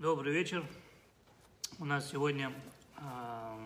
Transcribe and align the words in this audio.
Добрый 0.00 0.32
вечер. 0.32 0.64
У 1.80 1.84
нас 1.84 2.08
сегодня 2.08 2.52
э, 2.98 3.58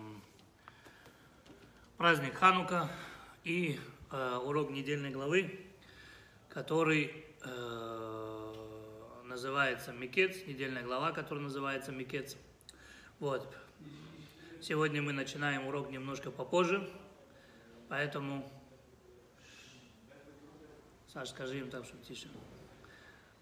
праздник 1.95 2.33
Ханука 2.33 2.89
и 3.43 3.79
э, 4.09 4.37
урок 4.43 4.71
недельной 4.71 5.11
главы, 5.11 5.59
который 6.49 7.23
э, 7.43 8.53
называется 9.25 9.93
Микец, 9.93 10.47
недельная 10.47 10.81
глава, 10.81 11.11
которая 11.11 11.43
называется 11.43 11.91
Микец. 11.91 12.35
Вот. 13.19 13.55
Сегодня 14.59 15.03
мы 15.03 15.13
начинаем 15.13 15.67
урок 15.67 15.91
немножко 15.91 16.31
попозже, 16.31 16.89
поэтому... 17.89 18.51
Саш, 21.09 21.29
скажи 21.29 21.59
им 21.59 21.69
там, 21.69 21.83
чтобы 21.83 22.03
тише. 22.03 22.27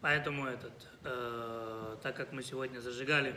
Поэтому 0.01 0.47
этот, 0.47 0.73
э, 1.03 1.97
так 2.01 2.15
как 2.15 2.31
мы 2.31 2.41
сегодня 2.41 2.79
зажигали 2.79 3.35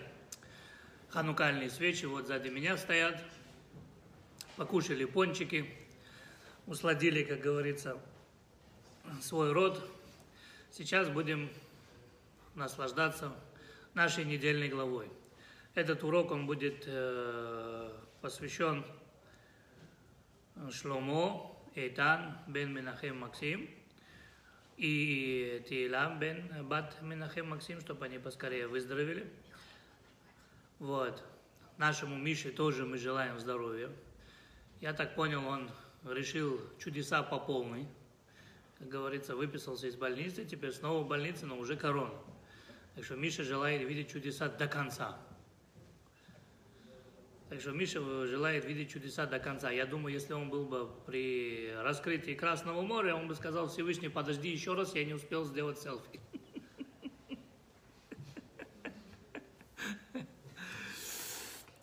ханукальные 1.11 1.69
свечи, 1.69 2.07
вот 2.07 2.27
сзади 2.27 2.49
меня 2.49 2.79
стоят, 2.79 3.23
покушали 4.57 5.05
пончики, 5.05 5.71
усладили, 6.67 7.23
как 7.23 7.41
говорится, 7.41 8.01
свой 9.21 9.53
род. 9.53 9.79
Сейчас 10.71 11.11
будем 11.11 11.51
наслаждаться 12.55 13.37
нашей 13.93 14.25
недельной 14.25 14.69
главой. 14.69 15.11
Этот 15.75 16.03
урок, 16.03 16.31
он 16.31 16.47
будет 16.47 16.85
э, 16.87 17.93
посвящен 18.23 18.87
Шломо 20.71 21.63
Эйтан 21.75 22.39
бен 22.47 22.73
Менахем 22.73 23.19
Максим– 23.19 23.69
и 24.77 25.65
Тилам 25.69 26.19
бен 26.19 26.67
Бат 26.67 27.01
Минахем 27.03 27.51
Максим, 27.51 27.81
чтобы 27.81 28.07
они 28.07 28.19
поскорее 28.19 28.67
выздоровели. 28.67 29.31
Вот. 30.79 31.23
Нашему 31.79 32.17
Мише 32.17 32.51
тоже 32.51 32.85
мы 32.85 32.99
желаем 32.99 33.39
здоровья. 33.39 33.91
Я 34.81 34.93
так 34.93 35.15
понял, 35.15 35.47
он 35.47 35.71
решил 36.05 36.61
чудеса 36.79 37.23
по 37.23 37.39
полной. 37.39 37.87
Как 38.79 38.89
говорится, 38.89 39.35
выписался 39.35 39.87
из 39.87 39.97
больницы, 39.97 40.45
теперь 40.45 40.73
снова 40.73 41.03
в 41.03 41.09
больнице, 41.09 41.47
но 41.47 41.57
уже 41.59 41.77
корона. 41.77 42.15
Так 42.95 43.05
что 43.05 43.17
Миша 43.17 43.45
желает 43.45 43.83
видеть 43.83 44.11
чудеса 44.11 44.49
до 44.49 44.69
конца. 44.69 45.19
Так 47.55 47.61
что 47.61 47.71
Миша 47.71 48.01
желает 48.27 48.65
видеть 48.65 48.91
чудеса 48.91 49.27
до 49.27 49.39
конца. 49.39 49.71
Я 49.71 49.87
думаю, 49.87 50.13
если 50.13 50.33
он 50.33 50.51
был 50.51 50.65
бы 50.65 50.91
при 51.07 51.73
раскрытии 51.85 52.35
Красного 52.35 52.83
моря, 52.83 53.15
он 53.15 53.29
бы 53.29 53.37
сказал 53.37 53.69
Всевышний, 53.69 54.09
подожди 54.09 54.49
еще 54.49 54.75
раз, 54.75 54.97
я 54.97 55.05
не 55.05 55.15
успел 55.15 55.45
сделать 55.45 55.79
селфи. 55.79 56.19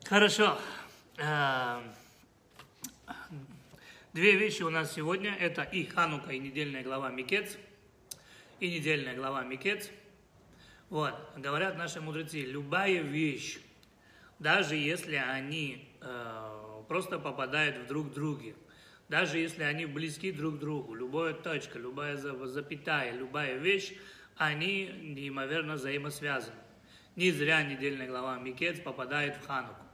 Хорошо. 0.03 0.59
Э, 1.17 1.79
две 4.11 4.35
вещи 4.35 4.63
у 4.63 4.69
нас 4.69 4.91
сегодня. 4.91 5.33
Это 5.33 5.61
и 5.61 5.85
Ханука, 5.85 6.33
и 6.33 6.39
недельная 6.39 6.83
глава 6.83 7.11
Микец. 7.11 7.57
И 8.59 8.69
недельная 8.69 9.15
глава 9.15 9.45
Микец. 9.45 9.89
Вот. 10.89 11.13
Говорят 11.37 11.77
наши 11.77 12.01
мудрецы, 12.01 12.41
любая 12.41 13.01
вещь, 13.01 13.57
даже 14.41 14.75
если 14.75 15.17
они 15.17 15.87
э, 16.01 16.83
просто 16.87 17.19
попадают 17.19 17.77
в 17.77 17.85
друг 17.85 18.11
друга, 18.11 18.55
даже 19.07 19.37
если 19.37 19.61
они 19.61 19.85
близки 19.85 20.31
друг 20.31 20.55
к 20.55 20.59
другу, 20.59 20.95
любая 20.95 21.35
точка, 21.35 21.77
любая 21.77 22.17
запятая, 22.17 23.11
любая 23.11 23.57
вещь, 23.57 23.93
они 24.37 24.87
неимоверно 24.87 25.75
взаимосвязаны. 25.75 26.55
Не 27.15 27.29
зря 27.29 27.61
недельная 27.61 28.07
глава 28.07 28.39
Микец 28.39 28.79
попадает 28.79 29.35
в 29.35 29.45
Хануку. 29.45 29.85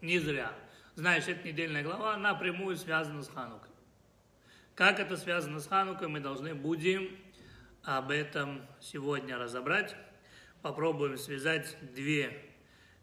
Не 0.00 0.18
зря. 0.18 0.50
Знаешь, 0.94 1.28
эта 1.28 1.46
недельная 1.46 1.82
глава 1.82 2.16
напрямую 2.16 2.78
связана 2.78 3.22
с 3.22 3.28
Ханукой. 3.28 3.68
Как 4.74 5.00
это 5.00 5.18
связано 5.18 5.60
с 5.60 5.66
Ханукой, 5.66 6.08
мы 6.08 6.20
должны 6.20 6.54
будем 6.54 7.14
об 7.82 8.10
этом 8.10 8.62
сегодня 8.80 9.36
разобрать. 9.36 9.94
Попробуем 10.62 11.18
связать 11.18 11.76
две 11.92 12.49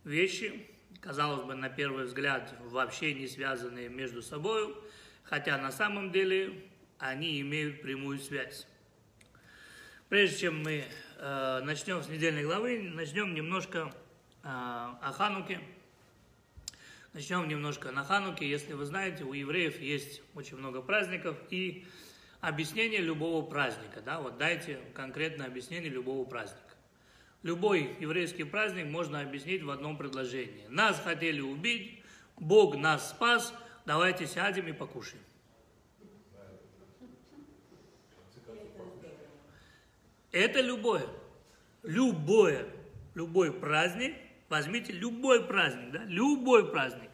вещи, 0.08 0.66
казалось 1.02 1.44
бы, 1.46 1.56
на 1.56 1.70
первый 1.70 2.06
взгляд, 2.06 2.54
вообще 2.62 3.14
не 3.14 3.28
связанные 3.28 3.90
между 3.90 4.22
собой, 4.22 4.76
хотя 5.24 5.58
на 5.58 5.72
самом 5.72 6.12
деле 6.12 6.54
они 6.98 7.40
имеют 7.42 7.82
прямую 7.82 8.20
связь. 8.20 8.66
Прежде 10.10 10.38
чем 10.38 10.64
мы 10.64 10.86
э, 11.18 11.62
начнем 11.64 12.02
с 12.02 12.08
недельной 12.08 12.44
главы, 12.44 12.82
начнем 12.82 13.34
немножко 13.34 13.94
э, 14.44 14.48
о 14.48 15.12
Хануке. 15.16 15.60
Начнем 17.14 17.48
немножко 17.48 17.92
на 17.92 18.04
Хануке. 18.04 18.50
Если 18.50 18.74
вы 18.74 18.86
знаете, 18.86 19.24
у 19.26 19.34
евреев 19.34 19.82
есть 19.82 20.22
очень 20.34 20.58
много 20.58 20.82
праздников 20.82 21.38
и 21.50 21.86
объяснение 22.40 23.02
любого 23.02 23.46
праздника. 23.46 24.02
Да? 24.02 24.22
Вот 24.22 24.38
дайте 24.38 24.80
конкретное 24.94 25.48
объяснение 25.48 25.90
любого 25.90 26.24
праздника. 26.24 26.67
Любой 27.48 27.96
еврейский 28.02 28.44
праздник 28.44 28.88
можно 28.88 29.22
объяснить 29.22 29.64
в 29.64 29.70
одном 29.70 29.96
предложении. 29.96 30.66
Нас 30.68 31.00
хотели 31.00 31.40
убить, 31.40 32.04
Бог 32.36 32.76
нас 32.76 33.12
спас, 33.12 33.54
давайте 33.86 34.28
сядем 34.28 34.68
и 34.68 34.74
покушаем. 34.74 35.24
Это 40.34 40.60
любое, 40.60 41.08
любое, 41.84 42.68
любой 43.16 43.54
праздник, 43.54 44.18
возьмите 44.50 44.92
любой 44.92 45.48
праздник, 45.48 45.92
да, 45.92 46.04
любой 46.04 46.70
праздник. 46.70 47.12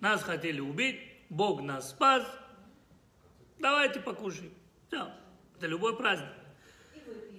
Нас 0.00 0.22
хотели 0.22 0.60
убить, 0.60 1.00
Бог 1.30 1.62
нас 1.62 1.92
спас, 1.92 2.26
давайте 3.58 4.00
покушаем. 4.00 4.52
Все, 4.88 5.10
это 5.56 5.66
любой 5.66 5.96
праздник. 5.96 6.37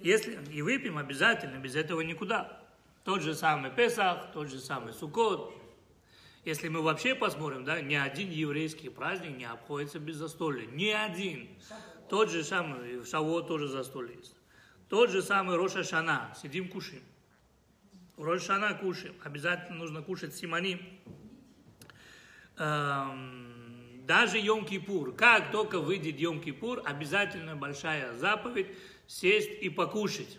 Если 0.02 0.38
и 0.50 0.62
выпьем 0.62 0.96
обязательно, 0.98 1.58
без 1.58 1.76
этого 1.76 2.00
никуда. 2.00 2.60
Тот 3.04 3.22
же 3.22 3.34
самый 3.34 3.70
Песах, 3.70 4.32
тот 4.32 4.48
же 4.48 4.58
самый 4.58 4.92
Суккот. 4.92 5.54
Если 6.44 6.68
мы 6.68 6.80
вообще 6.80 7.14
посмотрим, 7.14 7.64
да, 7.64 7.82
ни 7.82 7.94
один 7.94 8.30
еврейский 8.30 8.88
праздник 8.88 9.36
не 9.36 9.44
обходится 9.44 9.98
без 9.98 10.16
застолья. 10.16 10.66
Ни 10.66 10.88
один. 10.88 11.48
Тот 12.08 12.30
же 12.30 12.44
самый, 12.44 12.98
в 12.98 13.06
Шаво 13.06 13.42
тоже 13.42 13.68
застолье 13.68 14.16
есть. 14.16 14.34
Тот 14.88 15.10
же 15.10 15.22
самый 15.22 15.56
Роша 15.56 15.84
Шана. 15.84 16.34
Сидим, 16.40 16.68
кушаем. 16.68 17.02
Роша 18.16 18.46
Шана 18.46 18.74
кушаем. 18.74 19.14
Обязательно 19.22 19.78
нужно 19.78 20.02
кушать 20.02 20.34
симоним. 20.34 20.80
Эм, 22.56 24.04
даже 24.06 24.38
Йом-Кипур. 24.38 25.14
Как 25.14 25.52
только 25.52 25.78
выйдет 25.78 26.16
Йом-Кипур, 26.16 26.82
обязательно 26.84 27.54
большая 27.54 28.14
заповедь– 28.14 28.68
сесть 29.10 29.50
и 29.60 29.68
покушать. 29.68 30.38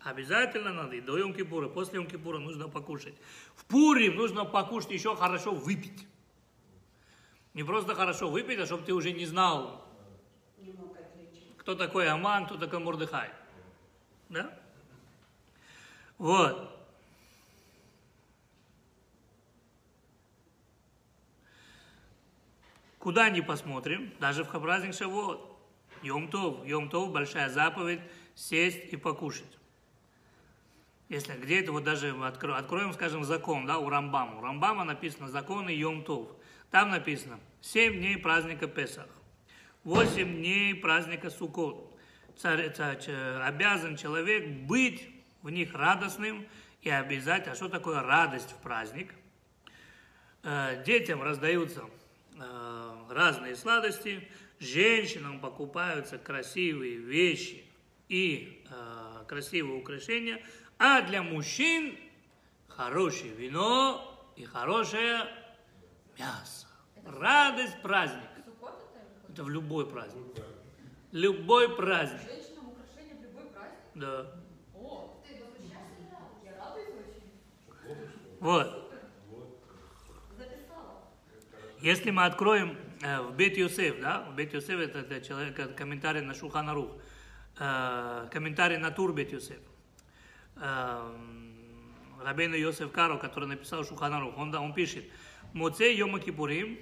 Обязательно 0.00 0.72
надо, 0.72 0.96
и 0.96 1.00
до 1.00 1.18
Йом-Кипура, 1.18 1.68
после 1.68 2.00
Йом-Кипура 2.00 2.38
нужно 2.38 2.68
покушать. 2.68 3.14
В 3.54 3.64
Пурим 3.64 4.16
нужно 4.16 4.44
покушать, 4.44 4.90
еще 4.90 5.16
хорошо 5.16 5.52
выпить. 5.52 6.06
Не 7.54 7.64
просто 7.64 7.94
хорошо 7.94 8.30
выпить, 8.30 8.58
а 8.58 8.66
чтобы 8.66 8.84
ты 8.84 8.92
уже 8.92 9.12
не 9.12 9.26
знал, 9.26 9.86
кто 11.56 11.74
такой 11.74 12.08
Аман, 12.08 12.46
кто 12.46 12.56
такой 12.56 12.78
Мурдыхай. 12.78 13.30
Да? 14.28 14.58
Вот. 16.18 16.76
Куда 22.98 23.30
ни 23.30 23.40
посмотрим, 23.40 24.12
даже 24.20 24.44
в 24.44 24.50
праздник 24.50 24.94
Шавуот, 24.94 25.49
Йом-Тов. 26.02 26.64
Йом-Тов– 26.66 27.10
большая 27.12 27.48
заповедь– 27.48 28.00
сесть 28.34 28.92
и 28.92 28.96
покушать. 28.96 29.58
Если 31.08 31.32
где 31.32 31.60
это 31.60 31.72
вот 31.72 31.84
даже 31.84 32.10
откро, 32.24 32.54
откроем, 32.54 32.92
скажем, 32.92 33.24
закон, 33.24 33.66
да, 33.66 33.78
у 33.78 33.88
Рамбама. 33.88 34.38
У 34.38 34.42
Рамбама 34.42 34.84
написано 34.84 35.28
законы 35.28 35.70
Йом-Тов. 35.70 36.28
Там 36.70 36.90
написано 36.90 37.40
7 37.62 37.98
дней 37.98 38.16
праздника 38.16 38.68
Песах, 38.68 39.08
8 39.84 40.36
дней 40.36 40.74
праздника 40.74 41.30
Суккот. 41.30 41.86
Царь, 42.36 42.72
царь, 42.72 42.98
обязан 43.42 43.96
человек 43.96 44.48
быть 44.66 45.08
в 45.42 45.50
них 45.50 45.74
радостным 45.74 46.46
и 46.80 46.88
обязать. 46.88 47.48
А 47.48 47.54
что 47.54 47.68
такое 47.68 48.02
радость 48.02 48.52
в 48.52 48.56
праздник? 48.62 49.12
Э, 50.42 50.82
детям 50.84 51.22
раздаются 51.22 51.84
э, 52.38 52.94
разные 53.10 53.56
сладости, 53.56 54.26
женщинам 54.60 55.40
покупаются 55.40 56.18
красивые 56.18 56.96
вещи 56.96 57.64
и 58.08 58.62
э, 58.70 59.24
красивые 59.26 59.80
украшения, 59.80 60.40
а 60.78 61.02
для 61.02 61.22
мужчин 61.22 61.96
хорошее 62.68 63.32
вино 63.32 64.32
и 64.36 64.44
хорошее 64.44 65.26
мясо. 66.18 66.66
Радость 67.04 67.80
праздник. 67.82 68.28
Это 69.28 69.44
в 69.44 69.48
любой 69.48 69.88
праздник. 69.88 70.26
Любой 71.12 71.74
праздник. 71.74 72.20
Женщинам 72.20 72.68
украшения 72.68 73.16
в 73.16 73.22
любой 73.22 73.44
праздник? 73.50 73.78
Да. 73.94 74.32
О, 74.74 75.22
ты 75.26 75.40
Я 76.44 76.58
радуюсь 76.58 76.88
очень. 77.86 78.10
Вот. 78.40 78.92
Если 81.80 82.10
мы 82.10 82.26
откроем 82.26 82.76
в 83.01 83.31
Бет 83.35 83.57
Йосеф, 83.57 83.99
да, 83.99 84.21
в 84.29 84.35
Бет 84.35 84.53
Йосеф 84.53 84.79
это, 84.79 84.99
это 84.99 85.21
человек, 85.21 85.59
это 85.59 85.73
комментарий 85.73 86.21
на 86.21 86.33
Шухана 86.33 86.73
Рух, 86.73 86.91
э, 87.59 88.27
комментарий 88.31 88.77
на 88.77 88.91
Тур 88.91 89.13
Бет 89.13 89.31
Йосеф. 89.31 89.59
Э, 90.57 91.11
Рабейна 92.23 92.55
Йосеф 92.55 92.91
Каро, 92.91 93.17
который 93.17 93.47
написал 93.47 93.83
Шухана 93.83 94.19
Рух, 94.19 94.37
он, 94.37 94.51
да, 94.51 94.61
он 94.61 94.73
пишет, 94.73 95.05
Моцей 95.53 95.95
Йома 95.95 96.19
Кипурим, 96.19 96.77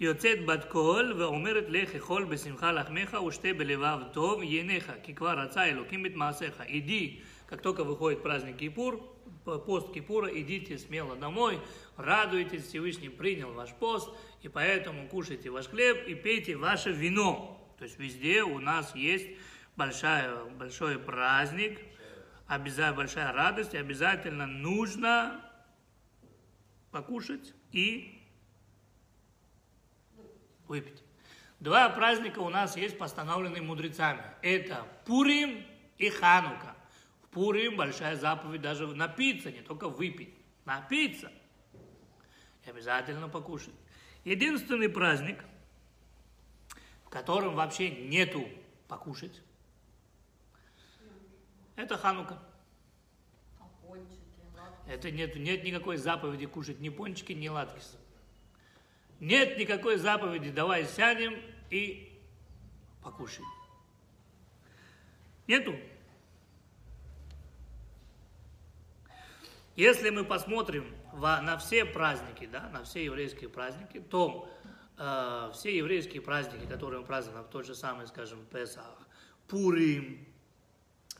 יוצאת 0.00 0.46
בת 0.46 0.64
קול 0.64 1.14
ואומרת 1.18 1.64
לך 1.68 1.94
אכול 1.94 2.24
בשמחה 2.24 2.72
לחמך 2.72 3.16
ושתה 3.26 3.48
בלבב 3.52 3.98
טוב 4.12 4.42
ייניך 4.42 4.92
כי 5.02 5.14
כבר 5.14 5.38
רצה 5.38 5.64
אלוקים 5.64 6.06
את 6.06 6.14
מעשיך. 6.14 6.62
иди, 6.66 7.20
как 7.47 7.61
только 7.61 7.83
выходит 7.83 8.23
праздник 8.23 8.57
Кипур, 8.57 9.01
пост 9.43 9.93
Кипура, 9.93 10.27
идите 10.27 10.77
смело 10.77 11.15
домой, 11.15 11.59
радуйтесь, 11.97 12.67
Всевышний 12.67 13.09
принял 13.09 13.53
ваш 13.53 13.73
пост, 13.73 14.09
и 14.41 14.47
поэтому 14.47 15.07
кушайте 15.07 15.49
ваш 15.49 15.67
хлеб 15.67 16.07
и 16.07 16.15
пейте 16.15 16.55
ваше 16.55 16.91
вино. 16.91 17.59
То 17.77 17.85
есть 17.85 17.99
везде 17.99 18.43
у 18.43 18.59
нас 18.59 18.95
есть 18.95 19.27
большая, 19.75 20.45
большой 20.45 20.97
праздник, 20.97 21.79
обязательно 22.47 22.97
большая 22.97 23.33
радость, 23.33 23.75
обязательно 23.75 24.47
нужно 24.47 25.43
покушать 26.91 27.53
и 27.71 28.21
выпить. 30.67 31.03
Два 31.59 31.89
праздника 31.89 32.39
у 32.39 32.49
нас 32.49 32.75
есть 32.75 32.97
постановленные 32.97 33.61
мудрецами. 33.61 34.21
Это 34.41 34.85
Пурим 35.05 35.65
и 35.97 36.09
Ханука. 36.09 36.75
Пурим 37.33 37.77
большая 37.77 38.15
заповедь 38.15 38.61
даже 38.61 38.87
напиться, 38.87 39.51
не 39.51 39.61
только 39.61 39.89
выпить. 39.89 40.33
Напиться. 40.65 41.31
И 42.65 42.69
обязательно 42.69 43.27
покушать. 43.27 43.73
Единственный 44.23 44.87
праздник, 44.87 45.43
в 47.05 47.09
котором 47.09 47.55
вообще 47.55 47.89
нету 47.89 48.47
покушать, 48.87 49.41
это 51.75 51.97
Ханука. 51.97 52.39
Это 54.87 55.09
нет, 55.11 55.35
нет 55.35 55.63
никакой 55.63 55.97
заповеди 55.97 56.45
кушать 56.45 56.79
ни 56.79 56.89
пончики, 56.89 57.31
ни 57.31 57.47
латкис. 57.47 57.97
Нет 59.19 59.57
никакой 59.57 59.97
заповеди, 59.97 60.51
давай 60.51 60.85
сядем 60.85 61.41
и 61.69 62.21
покушаем. 63.01 63.47
Нету. 65.47 65.75
Если 69.75 70.11
мы 70.11 70.23
посмотрим 70.23 70.95
на 71.13 71.57
все 71.57 71.83
праздники, 71.83 72.45
да, 72.45 72.69
на 72.69 72.83
все 72.83 73.03
еврейские 73.03 73.49
праздники, 73.49 73.99
то 73.99 74.47
э, 74.97 75.51
все 75.53 75.75
еврейские 75.75 76.21
праздники, 76.21 76.67
которые 76.67 77.01
мы 77.01 77.05
празднуем, 77.07 77.45
тот 77.49 77.65
же 77.65 77.73
самый, 77.73 78.07
скажем, 78.07 78.45
Песах, 78.45 78.99
Пурим, 79.47 80.27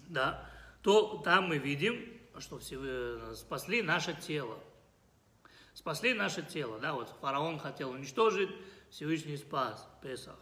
да, 0.07 0.47
то 0.83 1.17
там 1.23 1.47
мы 1.47 1.57
видим, 1.57 2.05
что 2.37 2.59
все, 2.59 2.77
э, 2.79 3.33
спасли 3.35 3.81
наше 3.81 4.13
тело. 4.13 4.59
Спасли 5.73 6.13
наше 6.13 6.43
тело, 6.43 6.79
да, 6.79 6.93
вот 6.93 7.09
фараон 7.21 7.57
хотел 7.57 7.89
уничтожить, 7.89 8.49
Всевышний 8.91 9.37
спас, 9.37 9.89
Песах. 10.03 10.37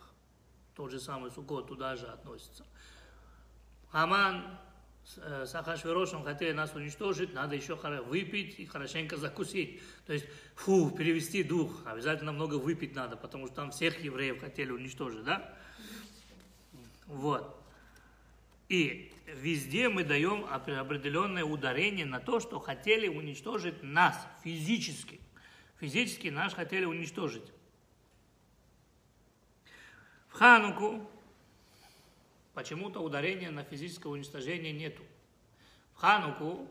Тот 0.75 0.91
же 0.91 0.99
самый 0.99 1.31
Сукот 1.31 1.67
туда 1.67 1.95
же 1.95 2.07
относится. 2.07 2.65
Аман 3.91 4.59
с 5.17 5.55
Ахашверошем 5.55 6.23
хотели 6.23 6.51
нас 6.51 6.73
уничтожить, 6.73 7.33
надо 7.33 7.55
еще 7.55 7.75
выпить 7.75 8.59
и 8.59 8.65
хорошенько 8.65 9.17
закусить. 9.17 9.81
То 10.05 10.13
есть, 10.13 10.25
фу, 10.55 10.91
перевести 10.91 11.43
дух. 11.43 11.85
Обязательно 11.85 12.31
много 12.31 12.55
выпить 12.55 12.95
надо, 12.95 13.17
потому 13.17 13.47
что 13.47 13.55
там 13.55 13.71
всех 13.71 14.03
евреев 14.03 14.39
хотели 14.39 14.71
уничтожить, 14.71 15.23
да? 15.23 15.57
Вот. 17.07 17.61
И 18.69 19.11
везде 19.25 19.89
мы 19.89 20.03
даем 20.03 20.45
определенное 20.45 21.43
ударение 21.43 22.05
на 22.05 22.19
то, 22.19 22.39
что 22.39 22.59
хотели 22.59 23.07
уничтожить 23.07 23.83
нас 23.83 24.15
физически. 24.43 25.19
Физически 25.79 26.29
нас 26.29 26.53
хотели 26.53 26.85
уничтожить. 26.85 27.51
В 30.29 30.33
Хануку 30.33 31.09
почему-то 32.53 32.99
ударения 32.99 33.51
на 33.51 33.63
физическое 33.63 34.09
уничтожение 34.09 34.73
нету. 34.73 35.03
В 35.93 35.97
Хануку 35.97 36.67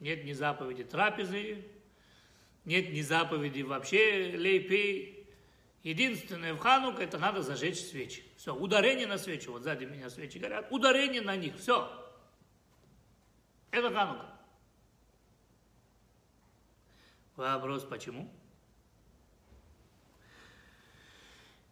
нет 0.00 0.24
ни 0.24 0.32
заповеди 0.32 0.84
трапезы, 0.84 1.64
нет 2.64 2.92
ни 2.92 3.00
заповеди 3.00 3.62
вообще 3.62 4.36
лейпей. 4.36 5.26
Единственное 5.82 6.54
в 6.54 6.58
Ханук 6.58 7.00
это 7.00 7.18
надо 7.18 7.42
зажечь 7.42 7.78
свечи. 7.78 8.24
Все, 8.36 8.54
ударение 8.54 9.06
на 9.06 9.18
свечи. 9.18 9.48
Вот 9.48 9.62
сзади 9.62 9.84
меня 9.84 10.10
свечи 10.10 10.38
горят. 10.38 10.66
Ударение 10.70 11.22
на 11.22 11.36
них. 11.36 11.56
Все. 11.58 11.90
Это 13.70 13.92
Ханука. 13.92 14.26
Вопрос, 17.36 17.84
почему? 17.84 18.32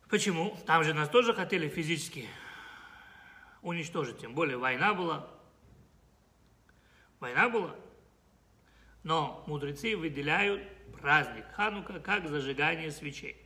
Почему? 0.08 0.56
Там 0.66 0.84
же 0.84 0.94
нас 0.94 1.08
тоже 1.08 1.34
хотели 1.34 1.68
физически 1.68 2.28
уничтожить. 3.64 4.18
Тем 4.18 4.34
более 4.34 4.56
война 4.56 4.94
была. 4.94 5.28
Война 7.18 7.48
была. 7.48 7.74
Но 9.02 9.42
мудрецы 9.48 9.96
выделяют 9.96 10.62
праздник 11.00 11.44
Ханука 11.56 11.98
как 11.98 12.28
зажигание 12.28 12.92
свечей. 12.92 13.44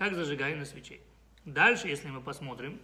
как 0.00 0.14
зажигание 0.14 0.64
свечей. 0.64 1.02
Дальше, 1.44 1.86
если 1.86 2.08
мы 2.08 2.22
посмотрим, 2.22 2.80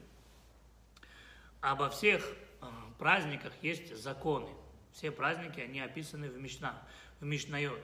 обо 1.63 1.89
всех 1.89 2.23
э, 2.61 2.67
праздниках 2.99 3.55
есть 3.63 3.97
законы. 3.97 4.51
Все 4.93 5.11
праздники, 5.11 5.59
они 5.59 5.81
описаны 5.81 6.29
в 6.29 6.39
Мишна, 6.39 6.87
в 7.19 7.25
Мишнайот. 7.25 7.81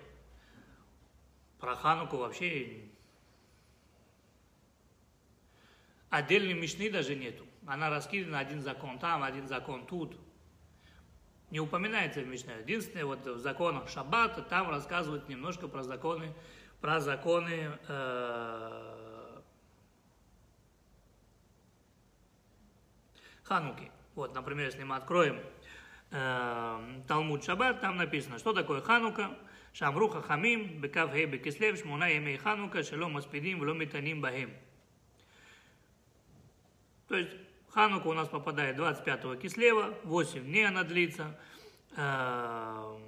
Про 1.59 1.77
Хануку 1.77 2.19
вообще 2.19 2.91
Отдельной 6.13 6.53
Мишны 6.53 6.91
даже 6.91 7.15
нету. 7.15 7.47
Она 7.67 7.89
раскидана 7.89 8.39
один 8.39 8.61
закон 8.61 8.99
там, 8.99 9.23
один 9.23 9.49
закон 9.49 9.87
тут. 9.87 10.15
Не 11.51 11.59
упоминается 11.59 12.21
в 12.21 12.27
Мишне. 12.27 12.53
Единственное, 12.61 13.07
вот 13.07 13.27
в 13.27 13.39
законах 13.39 13.89
Шаббата 13.89 14.43
там 14.43 14.69
рассказывают 14.69 15.31
немножко 15.31 15.69
про 15.69 15.83
законы, 15.83 16.35
про 16.83 17.01
законы 17.01 17.79
э, 17.89 19.41
Хануки. 23.45 23.91
Вот, 24.15 24.35
например, 24.35 24.67
если 24.67 24.85
мы 24.85 24.97
откроем 24.97 25.41
э, 26.11 27.03
Талмуд 27.09 27.43
Шаббат, 27.43 27.81
там 27.81 27.97
написано, 27.97 28.39
что 28.39 28.53
такое 28.53 28.83
Ханука. 28.83 29.31
Шамруха 29.73 30.21
Хамим, 30.21 30.79
Бекав 30.83 31.11
Хей 31.13 31.25
Бекислев, 31.25 31.79
Шмуна 31.79 32.09
Емей 32.09 32.37
Ханука, 32.37 32.83
Шелом 32.83 33.17
Аспидим, 33.17 33.61
Вломитаним 33.61 34.21
Бахем 34.21 34.53
то 37.13 37.19
есть 37.19 37.33
Ханука 37.69 38.07
у 38.07 38.15
нас 38.15 38.27
попадает 38.27 38.77
25 38.77 39.39
кислева, 39.39 39.95
8 40.05 40.47
дней 40.47 40.67
она 40.67 40.83
длится. 40.83 41.39
Э, 41.95 42.99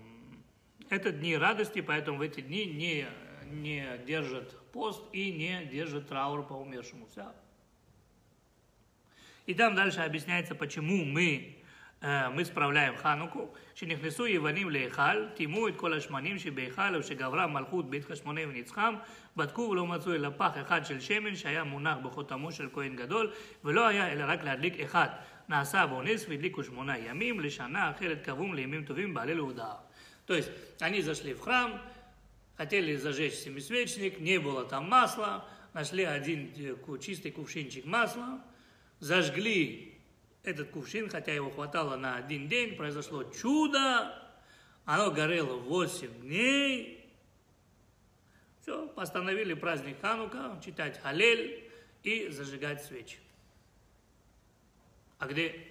это 0.91 1.11
дни 1.11 1.35
радости, 1.39 1.81
поэтому 1.81 2.19
в 2.19 2.21
эти 2.21 2.43
дни 2.43 2.67
не, 2.67 3.07
не 3.47 3.97
держат 4.07 4.61
пост 4.73 5.03
и 5.15 5.33
не 5.33 5.65
держат 5.65 6.07
траур 6.07 6.47
по 6.47 6.53
умершему. 6.53 7.07
Все. 7.07 7.33
И 9.47 9.55
там 9.55 9.75
дальше 9.75 10.01
объясняется, 10.01 10.55
почему 10.55 11.03
мы, 11.07 11.64
мы 12.04 12.46
справляем 12.46 12.96
חנוכו, 12.98 13.48
שנכנסו 13.76 14.28
יוונים 14.28 14.70
להיכל, 14.70 15.28
טימאו 15.34 15.68
את 15.68 15.76
כל 15.76 15.94
השמנים 15.94 16.40
שבהיכל 16.40 16.96
ושגברה 17.00 17.48
מלכות 17.48 17.90
בית 17.90 18.06
חשמונאי 18.06 18.46
ונצחם, 18.46 18.96
בדקו 19.38 19.62
ולא 19.62 19.88
מצאו 19.88 20.14
אלא 20.14 20.30
פח 20.38 20.52
אחד 20.62 20.86
של 20.86 21.00
שמן 21.00 21.36
שהיה 21.36 21.64
מונח 21.64 21.98
בחותמו 22.04 22.52
של 22.52 22.70
כהן 22.74 22.96
גדול, 22.96 23.32
ולא 23.64 23.88
היה 23.88 24.12
אלא 24.12 24.24
רק 24.28 24.44
להדליק 24.44 24.80
אחד. 24.80 25.08
נעשה 25.50 25.88
בו 25.88 26.02
נס 26.02 26.26
והדליקו 26.30 26.64
שמונה 26.64 26.98
ימים, 26.98 27.40
לשנה 27.40 27.92
אחרת 27.92 28.22
קבום 28.24 28.54
לימים 28.54 28.84
טובים 28.84 29.14
בעלי 29.14 29.36
להודעה. 29.36 29.76
То 30.26 30.36
есть 30.36 30.52
они 30.80 31.02
зашли 31.02 31.34
в 31.34 31.42
храм, 31.42 31.72
хотели 32.56 32.96
зажечь 32.96 33.34
семисвечник, 33.34 34.20
не 34.20 34.38
было 34.38 34.64
там 34.64 34.88
масла, 34.88 35.44
нашли 35.74 36.04
один 36.04 36.54
чистый 37.02 37.32
кувшинчик 37.32 37.86
масла, 37.86 38.38
зажгли 39.00 39.93
этот 40.45 40.71
кувшин, 40.71 41.09
хотя 41.09 41.33
его 41.33 41.51
хватало 41.51 41.97
на 41.97 42.17
один 42.17 42.49
день, 42.49 42.77
произошло 42.77 43.25
чудо, 43.25 44.15
оно 44.85 45.11
горело 45.11 45.57
8 45.57 46.21
дней. 46.21 47.11
Все, 48.61 48.87
постановили 48.89 49.55
праздник 49.55 50.01
Ханука, 50.01 50.61
читать 50.65 51.01
Халель 51.01 51.71
и 52.03 52.29
зажигать 52.29 52.85
свечи. 52.85 53.19
А 55.19 55.27
где? 55.27 55.67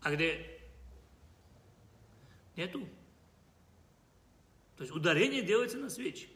А 0.00 0.12
где? 0.14 0.60
Нету. 2.56 2.88
То 4.76 4.84
есть 4.84 4.94
ударение 4.94 5.42
делается 5.42 5.78
на 5.78 5.90
свечи. 5.90 6.28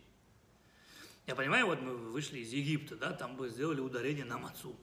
Я 1.27 1.37
понимаю, 1.37 1.67
вот 1.67 1.81
мы 1.81 1.97
вышли 1.97 2.39
из 2.39 2.53
Египта, 2.53 2.97
да, 2.97 3.13
там 3.13 3.37
бы 3.37 3.49
сделали 3.49 3.81
ударение 3.81 4.25
на 4.25 4.39
мацу. 4.39 4.77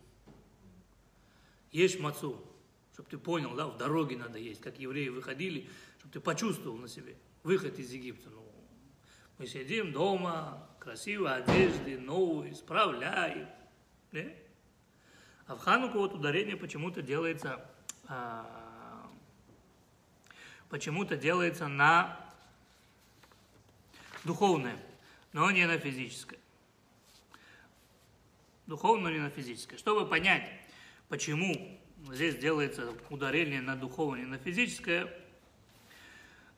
Ешь 1.72 2.00
мацу, 2.00 2.42
чтобы 2.94 3.10
ты 3.10 3.18
понял, 3.18 3.54
да, 3.56 3.68
в 3.68 3.78
дороге 3.78 4.18
надо 4.18 4.40
есть, 4.40 4.62
как 4.62 4.80
евреи 4.80 5.10
выходили, 5.10 5.70
чтобы 6.00 6.14
ты 6.14 6.20
почувствовал 6.20 6.78
на 6.78 6.88
себе 6.88 7.16
выход 7.44 7.78
из 7.78 7.92
Египта. 7.92 8.30
Ну, 8.30 8.46
мы 9.38 9.48
сидим 9.48 9.92
дома, 9.92 10.68
красиво 10.80 11.34
одежды, 11.34 11.98
новые, 11.98 12.56
справляем. 12.56 13.50
Да? 14.12 14.22
А 15.48 15.56
в 15.56 15.60
Хануку 15.60 16.00
вот 16.00 16.14
ударение 16.14 16.56
почему-то 16.56 17.02
делается, 17.02 17.64
а, 18.08 19.10
почему-то 20.70 21.18
делается 21.18 21.68
на 21.68 22.20
духовное, 24.24 24.78
но 25.34 25.52
не 25.52 25.68
на 25.68 25.78
физическое. 25.78 26.40
Духовное, 28.68 29.12
но 29.12 29.18
не 29.18 29.20
на 29.20 29.30
физическое. 29.30 29.78
Чтобы 29.78 30.08
понять, 30.08 30.50
почему 31.16 31.56
здесь 32.12 32.36
делается 32.36 32.94
ударение 33.10 33.62
на 33.62 33.78
духовное 33.78 34.24
и 34.24 34.26
на 34.26 34.38
физическое, 34.38 35.10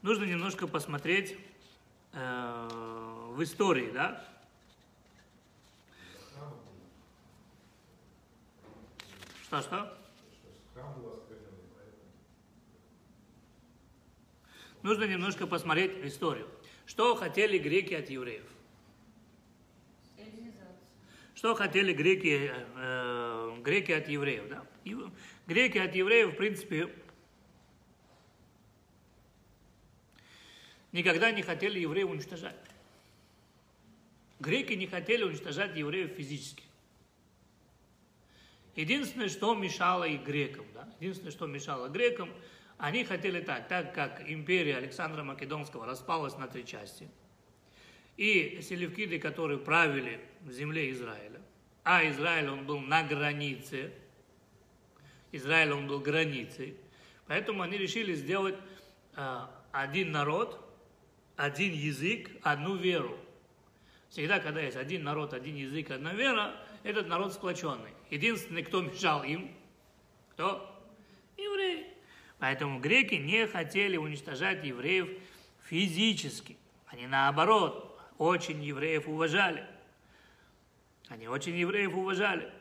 нужно 0.02 0.24
немножко 0.24 0.66
посмотреть 0.66 1.38
э, 2.14 2.68
в 3.34 3.44
истории, 3.44 3.92
да? 3.92 4.26
Что-что? 9.44 9.96
Нужно 14.82 15.04
немножко 15.04 15.46
посмотреть 15.46 16.02
в 16.02 16.08
историю. 16.08 16.50
Что 16.88 17.14
хотели 17.14 17.60
греки 17.60 17.94
от 17.94 18.10
евреев? 18.10 18.46
Что 21.36 21.54
хотели 21.54 21.94
греки, 21.94 22.52
э, 22.52 23.26
греки 23.62 23.92
от 23.92 24.08
евреев? 24.08 24.50
Да? 24.50 24.66
Греки 25.48 25.77
от 25.77 25.96
евреев, 25.96 26.34
в 26.34 26.38
принципе, 26.38 26.94
никогда 30.92 31.32
не 31.32 31.42
хотели 31.42 31.80
евреев 31.80 32.10
уничтожать. 32.10 32.56
Греки 34.39 34.74
не 34.74 34.88
хотели 34.88 35.24
уничтожать 35.24 35.75
евреев 35.75 36.12
физически. 36.12 36.63
Единственное, 38.75 39.30
что 39.30 39.56
мешало 39.56 40.04
и 40.04 40.18
грекам, 40.18 40.66
да? 40.74 40.88
единственное, 41.00 41.32
что 41.32 41.48
мешало 41.48 41.88
грекам, 41.88 42.30
они 42.77 43.04
хотели 43.04 43.42
так, 43.42 43.68
так 43.68 43.94
как 43.96 44.30
империя 44.30 44.77
Александра 44.77 45.24
Македонского 45.24 45.88
распалась 45.88 46.38
на 46.38 46.48
три 46.48 46.63
части, 46.63 47.10
и 48.18 48.60
селевкиды, 48.62 49.20
которые 49.20 49.58
правили 49.58 50.20
в 50.42 50.51
земле 50.51 50.92
Израиля, 50.92 51.37
а 51.89 52.06
Израиль, 52.10 52.50
он 52.50 52.65
был 52.65 52.82
на 52.82 53.01
границе, 53.01 53.94
Израиль, 55.32 55.72
он 55.72 55.88
был 55.88 56.01
границей, 56.01 56.75
поэтому 57.27 57.62
они 57.62 57.77
решили 57.77 58.13
сделать 58.13 58.56
э, 59.15 59.39
один 59.72 60.12
народ, 60.12 60.60
один 61.38 61.72
язык, 61.72 62.29
одну 62.44 62.75
веру. 62.75 63.17
Всегда, 64.10 64.41
когда 64.41 64.60
есть 64.60 64.75
один 64.75 65.06
народ, 65.06 65.34
один 65.34 65.56
язык, 65.56 65.89
одна 65.91 66.13
вера, 66.13 66.56
этот 66.84 67.08
народ 67.08 67.32
сплоченный. 67.32 67.94
Единственный, 68.10 68.63
кто 68.63 68.82
мешал 68.82 69.24
им, 69.24 69.56
кто? 70.34 70.77
Евреи. 71.38 71.88
Поэтому 72.38 72.82
греки 72.82 73.15
не 73.15 73.48
хотели 73.48 73.96
уничтожать 73.96 74.62
евреев 74.65 75.08
физически. 75.63 76.58
Они 76.88 77.08
наоборот, 77.08 77.98
очень 78.17 78.62
евреев 78.62 79.08
уважали. 79.08 79.65
Они 81.10 81.28
очень 81.28 81.56
евреев 81.56 81.96
уважали. 81.96 82.52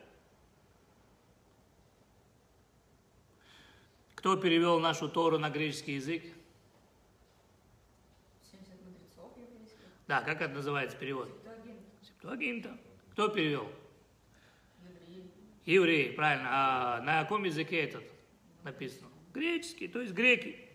Кто 4.15 4.35
перевел 4.35 4.79
нашу 4.79 5.09
Тору 5.09 5.37
на 5.37 5.49
греческий 5.49 5.93
язык? 5.93 6.23
70 8.51 8.85
мудрецов. 8.85 9.31
Да, 10.07 10.21
как 10.21 10.41
это 10.41 10.53
называется 10.53 10.97
перевод? 10.97 11.29
Септуагинт. 11.29 11.79
Септуагинта. 12.01 12.77
Кто 13.11 13.27
перевел? 13.27 13.71
Евреи. 14.81 15.31
Евреи, 15.65 16.15
правильно. 16.15 16.47
А 16.49 17.01
на 17.01 17.21
каком 17.21 17.43
языке 17.43 17.81
этот 17.81 18.03
написано? 18.63 19.09
Греческий, 19.33 19.87
то 19.87 20.01
есть 20.01 20.13
греки. 20.13 20.67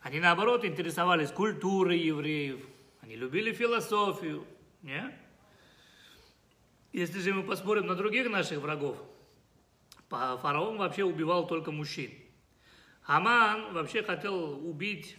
Они, 0.00 0.20
наоборот, 0.20 0.64
интересовались 0.64 1.30
культурой 1.30 1.98
евреев. 1.98 2.64
Они 3.02 3.14
любили 3.16 3.52
философию. 3.52 4.46
Не? 4.82 5.16
Если 6.92 7.20
же 7.20 7.32
мы 7.32 7.42
посмотрим 7.42 7.86
на 7.86 7.94
других 7.94 8.28
наших 8.30 8.58
врагов, 8.58 8.98
фараон 10.10 10.76
вообще 10.76 11.04
убивал 11.04 11.46
только 11.46 11.72
мужчин. 11.72 12.10
Аман 13.04 13.72
вообще 13.72 14.02
хотел 14.02 14.66
убить 14.68 15.16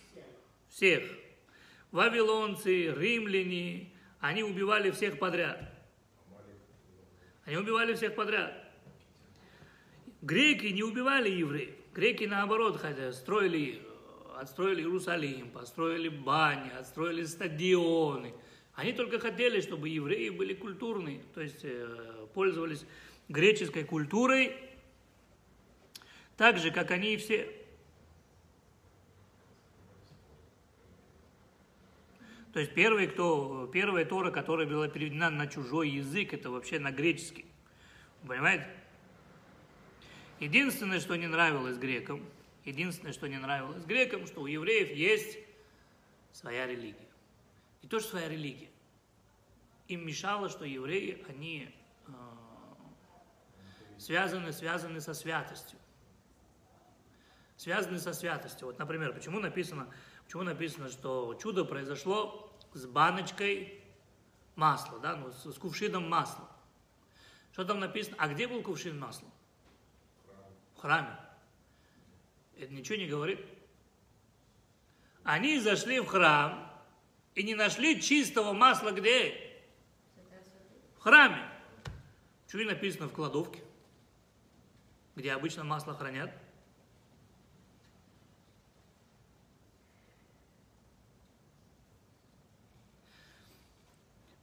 всех. 0.70 1.04
Вавилонцы, 1.92 2.92
римляне, 2.92 3.92
они 4.20 4.44
убивали 4.44 4.92
всех 4.92 5.20
подряд. 5.20 5.70
Они 7.46 7.58
убивали 7.58 7.94
всех 7.94 8.16
подряд. 8.16 8.54
Греки 10.22 10.68
не 10.68 10.84
убивали 10.84 11.30
евреев. 11.30 11.76
Греки, 11.94 12.24
наоборот, 12.24 12.78
хотя 12.78 13.12
строили, 13.12 13.82
отстроили 14.38 14.82
Иерусалим, 14.82 15.52
построили 15.52 16.08
бани, 16.08 16.70
отстроили 16.70 17.26
стадионы. 17.26 18.34
Они 18.76 18.92
только 18.92 19.20
хотели, 19.20 19.62
чтобы 19.62 19.90
евреи 19.90 20.30
были 20.30 20.54
культурные, 20.54 21.22
то 21.34 21.42
есть 21.42 21.64
э, 21.64 22.28
пользовались 22.34 22.86
греческой 23.30 23.84
культурой, 23.84 24.56
так 26.38 26.58
же, 26.58 26.72
как 26.72 26.90
они 26.90 27.18
все. 27.18 27.48
То 32.52 32.60
есть 32.60 32.74
первый, 32.74 33.08
кто, 33.08 33.70
первая 33.74 34.06
Тора, 34.06 34.32
которая 34.32 34.68
была 34.68 34.88
переведена 34.88 35.30
на 35.30 35.48
чужой 35.48 35.90
язык, 35.90 36.34
это 36.34 36.50
вообще 36.50 36.80
на 36.80 36.92
греческий. 36.92 37.46
Понимаете? 38.28 38.68
Единственное, 40.40 41.00
что 41.00 41.16
не 41.16 41.28
нравилось 41.28 41.78
грекам, 41.78 42.24
единственное, 42.66 43.14
что 43.14 43.28
не 43.28 43.38
нравилось 43.38 43.84
грекам, 43.86 44.28
что 44.28 44.42
у 44.42 44.48
евреев 44.48 44.92
есть 44.96 45.38
своя 46.32 46.68
религия. 46.68 47.03
Не 47.84 47.90
то, 47.90 48.00
что 48.00 48.12
своя 48.12 48.30
религия. 48.30 48.70
Им 49.90 50.08
мешало, 50.08 50.50
что 50.50 50.64
евреи, 50.64 51.24
они 51.28 51.76
э, 52.08 52.12
связаны, 54.00 54.54
связаны 54.54 55.02
со 55.02 55.14
святостью. 55.14 55.78
Связаны 57.58 58.00
со 58.00 58.14
святостью. 58.14 58.68
Вот, 58.68 58.80
например, 58.80 59.14
почему 59.14 59.42
написано, 59.42 59.94
почему 60.24 60.44
написано, 60.44 60.90
что 60.90 61.38
чудо 61.42 61.66
произошло 61.66 62.58
с 62.74 62.86
баночкой 62.86 63.84
масла, 64.56 65.00
да, 65.00 65.18
ну, 65.18 65.32
с, 65.32 65.44
с 65.44 65.58
кувшином 65.58 66.10
масла. 66.10 66.50
Что 67.52 67.66
там 67.66 67.80
написано? 67.80 68.16
А 68.18 68.30
где 68.30 68.48
был 68.48 68.64
кувшин 68.64 68.98
масла? 68.98 69.28
В 70.76 70.80
храме. 70.80 71.20
Это 72.58 72.74
ничего 72.74 72.98
не 72.98 73.08
говорит. 73.08 73.40
Они 75.24 75.60
зашли 75.60 76.00
в 76.00 76.08
храм 76.08 76.73
и 77.36 77.44
не 77.44 77.56
нашли 77.56 78.02
чистого 78.02 78.54
масла 78.54 78.92
где? 78.92 79.38
В 80.98 81.02
храме. 81.02 81.50
И 82.48 82.66
написано 82.66 83.08
в 83.08 83.14
кладовке, 83.14 83.64
где 85.16 85.32
обычно 85.32 85.64
масло 85.64 85.96
хранят. 85.96 86.32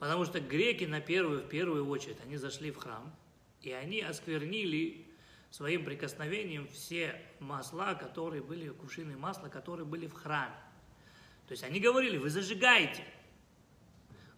Потому 0.01 0.25
что 0.25 0.41
греки 0.41 0.85
на 0.85 1.01
первую, 1.01 1.43
в 1.45 1.49
первую 1.49 1.87
очередь, 1.87 2.17
они 2.25 2.37
зашли 2.37 2.73
в 2.73 2.79
храм, 2.79 3.15
и 3.61 3.71
они 3.71 4.01
осквернили 4.01 5.07
своим 5.51 5.85
прикосновением 5.85 6.67
все 6.69 7.21
масла, 7.39 7.95
которые 7.95 8.43
были, 8.43 8.71
кувшины 8.71 9.17
масла, 9.17 9.49
которые 9.49 9.87
были 9.87 10.07
в 10.07 10.15
храме. 10.15 10.57
То 11.51 11.55
есть 11.55 11.65
они 11.65 11.81
говорили, 11.81 12.17
вы 12.17 12.31
зажигаете, 12.31 13.03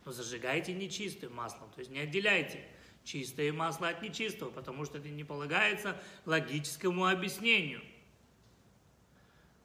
но 0.06 0.12
зажигайте 0.12 0.72
нечистым 0.72 1.34
маслом, 1.34 1.70
то 1.72 1.80
есть 1.80 1.90
не 1.90 1.98
отделяйте 1.98 2.64
чистое 3.04 3.52
масло 3.52 3.90
от 3.90 4.00
нечистого, 4.00 4.48
потому 4.48 4.86
что 4.86 4.96
это 4.96 5.10
не 5.10 5.22
полагается 5.22 6.00
логическому 6.24 7.04
объяснению. 7.04 7.82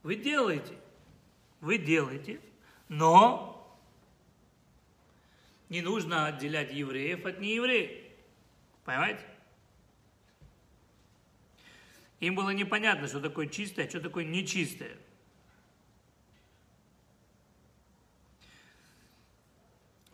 Вы 0.03 0.17
делаете, 0.17 0.77
вы 1.61 1.77
делаете, 1.77 2.41
но 2.89 3.79
не 5.69 5.81
нужно 5.81 6.25
отделять 6.25 6.73
евреев 6.73 7.25
от 7.25 7.39
неевреев. 7.39 8.03
Понимаете? 8.83 9.23
Им 12.19 12.35
было 12.35 12.49
непонятно, 12.49 13.07
что 13.07 13.21
такое 13.21 13.47
чистое, 13.47 13.85
а 13.85 13.89
что 13.89 14.01
такое 14.01 14.25
нечистое. 14.25 14.97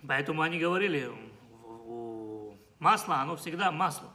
Поэтому 0.07 0.41
они 0.41 0.60
говорили, 0.60 1.10
масло, 2.79 3.15
оно 3.17 3.36
всегда 3.36 3.72
масло. 3.72 4.10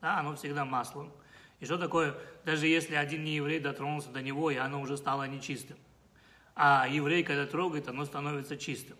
Да, 0.00 0.20
оно 0.20 0.36
всегда 0.36 0.64
масло. 0.64 1.10
И 1.58 1.64
что 1.64 1.78
такое, 1.78 2.14
даже 2.44 2.66
если 2.66 2.94
один 2.94 3.24
нееврей 3.24 3.58
дотронулся 3.58 4.10
до 4.10 4.22
него, 4.22 4.50
и 4.50 4.56
оно 4.56 4.80
уже 4.80 4.96
стало 4.96 5.26
нечистым. 5.26 5.76
А 6.54 6.86
еврей, 6.88 7.24
когда 7.24 7.46
трогает, 7.46 7.88
оно 7.88 8.04
становится 8.04 8.56
чистым. 8.56 8.96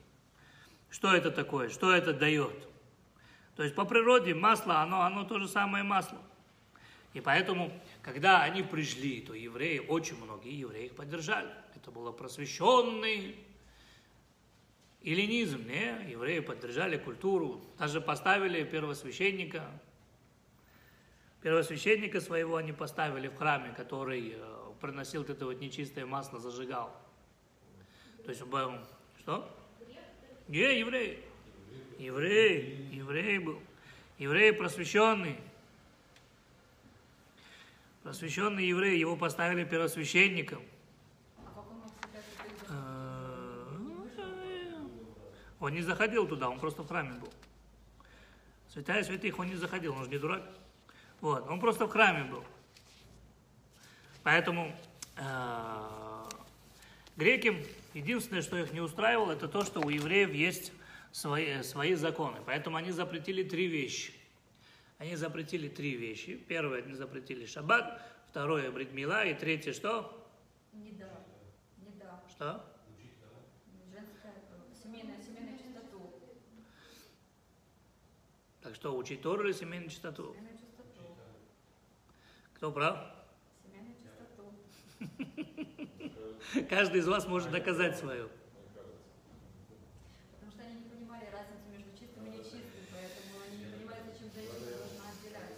Что 0.90 1.14
это 1.14 1.30
такое? 1.30 1.68
Что 1.68 1.92
это 1.92 2.12
дает? 2.12 2.68
То 3.54 3.62
есть 3.62 3.74
по 3.74 3.84
природе 3.84 4.34
масло, 4.34 4.80
оно, 4.80 5.02
оно 5.02 5.24
то 5.24 5.38
же 5.38 5.48
самое 5.48 5.84
масло. 5.84 6.18
И 7.14 7.20
поэтому, 7.20 7.72
когда 8.02 8.42
они 8.42 8.62
пришли, 8.62 9.20
то 9.20 9.32
евреи, 9.32 9.78
очень 9.78 10.22
многие 10.22 10.58
евреи 10.58 10.86
их 10.86 10.94
поддержали. 10.94 11.48
Это 11.74 11.90
было 11.90 12.12
просвещенный 12.12 13.36
эллинизм, 15.06 15.66
не? 15.66 16.10
Евреи 16.10 16.40
поддержали 16.40 16.98
культуру, 16.98 17.62
даже 17.78 18.00
поставили 18.00 18.64
первосвященника. 18.64 19.70
Первосвященника 21.42 22.20
своего 22.20 22.56
они 22.56 22.72
поставили 22.72 23.28
в 23.28 23.36
храме, 23.36 23.72
который 23.76 24.34
э, 24.34 24.72
приносил 24.80 25.22
вот 25.22 25.30
это 25.30 25.46
вот 25.46 25.60
нечистое 25.60 26.04
масло, 26.04 26.40
зажигал. 26.40 26.92
То 28.24 28.30
есть, 28.30 28.42
что? 29.20 29.56
Не, 30.48 30.80
еврей. 30.80 31.24
Еврей, 31.98 32.88
еврей 32.92 33.38
был. 33.38 33.60
Еврей 34.18 34.52
просвещенный. 34.52 35.36
Просвещенный 38.02 38.66
еврей, 38.66 38.98
его 38.98 39.16
поставили 39.16 39.64
первосвященником. 39.64 40.62
Он 45.66 45.74
не 45.74 45.82
заходил 45.82 46.26
туда, 46.26 46.48
он 46.48 46.58
просто 46.58 46.82
в 46.82 46.88
храме 46.88 47.18
был. 47.18 47.32
Святая 48.68 49.02
святых 49.02 49.38
он 49.38 49.48
не 49.48 49.56
заходил, 49.56 49.94
он 49.94 50.04
же 50.04 50.10
не 50.10 50.18
дурак. 50.18 50.42
Вот, 51.20 51.48
он 51.48 51.60
просто 51.60 51.86
в 51.86 51.90
храме 51.90 52.24
был. 52.24 52.44
Поэтому 54.22 54.74
э, 55.16 56.24
греки, 57.16 57.66
единственное, 57.94 58.42
что 58.42 58.56
их 58.56 58.72
не 58.72 58.80
устраивало, 58.80 59.32
это 59.32 59.48
то, 59.48 59.64
что 59.64 59.80
у 59.80 59.88
евреев 59.88 60.32
есть 60.32 60.72
свои, 61.12 61.62
свои 61.62 61.94
законы. 61.94 62.38
Поэтому 62.44 62.76
они 62.76 62.90
запретили 62.90 63.42
три 63.42 63.66
вещи. 63.66 64.12
Они 64.98 65.16
запретили 65.16 65.68
три 65.68 65.96
вещи. 65.96 66.36
Первое, 66.36 66.82
они 66.82 66.94
запретили 66.94 67.46
шаббат. 67.46 68.02
Второе, 68.28 68.70
бритмила. 68.70 69.24
И 69.24 69.34
третье, 69.34 69.72
что? 69.72 70.28
Не 70.72 70.92
да. 70.92 71.24
Не 71.78 71.90
да. 71.98 72.22
Что? 72.30 72.64
Женская, 73.92 74.34
э, 74.34 74.82
семейная, 74.82 75.22
семейную 75.22 75.56
чистоту. 75.56 76.12
Так 78.66 78.74
что, 78.74 78.96
учить 78.96 79.22
Тору 79.22 79.44
или 79.44 79.52
семейную 79.52 79.88
чистоту? 79.90 80.34
Семейную 80.34 80.58
чистоту. 80.58 81.14
Кто 82.54 82.72
прав? 82.72 82.98
Семейную 83.64 83.94
чистоту. 83.94 84.50
Каждый 86.68 86.98
из 86.98 87.06
вас 87.06 87.28
может 87.28 87.52
доказать 87.52 87.96
свою. 87.96 88.28
Потому 90.32 90.50
что 90.50 90.62
они 90.62 90.80
не 90.80 90.88
понимали 90.88 91.26
разницу 91.26 91.62
между 91.70 91.96
чистым 91.96 92.26
и 92.26 92.30
нечистым, 92.30 92.60
поэтому 92.90 93.40
они 93.46 93.58
не 93.58 93.66
понимали, 93.66 94.00
зачем 94.12 94.32
женщина 94.34 94.78
должна 94.78 95.10
отделять. 95.10 95.52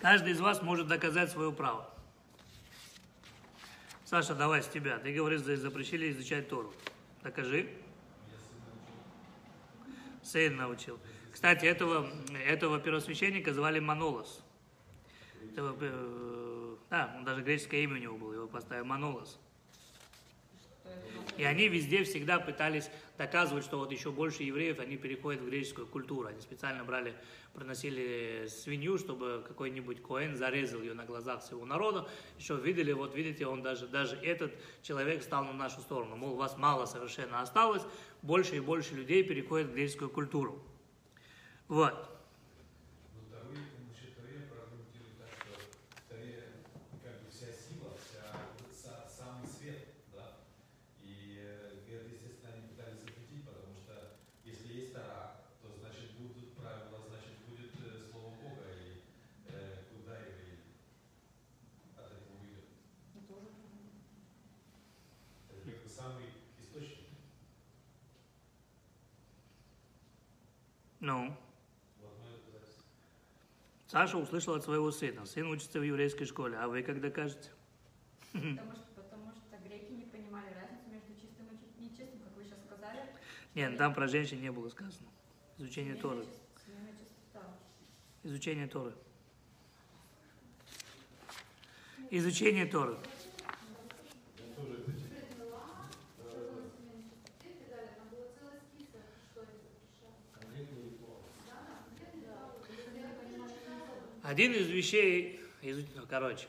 Каждый 0.00 0.32
из 0.32 0.40
вас 0.40 0.62
может 0.62 0.86
доказать 0.86 1.30
свое 1.30 1.52
право. 1.52 1.92
Саша, 4.06 4.34
давай 4.34 4.62
с 4.62 4.68
тебя. 4.68 4.98
Ты 5.00 5.12
говоришь, 5.12 5.42
за- 5.42 5.58
запрещили 5.58 6.10
изучать 6.12 6.48
Тору. 6.48 6.72
Докажи. 7.22 7.76
Сын 10.26 10.56
научил. 10.56 10.98
Кстати, 11.32 11.66
этого, 11.66 12.10
этого 12.44 12.80
первосвященника 12.80 13.54
звали 13.54 13.78
Манолос. 13.78 14.42
Этого, 15.52 15.76
э, 15.80 16.76
да, 16.90 17.20
даже 17.24 17.42
греческое 17.42 17.82
имя 17.82 17.94
у 17.94 17.98
него 17.98 18.16
было, 18.16 18.32
его 18.32 18.48
поставили 18.48 18.84
Манолос. 18.84 19.38
И 21.36 21.44
они 21.44 21.68
везде 21.68 22.02
всегда 22.04 22.38
пытались 22.40 22.90
доказывать, 23.18 23.64
что 23.64 23.78
вот 23.78 23.92
еще 23.92 24.10
больше 24.10 24.42
евреев, 24.42 24.78
они 24.78 24.96
переходят 24.96 25.42
в 25.42 25.46
греческую 25.46 25.86
культуру. 25.86 26.28
Они 26.28 26.40
специально 26.40 26.82
брали, 26.82 27.14
приносили 27.52 28.46
свинью, 28.48 28.96
чтобы 28.98 29.44
какой-нибудь 29.46 30.02
коэн 30.02 30.34
зарезал 30.36 30.80
ее 30.80 30.94
на 30.94 31.04
глазах 31.04 31.42
всего 31.42 31.66
народа. 31.66 32.08
Еще 32.38 32.56
видели, 32.56 32.92
вот 32.92 33.14
видите, 33.14 33.46
он 33.46 33.62
даже, 33.62 33.86
даже 33.86 34.16
этот 34.16 34.54
человек 34.82 35.22
стал 35.22 35.44
на 35.44 35.52
нашу 35.52 35.80
сторону. 35.82 36.16
Мол, 36.16 36.36
вас 36.36 36.56
мало 36.56 36.86
совершенно 36.86 37.40
осталось, 37.42 37.82
больше 38.22 38.56
и 38.56 38.60
больше 38.60 38.94
людей 38.94 39.22
переходят 39.22 39.68
в 39.68 39.74
греческую 39.74 40.10
культуру. 40.10 40.62
Вот. 41.68 41.94
Но 43.14 43.20
вторые, 43.28 43.66
насчет 43.88 44.12
вторые 44.14 44.46
прокомментируют 44.46 45.18
так, 45.18 45.28
что 45.34 45.52
вторые, 46.06 46.42
как 47.02 47.22
бы 47.24 47.30
вся 47.30 47.50
сила, 47.52 47.90
вся, 47.98 48.24
са- 48.70 49.08
самый 49.10 49.46
свет, 49.48 49.88
да, 50.14 50.38
и 51.02 51.40
э, 51.42 51.82
это, 51.90 52.06
естественно, 52.08 52.52
они 52.54 52.68
пытались 52.68 53.00
запретить, 53.00 53.44
потому 53.44 53.74
что 53.74 54.16
если 54.44 54.72
есть 54.72 54.92
Тара, 54.94 55.42
то 55.60 55.74
значит 55.80 56.12
будут 56.18 56.54
правила, 56.54 57.02
значит 57.08 57.34
будет 57.50 57.74
э, 57.82 57.98
слово 58.10 58.30
Бога, 58.38 58.64
и 58.78 59.02
э, 59.50 59.82
куда 59.90 60.14
евреи 60.18 60.62
от 61.98 62.06
этого 62.12 62.38
уйдет. 62.40 62.66
Ну, 63.14 63.20
тоже 63.26 63.50
правильно. 63.58 63.90
Это 65.50 65.60
как 65.66 65.82
бы 65.82 65.88
самый 65.88 66.26
источник. 66.62 67.10
Ну. 71.06 71.32
Саша 73.86 74.18
услышал 74.18 74.54
от 74.54 74.64
своего 74.64 74.90
сына. 74.90 75.24
Сын 75.24 75.46
учится 75.46 75.78
в 75.78 75.84
еврейской 75.84 76.24
школе. 76.24 76.56
А 76.58 76.66
вы 76.66 76.82
как 76.82 77.00
докажете? 77.00 77.50
Потому 78.32 78.72
что, 78.74 78.86
потому 78.96 79.30
что 79.30 79.56
греки 79.64 79.92
не 79.92 80.02
понимали 80.06 80.52
разницу 80.52 80.90
между 80.90 81.14
чистым 81.14 81.46
и 81.46 81.56
чи- 81.60 81.80
нечистым, 81.84 82.18
как 82.24 82.36
вы 82.36 82.42
сейчас 82.42 82.58
сказали. 82.66 83.06
Нет, 83.54 83.78
там 83.78 83.94
про 83.94 84.08
женщин 84.08 84.40
не 84.40 84.50
было 84.50 84.68
сказано. 84.68 85.06
Изучение 85.58 85.94
Семейная 85.94 86.02
Торы. 86.02 86.26
чистота. 87.04 87.54
Изучение 88.24 88.66
Торы. 88.66 88.92
Изучение 92.10 92.66
Торы. 92.66 92.96
Один 104.26 104.52
из 104.54 104.66
вещей, 104.68 105.40
из- 105.62 105.86
короче, 106.08 106.48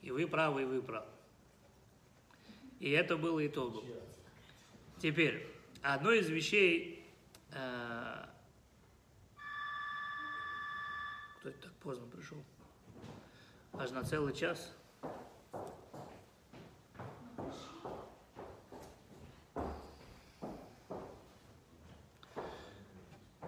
и 0.00 0.10
вы 0.10 0.26
правы, 0.26 0.62
и 0.62 0.64
вы 0.64 0.80
правы. 0.80 1.10
И 2.78 2.88
это 2.92 3.18
было, 3.18 3.38
и 3.40 3.50
то 3.50 3.68
было. 3.68 3.84
Теперь, 4.98 5.46
одно 5.82 6.10
из 6.10 6.30
вещей, 6.30 7.04
э, 7.52 8.24
кто 11.40 11.50
это 11.50 11.58
так 11.64 11.72
поздно 11.82 12.06
пришел? 12.06 12.42
Аж 13.74 13.90
на 13.90 14.02
целый 14.02 14.34
час. 14.34 14.74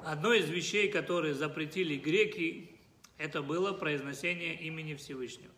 Одно 0.05 0.35
из 0.35 0.51
вещей, 0.51 0.92
которые 0.92 1.33
запретили 1.33 1.97
греки, 1.97 2.71
это 3.18 3.42
было 3.42 3.72
произношение 3.72 4.55
имени 4.61 4.94
Всевышнего. 4.94 5.53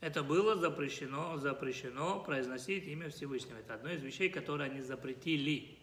Это 0.00 0.22
было 0.22 0.56
запрещено, 0.56 1.36
запрещено 1.38 2.20
произносить 2.20 2.86
имя 2.86 3.10
Всевышнего. 3.10 3.58
Это 3.58 3.74
одно 3.74 3.90
из 3.90 4.00
вещей, 4.00 4.28
которые 4.28 4.70
они 4.70 4.80
запретили. 4.80 5.76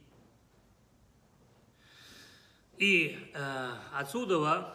И 2.78 3.18
э, 3.34 3.72
отсюда 3.94 4.74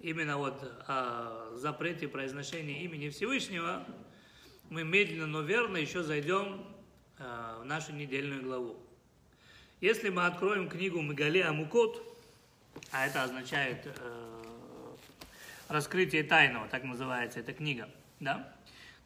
именно 0.00 0.36
вот 0.36 0.62
о 0.88 1.52
запрете 1.54 2.08
произношения 2.08 2.82
имени 2.82 3.08
Всевышнего 3.08 3.86
мы 4.68 4.82
медленно, 4.82 5.26
но 5.26 5.42
верно 5.42 5.76
еще 5.76 6.02
зайдем 6.02 6.66
э, 7.18 7.58
в 7.60 7.64
нашу 7.64 7.92
недельную 7.92 8.42
главу. 8.42 8.84
Если 9.80 10.08
мы 10.08 10.26
откроем 10.26 10.68
книгу 10.68 11.00
Мегале 11.00 11.44
Амукот, 11.44 12.11
а 12.90 13.06
это 13.06 13.22
означает 13.22 13.86
э, 13.86 14.32
раскрытие 15.68 16.22
тайного, 16.22 16.68
так 16.68 16.84
называется 16.84 17.40
эта 17.40 17.52
книга, 17.52 17.88
да, 18.20 18.52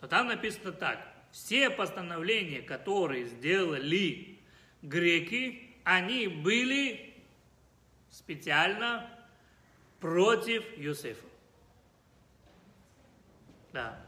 то 0.01 0.09
там 0.09 0.29
написано 0.29 0.73
так. 0.73 1.07
Все 1.33 1.71
постановления, 1.71 2.63
которые 2.63 3.27
сделали 3.27 4.39
греки, 4.83 5.75
они 5.85 6.29
были 6.29 7.15
специально 8.11 9.09
против 10.01 10.65
Юсефа. 10.79 11.27
Да. 13.73 14.01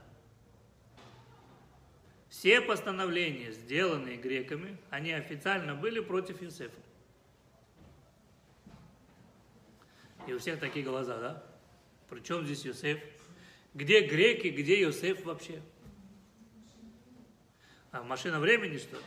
Все 2.31 2.61
постановления, 2.61 3.53
сделанные 3.53 4.17
греками, 4.17 4.79
они 4.91 5.13
официально 5.13 5.75
были 5.75 6.01
против 6.01 6.41
Юсефа. 6.41 6.81
И 10.29 10.33
у 10.35 10.39
всех 10.39 10.61
такие 10.61 10.85
глаза, 10.85 11.19
да? 11.19 11.43
Причем 12.11 12.45
здесь 12.45 12.63
Юсеф? 12.63 12.99
Где 13.73 14.03
греки, 14.07 14.49
где 14.49 14.79
Юсеф 14.79 15.25
вообще? 15.25 15.63
А, 17.93 18.03
машина 18.03 18.39
времени, 18.39 18.77
что 18.77 18.97
ли? 18.97 19.03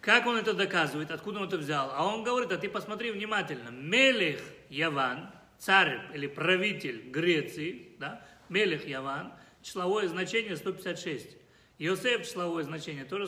Как 0.00 0.24
он 0.26 0.36
это 0.36 0.54
доказывает? 0.54 1.10
Откуда 1.10 1.40
он 1.40 1.48
это 1.48 1.58
взял? 1.58 1.90
А 1.92 2.06
он 2.06 2.22
говорит, 2.22 2.52
а 2.52 2.58
ты 2.58 2.68
посмотри 2.68 3.10
внимательно. 3.10 3.70
Мелех 3.70 4.40
Яван, 4.68 5.32
царь 5.58 6.00
или 6.14 6.28
правитель 6.28 7.10
Греции, 7.10 7.88
да? 7.98 8.24
Мелех 8.48 8.86
Яван, 8.86 9.32
числовое 9.62 10.06
значение 10.06 10.56
156. 10.56 11.36
Иосиф 11.78 12.22
числовое 12.24 12.62
значение 12.62 13.04
тоже, 13.04 13.26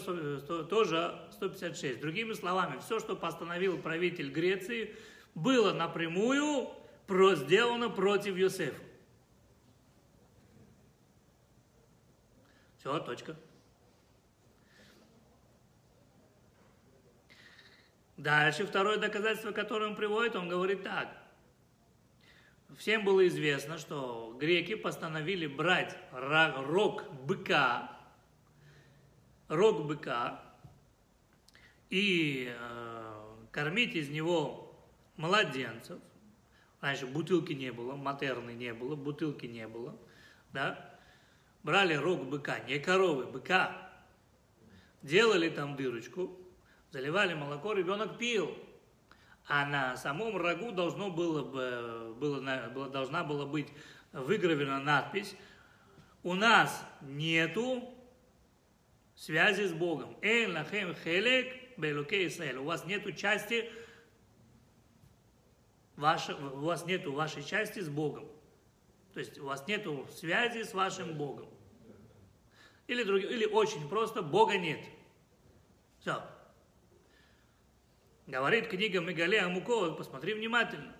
тоже 0.71 1.21
156. 1.33 2.01
Другими 2.01 2.35
словами, 2.35 2.79
все, 2.79 3.01
что 3.01 3.16
постановил 3.16 3.77
правитель 3.77 4.31
Греции, 4.31 4.94
было 5.38 5.72
напрямую 5.72 6.68
сделано 7.37 7.88
против 7.88 8.37
Иосифа. 8.37 8.83
Все, 12.79 12.98
точка. 13.01 13.37
Дальше 18.16 18.66
второе 18.66 18.98
доказательство, 18.98 19.53
которое 19.53 19.87
он 19.87 19.96
приводит, 19.96 20.35
он 20.37 20.48
говорит 20.48 20.83
так. 20.83 21.09
Всем 22.77 23.05
было 23.05 23.27
известно, 23.29 23.79
что 23.79 24.37
греки 24.38 24.74
постановили 24.74 25.46
брать 25.46 25.96
рог 26.12 27.09
быка, 27.24 27.90
рог 29.48 29.87
быка 29.87 30.42
и 31.90 32.53
э, 32.55 33.37
кормить 33.51 33.94
из 33.94 34.09
него 34.11 34.67
младенцев. 35.18 35.98
Раньше 36.81 37.07
бутылки 37.07 37.52
не 37.52 37.70
было, 37.70 37.94
матерны 37.96 38.52
не 38.52 38.72
было, 38.72 38.94
бутылки 38.94 39.46
не 39.46 39.66
было, 39.68 39.94
да, 40.52 40.98
брали 41.62 41.94
рог 41.94 42.24
быка, 42.24 42.61
не 42.61 42.78
коровы, 42.78 43.26
быка, 43.26 43.90
делали 45.02 45.50
там 45.50 45.76
дырочку, 45.76 46.38
заливали 46.90 47.35
молоко, 47.35 47.72
ребенок 47.72 48.16
пил. 48.16 48.57
А 49.46 49.66
на 49.66 49.96
самом 49.96 50.37
рогу 50.37 50.72
должно 50.72 51.11
было, 51.11 51.42
бы, 51.42 52.14
было, 52.14 52.68
было, 52.68 52.88
должна 52.88 53.24
была 53.24 53.44
быть 53.44 53.68
выгравирована 54.12 54.78
надпись 54.78 55.35
«У 56.22 56.35
нас 56.35 56.85
нету 57.00 57.94
связи 59.16 59.64
с 59.66 59.72
Богом. 59.72 60.16
Эн 60.22 60.52
лахем 60.52 60.94
хелек 60.94 61.78
белуке 61.78 62.26
Исраэль. 62.26 62.59
У 62.59 62.64
вас 62.64 62.85
нету 62.85 63.12
части, 63.12 63.70
ваша, 65.98 66.37
у 66.37 66.61
вас 66.61 66.87
нету 66.87 67.12
вашей 67.12 67.42
части 67.42 67.80
с 67.80 67.88
Богом. 67.88 68.26
То 69.12 69.20
есть 69.20 69.38
у 69.38 69.46
вас 69.46 69.66
нет 69.66 69.87
связи 70.12 70.62
с 70.62 70.72
вашим 70.72 71.18
Богом. 71.18 71.48
Или, 72.87 73.02
друг, 73.02 73.20
или 73.20 73.44
очень 73.44 73.87
просто, 73.88 74.22
Бога 74.22 74.56
нет. 74.56 74.80
Все. 76.00 76.22
Говорит 78.26 78.68
книга 78.68 79.00
Мегале 79.00 79.40
Амукова, 79.40 79.94
посмотри 79.94 80.34
внимательно. 80.34 80.94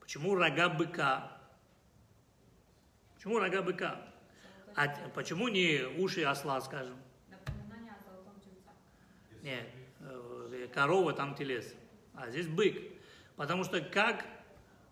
Почему 0.00 0.34
рога 0.34 0.68
быка? 0.68 1.40
Почему 3.14 3.38
рога 3.38 3.62
быка? 3.62 4.06
А 4.76 4.88
почему 5.14 5.48
не 5.48 5.82
уши 5.98 6.22
осла, 6.22 6.60
скажем? 6.60 6.96
Нет, 9.42 9.66
э, 10.00 10.68
корова 10.72 11.12
там 11.12 11.34
телес. 11.34 11.74
А 12.14 12.30
здесь 12.30 12.46
бык. 12.46 12.99
Потому 13.40 13.64
что 13.64 13.80
как 13.80 14.26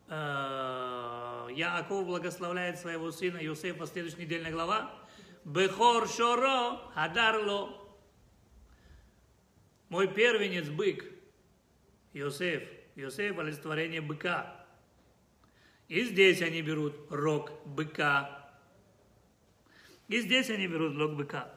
э, 0.08 1.48
Яаков 1.52 2.06
благословляет 2.06 2.78
своего 2.78 3.10
сына 3.10 3.36
Иосифа, 3.36 3.84
следующая 3.84 4.22
недельная 4.22 4.50
глава, 4.50 4.90
Бехор 5.44 6.08
Шоро 6.08 6.80
Хадарло. 6.94 7.78
Мой 9.90 10.08
первенец 10.08 10.66
бык, 10.70 11.04
Иосиф. 12.14 12.62
Иосиф– 12.96 13.38
олицетворение 13.38 14.00
быка. 14.00 14.64
И 15.88 16.04
здесь 16.04 16.40
они 16.40 16.62
берут 16.62 16.94
рог 17.10 17.52
быка. 17.66 18.50
И 20.08 20.22
здесь 20.22 20.48
они 20.48 20.68
берут 20.68 20.96
рог 20.96 21.16
быка. 21.16 21.52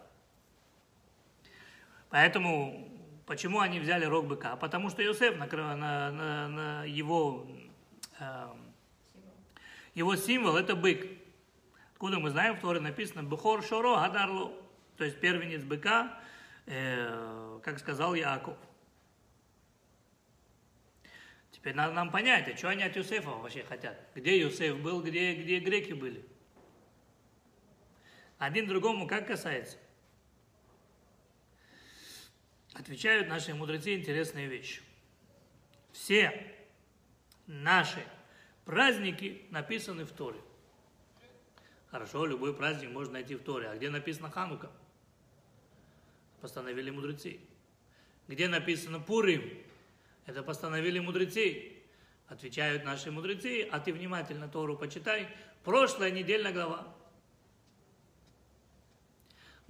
Поэтому, 2.10 2.91
почему 3.32 3.62
они 3.62 3.80
взяли 3.80 4.04
рог 4.04 4.26
быка? 4.28 4.58
Потому 4.58 4.90
что 4.90 5.02
Иосиф 5.02 5.38
на, 5.38 5.48
на, 5.48 6.12
на, 6.12 6.48
на 6.50 6.84
его, 6.84 7.48
э, 8.20 8.48
его 9.94 10.18
символ– 10.18 10.58
это 10.58 10.76
бык. 10.76 11.08
Откуда 11.94 12.20
мы 12.20 12.30
знаем, 12.30 12.58
в 12.58 12.60
Торе 12.60 12.82
написано 12.82 13.24
«Бухор 13.24 13.64
шоро 13.64 13.96
гадарло», 14.02 14.52
то 14.98 15.06
есть 15.06 15.22
первенец 15.22 15.64
быка, 15.64 16.20
э, 16.66 17.60
как 17.64 17.80
сказал 17.80 18.16
Яаков. 18.16 18.58
Теперь 21.52 21.74
надо 21.74 21.94
нам 21.94 22.12
понять, 22.12 22.50
а 22.54 22.58
что 22.58 22.68
они 22.68 22.84
от 22.84 22.98
Юсефа 22.98 23.30
вообще 23.30 23.64
хотят? 23.64 23.98
Где 24.14 24.42
Юсеф 24.42 24.78
был, 24.78 25.02
где, 25.02 25.36
где 25.36 25.60
греки 25.60 25.94
были? 25.94 26.26
Один 28.40 28.68
другому 28.68 29.08
как 29.08 29.26
касается? 29.26 29.78
Отвечают 32.74 33.28
наши 33.28 33.54
мудрецы 33.54 33.96
интересные 33.96 34.48
вещи. 34.48 34.82
Все 35.92 36.56
наши 37.48 38.06
праздники 38.66 39.42
написаны 39.50 40.06
в 40.06 40.12
Торе. 40.12 40.40
Хорошо, 41.90 42.26
любой 42.26 42.56
праздник 42.56 42.92
можно 42.92 43.14
найти 43.14 43.36
в 43.36 43.44
Торе. 43.44 43.68
А 43.68 43.76
где 43.76 43.90
написано 43.90 44.32
Ханука? 44.32 44.72
Постановили 46.40 46.90
мудрецы. 46.90 47.40
Где 48.28 48.48
написано 48.48 49.00
Пурим? 49.00 49.44
Это 50.26 50.42
постановили 50.42 51.00
мудрецы. 51.00 51.74
Отвечают 52.30 52.86
наши 52.86 53.12
мудрецы, 53.12 53.68
а 53.70 53.82
ты 53.82 53.92
внимательно 53.92 54.48
Тору 54.48 54.78
почитай. 54.78 55.28
Прошлая 55.66 56.12
недельная 56.12 56.54
глава. 56.54 56.96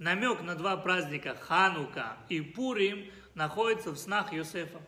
Намек 0.02 0.40
на 0.42 0.56
два 0.56 0.76
праздника 0.76 1.36
Ханука 1.36 2.16
и 2.28 2.40
Пурим 2.40 3.08
находится 3.34 3.92
в 3.92 3.96
снах 3.96 4.32
Юсефа. 4.32 4.80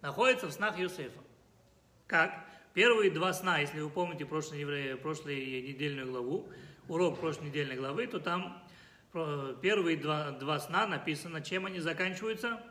Находится 0.00 0.46
в 0.46 0.52
снах 0.52 0.78
Юсефа. 0.78 1.20
Как? 2.06 2.46
Первые 2.72 3.10
два 3.10 3.34
сна, 3.34 3.58
если 3.58 3.82
вы 3.82 3.90
помните 3.90 4.24
прошлую, 4.24 4.98
прошлую 4.98 5.36
недельную 5.36 6.10
главу, 6.10 6.48
урок 6.88 7.20
прошлой 7.20 7.48
недельной 7.48 7.76
главы, 7.76 8.06
то 8.06 8.18
там 8.18 8.66
первые 9.60 9.98
два, 9.98 10.30
два 10.30 10.58
сна 10.58 10.86
написано, 10.86 11.42
чем 11.42 11.66
они 11.66 11.80
заканчиваются? 11.80 12.62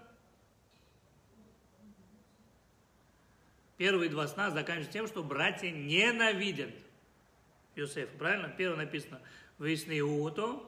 Первые 3.77 4.09
два 4.09 4.27
сна 4.27 4.49
заканчиваются 4.49 4.93
тем, 4.93 5.07
что 5.07 5.23
братья 5.23 5.69
ненавидят 5.69 6.71
Иосифа. 7.79 8.17
Правильно? 8.17 8.49
Первое 8.49 8.77
написано 8.77 9.21
«Выясни 9.57 10.01
уото», 10.01 10.63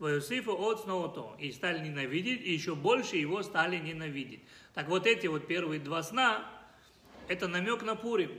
Иосифа 0.00 0.50
от 0.50 0.82
снова 0.82 1.36
И 1.38 1.52
стали 1.52 1.78
ненавидеть, 1.78 2.42
и 2.42 2.52
еще 2.52 2.74
больше 2.74 3.16
его 3.16 3.42
стали 3.42 3.78
ненавидеть. 3.78 4.42
Так 4.74 4.88
вот 4.88 5.06
эти 5.06 5.26
вот 5.26 5.46
первые 5.46 5.80
два 5.80 6.02
сна, 6.02 6.44
это 7.28 7.48
намек 7.48 7.82
на 7.82 7.94
Пурим. 7.94 8.32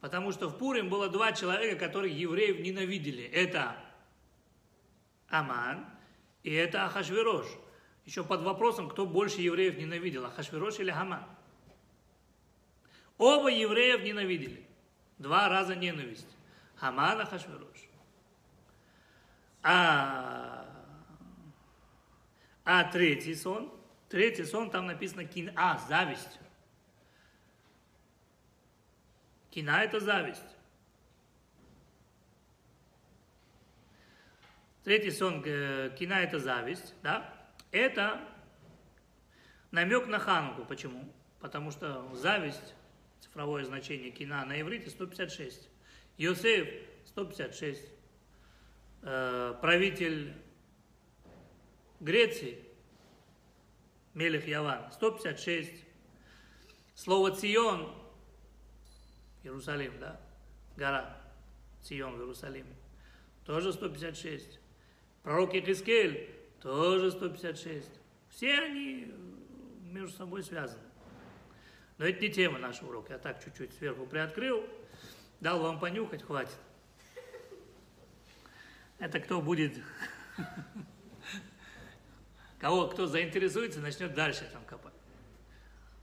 Потому 0.00 0.32
что 0.32 0.48
в 0.48 0.56
Пурим 0.58 0.88
было 0.88 1.08
два 1.08 1.32
человека, 1.32 1.78
которых 1.78 2.12
евреев 2.12 2.60
ненавидели. 2.60 3.24
Это 3.24 3.76
Аман 5.28 5.86
и 6.42 6.52
это 6.52 6.84
Ахашвирош. 6.84 7.46
Еще 8.04 8.22
под 8.22 8.42
вопросом, 8.42 8.88
кто 8.88 9.04
больше 9.04 9.40
евреев 9.40 9.76
ненавидел, 9.76 10.24
Ахашвирош 10.24 10.78
или 10.78 10.90
Аман. 10.90 11.24
Оба 13.18 13.48
евреев 13.48 14.04
ненавидели. 14.04 14.64
Два 15.18 15.48
раза 15.48 15.74
ненависть. 15.74 16.35
Хаман, 16.76 17.20
Ахашвирош. 17.20 17.88
А, 19.62 20.66
а 22.64 22.84
третий 22.84 23.34
сон, 23.34 23.72
третий 24.08 24.44
сон, 24.44 24.70
там 24.70 24.86
написано 24.86 25.24
кин, 25.24 25.52
а, 25.56 25.78
зависть. 25.88 26.38
Кина– 29.50 29.82
это 29.82 30.00
зависть. 30.00 30.42
Третий 34.84 35.10
сон 35.10 35.42
э, 35.44 35.96
кина– 35.98 36.12
это 36.22 36.38
зависть, 36.38 36.94
да? 37.02 37.34
Это 37.72 38.20
намек 39.70 40.06
на 40.06 40.18
Хануку. 40.18 40.64
Почему? 40.64 41.10
потому 41.46 41.70
что 41.70 42.12
зависть, 42.14 42.74
цифровое 43.20 43.64
значение 43.64 44.10
кина 44.10 44.44
на 44.44 44.60
иврите 44.60 44.90
156. 44.90 45.68
Йосеф 46.18 46.68
156. 47.06 47.82
Э, 49.02 49.54
правитель 49.60 50.34
Греции, 52.00 52.58
Мелех 54.14 54.46
Яван, 54.46 54.90
156. 54.92 55.84
Слово 56.94 57.30
Цион, 57.32 57.94
Иерусалим, 59.42 59.92
да, 60.00 60.20
гора, 60.76 61.16
Цион 61.82 62.16
в 62.16 62.20
Иерусалиме, 62.20 62.74
тоже 63.44 63.72
156. 63.72 64.58
Пророк 65.22 65.54
Ехискель, 65.54 66.30
тоже 66.60 67.10
156. 67.10 67.88
Все 68.30 68.58
они 68.58 69.12
между 69.82 70.16
собой 70.16 70.42
связаны. 70.42 70.82
Но 71.98 72.06
это 72.06 72.20
не 72.20 72.30
тема 72.30 72.58
нашего 72.58 72.88
урока. 72.88 73.14
Я 73.14 73.18
так 73.18 73.42
чуть-чуть 73.42 73.72
сверху 73.74 74.06
приоткрыл, 74.06 74.64
дал 75.40 75.60
вам 75.60 75.78
понюхать, 75.78 76.22
хватит. 76.22 76.56
Это 78.98 79.20
кто 79.20 79.42
будет, 79.42 79.78
кого, 82.58 82.88
кто 82.88 83.06
заинтересуется, 83.06 83.80
начнет 83.80 84.14
дальше 84.14 84.48
там 84.52 84.64
копать. 84.64 84.94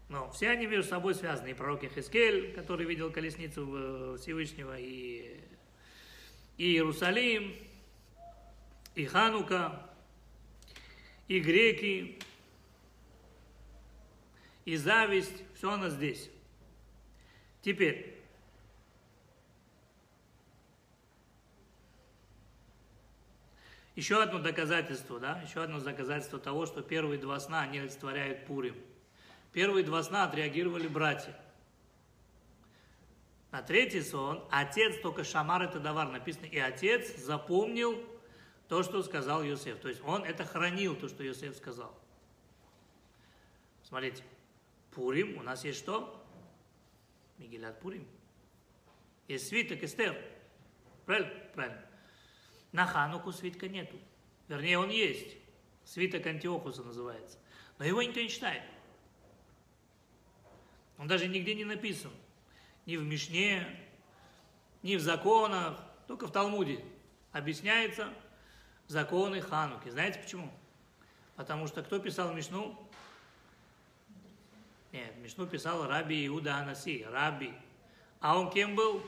Но 0.10 0.30
все 0.32 0.50
они 0.50 0.68
между 0.68 0.88
собой 0.88 1.16
связаны. 1.16 1.50
И 1.50 1.54
пророк 1.54 1.82
Хискель, 1.84 2.54
который 2.54 2.86
видел 2.86 3.12
колесницу 3.12 3.68
э, 3.76 4.18
Всевышнего, 4.20 4.78
и, 4.78 5.42
и 6.58 6.74
Иерусалим, 6.74 7.56
и 8.94 9.06
Ханука, 9.06 9.90
и 11.28 11.40
греки, 11.40 12.20
и 14.66 14.76
зависть, 14.76 15.44
все 15.56 15.72
оно 15.72 15.90
здесь. 15.90 16.30
Теперь, 17.64 18.23
еще 23.96 24.22
одно 24.22 24.40
доказательство, 24.40 25.20
да, 25.20 25.42
еще 25.42 25.64
одно 25.64 25.80
доказательство 25.80 26.40
того, 26.40 26.66
что 26.66 26.82
первые 26.82 27.20
два 27.20 27.40
сна, 27.40 27.62
они 27.62 27.80
олицетворяют 27.80 28.46
Пурим. 28.46 28.76
Первые 29.52 29.86
два 29.86 30.02
сна 30.02 30.24
отреагировали 30.24 30.88
братья. 30.88 31.38
На 33.52 33.62
третий 33.62 34.02
сон 34.02 34.44
отец, 34.50 35.00
только 35.02 35.24
Шамар 35.24 35.62
это 35.62 35.80
давар, 35.80 36.10
написано, 36.10 36.46
и 36.46 36.58
отец 36.58 37.16
запомнил 37.18 38.04
то, 38.68 38.82
что 38.82 39.04
сказал 39.04 39.44
Йосеф. 39.44 39.78
То 39.80 39.90
есть 39.90 40.02
он 40.04 40.24
это 40.24 40.44
хранил, 40.44 40.96
то, 40.96 41.08
что 41.08 41.24
Йосеф 41.24 41.56
сказал. 41.56 41.96
Смотрите, 43.84 44.24
Пурим, 44.90 45.38
у 45.38 45.44
нас 45.44 45.64
есть 45.64 45.78
что? 45.78 46.20
Мигелят 47.38 47.80
Пурим. 47.80 48.08
Есть 49.28 49.50
свиток 49.50 49.84
Эстер. 49.84 50.20
Правильно? 51.06 51.32
Правильно. 51.54 51.86
На 52.74 52.86
Хануку 52.86 53.32
свитка 53.32 53.70
нету. 53.70 53.96
Вернее, 54.50 54.78
он 54.78 54.90
есть. 54.90 55.38
Свиток 55.86 56.26
Антиохуса 56.26 56.84
называется. 56.84 57.38
Но 57.78 57.86
его 57.86 58.02
никто 58.02 58.20
не 58.20 58.30
читает. 58.30 58.64
Он 60.98 61.08
даже 61.08 61.28
нигде 61.28 61.56
не 61.56 61.66
написан. 61.66 62.12
Ни 62.86 62.98
в 62.98 63.04
Мишне, 63.04 63.66
ни 64.82 64.96
в 64.96 65.02
законах, 65.02 65.80
только 66.08 66.28
в 66.28 66.32
Талмуде 66.32 66.84
объясняется 67.32 68.14
законы 68.88 69.40
Хануки. 69.40 69.90
Знаете 69.90 70.20
почему? 70.20 70.52
Потому 71.36 71.68
что 71.68 71.84
кто 71.84 72.00
писал 72.00 72.34
Мишну? 72.34 72.78
Нет, 74.92 75.16
Мишну 75.18 75.48
писал 75.48 75.88
Раби 75.88 76.28
Иуда 76.28 76.58
Анаси, 76.58 77.06
Раби. 77.10 77.54
А 78.20 78.40
он 78.40 78.52
кем 78.52 78.76
был? 78.76 79.02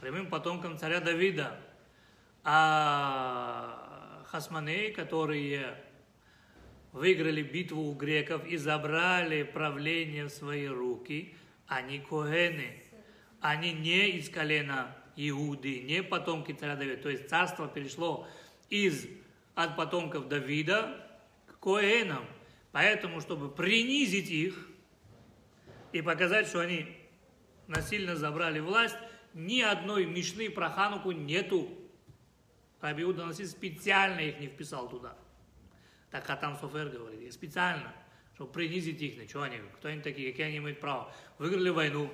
Прямым 0.00 0.28
потомком 0.28 0.78
царя 0.78 1.00
Давида. 1.00 1.58
А 2.44 4.24
хасманеи, 4.26 4.90
которые 4.90 5.76
выиграли 6.92 7.42
битву 7.42 7.82
у 7.82 7.94
греков 7.94 8.46
и 8.46 8.56
забрали 8.56 9.42
правление 9.42 10.26
в 10.26 10.30
свои 10.30 10.66
руки, 10.66 11.34
они 11.66 12.00
коэны. 12.00 12.82
Они 13.40 13.72
не 13.72 14.10
из 14.10 14.28
колена 14.28 14.96
Иуды, 15.16 15.80
не 15.82 16.02
потомки 16.02 16.52
царя 16.52 16.76
Давида. 16.76 17.02
То 17.02 17.08
есть 17.10 17.28
царство 17.28 17.68
перешло 17.68 18.26
из, 18.70 19.06
от 19.54 19.76
потомков 19.76 20.28
Давида 20.28 21.06
к 21.46 21.58
коэнам. 21.58 22.24
Поэтому, 22.72 23.20
чтобы 23.20 23.50
принизить 23.50 24.30
их, 24.30 24.68
и 25.92 26.00
показать, 26.00 26.46
что 26.46 26.60
они 26.60 26.86
насильно 27.68 28.16
забрали 28.16 28.60
власть, 28.60 28.96
ни 29.34 29.60
одной 29.60 30.06
мишны 30.06 30.50
про 30.50 30.70
Хануку 30.70 31.12
нету. 31.12 31.68
Раби 32.82 33.04
Иуда 33.04 33.24
Наси 33.24 33.46
специально 33.46 34.18
их 34.18 34.40
не 34.40 34.48
вписал 34.48 34.88
туда. 34.88 35.16
Так 36.10 36.26
Хатам 36.26 36.58
Софер 36.58 36.88
говорит, 36.88 37.32
специально, 37.32 37.94
чтобы 38.34 38.52
принизить 38.52 39.00
их. 39.00 39.30
Что 39.30 39.44
они, 39.44 39.58
кто 39.76 39.88
они 39.88 40.02
такие, 40.02 40.32
какие 40.32 40.46
они 40.46 40.58
имеют 40.58 40.80
право. 40.80 41.10
Выиграли 41.38 41.70
войну, 41.70 42.12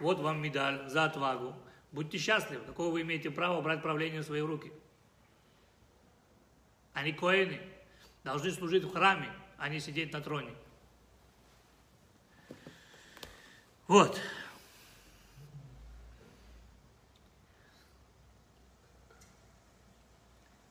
вот 0.00 0.18
вам 0.18 0.40
медаль 0.40 0.88
за 0.88 1.04
отвагу. 1.04 1.54
Будьте 1.92 2.16
счастливы, 2.16 2.64
какое 2.64 2.88
вы 2.88 3.02
имеете 3.02 3.30
право 3.30 3.60
брать 3.60 3.82
правление 3.82 4.22
в 4.22 4.24
свои 4.24 4.40
руки. 4.40 4.72
Они 6.94 7.12
коины, 7.12 7.60
должны 8.24 8.50
служить 8.50 8.84
в 8.84 8.92
храме, 8.92 9.30
а 9.58 9.68
не 9.68 9.78
сидеть 9.78 10.12
на 10.14 10.22
троне. 10.22 10.54
Вот. 13.86 14.18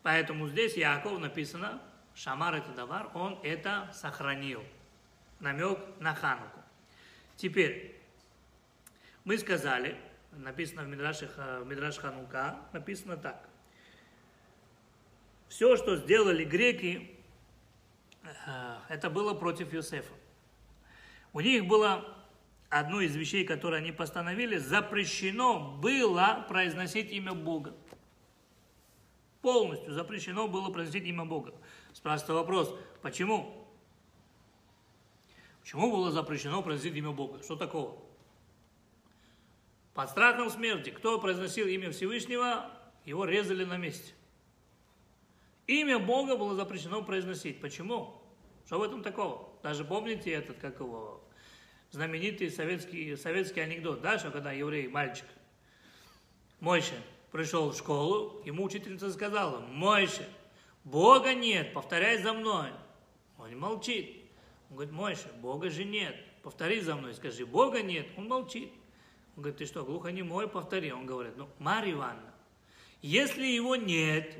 Поэтому 0.03 0.47
здесь 0.47 0.75
Яков 0.75 1.19
написано, 1.19 1.81
Шамар 2.15 2.55
это 2.55 2.71
давар, 2.71 3.09
он 3.13 3.39
это 3.43 3.89
сохранил. 3.93 4.63
Намек 5.39 5.79
на 5.99 6.13
Хануку. 6.13 6.59
Теперь, 7.35 7.99
мы 9.23 9.37
сказали, 9.37 9.97
написано 10.31 10.83
в 10.83 10.87
Мидраше, 10.87 11.27
в 11.27 11.65
Мидраш 11.65 11.97
Ханука, 11.97 12.59
написано 12.73 13.17
так. 13.17 13.47
Все, 15.47 15.75
что 15.75 15.97
сделали 15.97 16.45
греки, 16.45 17.17
э, 18.23 18.77
это 18.89 19.09
было 19.09 19.33
против 19.33 19.73
Иосифа. 19.73 20.13
У 21.33 21.39
них 21.39 21.65
было 21.65 22.17
одну 22.69 23.01
из 23.01 23.15
вещей, 23.15 23.45
которые 23.45 23.79
они 23.79 23.91
постановили, 23.91 24.57
запрещено 24.57 25.77
было 25.81 26.45
произносить 26.47 27.11
имя 27.11 27.33
Бога. 27.33 27.73
Полностью 29.41 29.93
запрещено 29.93 30.47
было 30.47 30.69
произносить 30.69 31.05
имя 31.05 31.25
Бога. 31.25 31.53
Спрашивается 31.93 32.33
вопрос, 32.33 32.75
почему? 33.01 33.67
Почему 35.61 35.91
было 35.91 36.11
запрещено 36.11 36.61
произносить 36.61 36.95
имя 36.95 37.11
Бога? 37.11 37.41
Что 37.43 37.55
такого? 37.55 37.97
Под 39.93 40.09
страхом 40.09 40.49
смерти, 40.49 40.89
кто 40.89 41.19
произносил 41.19 41.67
имя 41.67 41.91
Всевышнего, 41.91 42.71
его 43.05 43.25
резали 43.25 43.65
на 43.65 43.77
месте. 43.77 44.13
Имя 45.67 45.99
Бога 45.99 46.37
было 46.37 46.55
запрещено 46.55 47.03
произносить. 47.03 47.59
Почему? 47.61 48.21
Что 48.65 48.79
в 48.79 48.83
этом 48.83 49.03
такого? 49.03 49.49
Даже 49.63 49.83
помните 49.83 50.31
этот, 50.31 50.57
как 50.59 50.79
его, 50.79 51.21
знаменитый 51.91 52.49
советский, 52.49 53.15
советский 53.15 53.61
анекдот, 53.61 54.01
да, 54.01 54.17
что 54.17 54.31
когда 54.31 54.51
еврей, 54.51 54.87
мальчик, 54.87 55.25
Мойша, 56.59 56.95
пришел 57.31 57.71
в 57.71 57.77
школу, 57.77 58.41
ему 58.45 58.63
учительница 58.63 59.11
сказала, 59.11 59.59
Мойша, 59.59 60.27
Бога 60.83 61.33
нет, 61.33 61.73
повторяй 61.73 62.21
за 62.21 62.33
мной. 62.33 62.69
Он 63.37 63.57
молчит. 63.57 64.17
Он 64.69 64.77
говорит, 64.77 64.93
Мойша, 64.93 65.29
Бога 65.41 65.69
же 65.69 65.83
нет, 65.83 66.15
повтори 66.43 66.81
за 66.81 66.95
мной, 66.95 67.13
скажи, 67.13 67.45
Бога 67.45 67.81
нет. 67.81 68.07
Он 68.17 68.27
молчит. 68.27 68.71
Он 69.35 69.43
говорит, 69.43 69.57
ты 69.57 69.65
что, 69.65 69.83
глухонемой, 69.83 70.47
повтори. 70.47 70.91
Он 70.91 71.05
говорит, 71.05 71.37
ну, 71.37 71.47
Марья 71.59 71.93
Ивановна, 71.93 72.33
если 73.01 73.45
его 73.45 73.75
нет, 73.75 74.35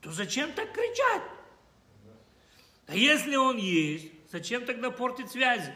то 0.00 0.10
зачем 0.10 0.52
так 0.52 0.72
кричать? 0.72 1.22
А 2.86 2.94
если 2.94 3.36
он 3.36 3.56
есть, 3.56 4.10
зачем 4.30 4.64
тогда 4.66 4.90
портить 4.90 5.30
связи? 5.30 5.72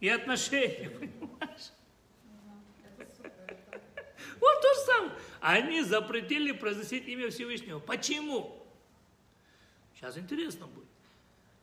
и 0.00 0.08
отношения, 0.08 0.90
понимаешь? 1.00 1.72
Вот 4.40 4.62
то 4.62 4.74
же 4.74 4.80
самое. 4.86 5.12
Они 5.40 5.82
запретили 5.82 6.52
произносить 6.52 7.06
имя 7.08 7.30
Всевышнего. 7.30 7.78
Почему? 7.78 8.62
Сейчас 9.94 10.16
интересно 10.18 10.66
будет. 10.66 10.88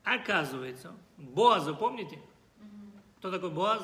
Оказывается, 0.03 0.93
Боаза, 1.17 1.73
помните? 1.73 2.19
Кто 3.19 3.31
такой 3.31 3.49
Боаз? 3.49 3.81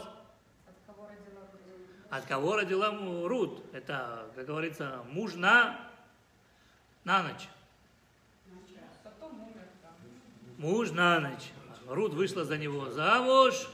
От 0.67 0.75
кого 0.85 1.07
родила 1.07 1.41
Рут? 1.51 2.09
От 2.09 2.25
кого 2.25 2.55
родила 2.55 3.27
Рут? 3.27 3.63
Это, 3.73 4.31
как 4.35 4.45
говорится, 4.45 5.03
муж 5.11 5.33
на, 5.35 5.89
на 7.03 7.23
ночь. 7.23 7.47
Муж 10.57 10.91
на 10.91 11.19
ночь. 11.19 11.51
Рут 11.87 12.13
вышла 12.13 12.45
за 12.45 12.57
него 12.57 12.89
замуж, 12.91 13.67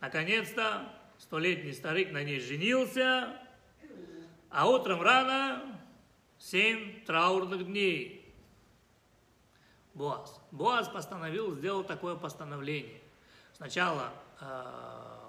Наконец-то 0.00 0.88
столетний 1.18 1.72
старик 1.72 2.12
на 2.12 2.22
ней 2.22 2.38
женился, 2.38 3.36
а 4.56 4.66
утром 4.66 5.02
рано 5.02 5.78
семь 6.38 7.04
траурных 7.04 7.66
дней. 7.66 8.34
Боаз. 9.92 10.40
Боаз 10.50 10.88
постановил, 10.88 11.54
сделал 11.54 11.84
такое 11.84 12.14
постановление. 12.14 13.02
Сначала 13.52 14.14
э, 14.40 14.64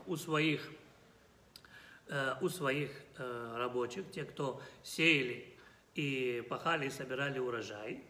у 0.05 0.15
своих, 0.15 0.71
э, 2.07 2.35
у 2.39 2.47
своих 2.47 2.89
э, 3.17 3.55
рабочих, 3.57 4.09
те, 4.11 4.23
кто 4.23 4.61
сеяли 4.81 5.57
и 5.93 6.41
пахали 6.49 6.87
и 6.87 6.89
собирали 6.89 7.37
урожай, 7.37 8.05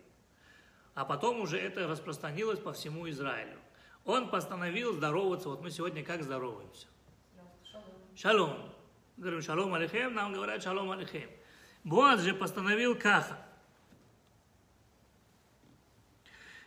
а 0.93 1.03
потом 1.03 1.41
уже 1.41 1.57
это 1.57 1.87
распространилось 1.87 2.59
по 2.59 2.73
всему 2.73 3.09
Израилю. 3.09 3.57
Он 4.05 4.29
постановил 4.29 4.93
здороваться, 4.93 5.49
вот 5.49 5.63
мы 5.63 5.71
сегодня 5.71 6.03
как 6.03 6.21
здороваемся? 6.21 6.85
Шалом. 8.15 8.76
Говорим 9.17 9.41
шалом 9.41 9.73
алейхем, 9.73 10.13
нам 10.13 10.31
говорят 10.31 10.61
шалом 10.61 10.91
алейхем. 10.91 11.29
Боаз 11.83 12.21
же 12.21 12.35
постановил 12.35 12.95
каха. 12.95 13.37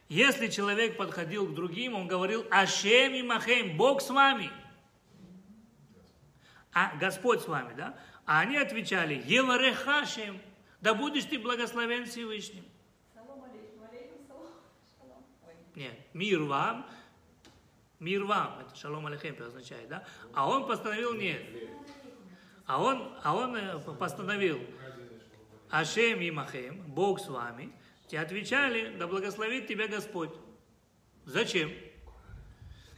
Если 0.08 0.48
человек 0.48 0.96
подходил 0.96 1.46
к 1.46 1.54
другим, 1.54 1.94
он 1.94 2.08
говорил 2.08 2.44
Ашем 2.50 3.14
и 3.14 3.22
Махем, 3.22 3.76
Бог 3.76 4.02
с 4.02 4.10
вами. 4.10 4.50
А 6.72 6.96
Господь 6.96 7.42
с 7.42 7.46
вами, 7.46 7.74
да? 7.74 7.96
А 8.26 8.40
они 8.40 8.56
отвечали 8.56 9.22
Еварехашем, 9.24 10.40
да 10.80 10.94
будешь 10.94 11.26
ты 11.26 11.38
благословен 11.38 12.06
Всевышним. 12.06 12.64
Нет, 15.76 15.94
мир 16.12 16.42
вам, 16.42 16.84
мир 18.00 18.24
вам, 18.24 18.58
это 18.58 18.74
шалом 18.74 19.06
алейхем 19.06 19.40
означает, 19.40 19.88
да? 19.88 20.04
А 20.34 20.48
он 20.48 20.66
постановил 20.66 21.14
нет. 21.14 21.42
А 22.70 22.80
он, 22.80 23.12
а 23.24 23.34
он 23.34 23.56
э, 23.56 23.80
постановил 23.98 24.60
Ашем 25.70 26.20
и 26.20 26.30
Махем, 26.30 26.80
Бог 26.86 27.18
с 27.18 27.26
вами. 27.26 27.72
Те 28.06 28.20
отвечали, 28.20 28.96
да 28.96 29.08
благословит 29.08 29.66
тебя 29.66 29.88
Господь. 29.88 30.30
Зачем? 31.24 31.72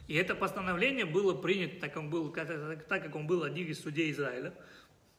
И 0.07 0.13
это 0.13 0.35
постановление 0.35 1.05
было 1.05 1.33
принято, 1.33 1.79
так, 1.79 1.97
он 1.97 2.11
был, 2.11 2.31
так 2.31 2.87
как 2.87 3.15
он 3.15 3.25
был 3.25 3.41
один 3.41 3.65
из 3.65 3.81
судей 3.81 4.11
Израиля. 4.11 4.53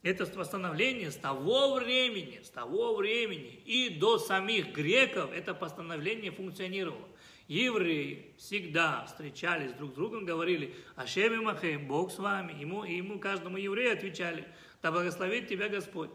Это 0.04 0.24
постановление 0.24 1.10
с 1.10 1.16
того 1.16 1.74
времени, 1.74 2.40
с 2.40 2.50
того 2.50 2.94
времени 2.94 3.60
и 3.64 3.98
до 3.98 4.18
самих 4.18 4.72
греков 4.72 5.32
это 5.32 5.54
постановление 5.54 6.30
функционировало. 6.30 7.08
Евреи 7.46 8.34
всегда 8.38 9.04
встречались 9.04 9.72
друг 9.72 9.92
с 9.92 9.94
другом, 9.94 10.24
говорили 10.24 10.74
«Ашем 10.96 11.34
и 11.34 11.44
Махем, 11.44 11.86
Бог 11.86 12.10
с 12.10 12.18
вами». 12.18 12.58
Ему, 12.58 12.84
и 12.84 12.96
ему, 12.96 13.18
каждому 13.18 13.58
еврею 13.58 13.92
отвечали 13.92 14.48
«Да 14.80 14.90
благословит 14.90 15.48
тебя 15.48 15.68
Господь». 15.68 16.10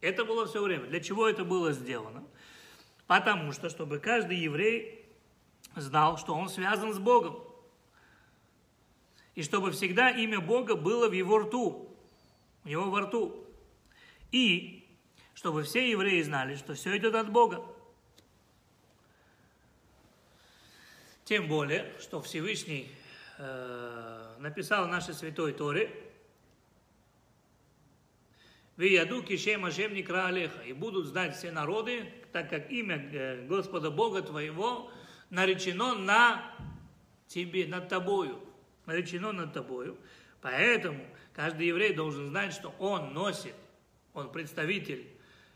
Это 0.00 0.24
было 0.24 0.46
все 0.46 0.60
время. 0.60 0.86
Для 0.86 1.00
чего 1.00 1.28
это 1.28 1.44
было 1.44 1.72
сделано? 1.72 2.24
Потому 3.06 3.52
что, 3.52 3.70
чтобы 3.70 4.00
каждый 4.00 4.38
еврей 4.38 5.06
знал, 5.76 6.18
что 6.18 6.34
он 6.34 6.48
связан 6.48 6.92
с 6.92 6.98
Богом. 6.98 7.38
И 9.36 9.42
чтобы 9.44 9.70
всегда 9.70 10.10
имя 10.10 10.40
Бога 10.40 10.74
было 10.74 11.08
в 11.08 11.12
его 11.12 11.38
рту, 11.38 11.96
у 12.64 12.68
него 12.68 12.90
во 12.90 13.02
рту. 13.02 13.46
И 14.32 14.84
чтобы 15.34 15.62
все 15.62 15.90
евреи 15.90 16.20
знали, 16.22 16.56
что 16.56 16.74
все 16.74 16.96
идет 16.96 17.14
от 17.14 17.30
Бога. 17.30 17.64
Тем 21.24 21.48
более, 21.48 21.92
что 22.00 22.20
Всевышний 22.20 22.90
э, 23.38 24.34
написал 24.38 24.88
нашей 24.88 25.14
Святой 25.14 25.52
Торе, 25.52 25.90
Вияду 28.76 29.22
кишем 29.22 29.64
Ашем 29.64 29.94
Никра 29.94 30.26
Алеха. 30.26 30.62
И 30.62 30.72
будут 30.72 31.06
знать 31.06 31.36
все 31.36 31.52
народы, 31.52 32.10
так 32.32 32.50
как 32.50 32.70
имя 32.70 32.96
э, 33.12 33.46
Господа 33.46 33.90
Бога 33.90 34.22
твоего 34.22 34.90
наречено 35.30 35.94
на 35.94 36.54
тебе, 37.28 37.66
над 37.66 37.88
тобою. 37.88 38.40
Наречено 38.86 39.32
над 39.32 39.52
тобою. 39.52 39.96
Поэтому 40.40 41.04
каждый 41.32 41.68
еврей 41.68 41.94
должен 41.94 42.30
знать, 42.30 42.52
что 42.52 42.74
он 42.78 43.14
носит, 43.14 43.54
он 44.14 44.32
представитель 44.32 45.06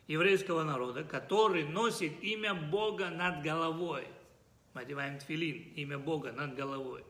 еврейского 0.07 0.63
народа, 0.63 1.03
который 1.03 1.65
носит 1.65 2.23
имя 2.23 2.55
Бога 2.55 3.09
над 3.09 3.43
головой. 3.43 4.07
Мы 4.77 4.83
одеваем 4.83 5.19
тфилин, 5.19 5.73
имя 5.77 5.99
Бога 5.99 6.33
над 6.33 6.55
головой. 6.55 7.03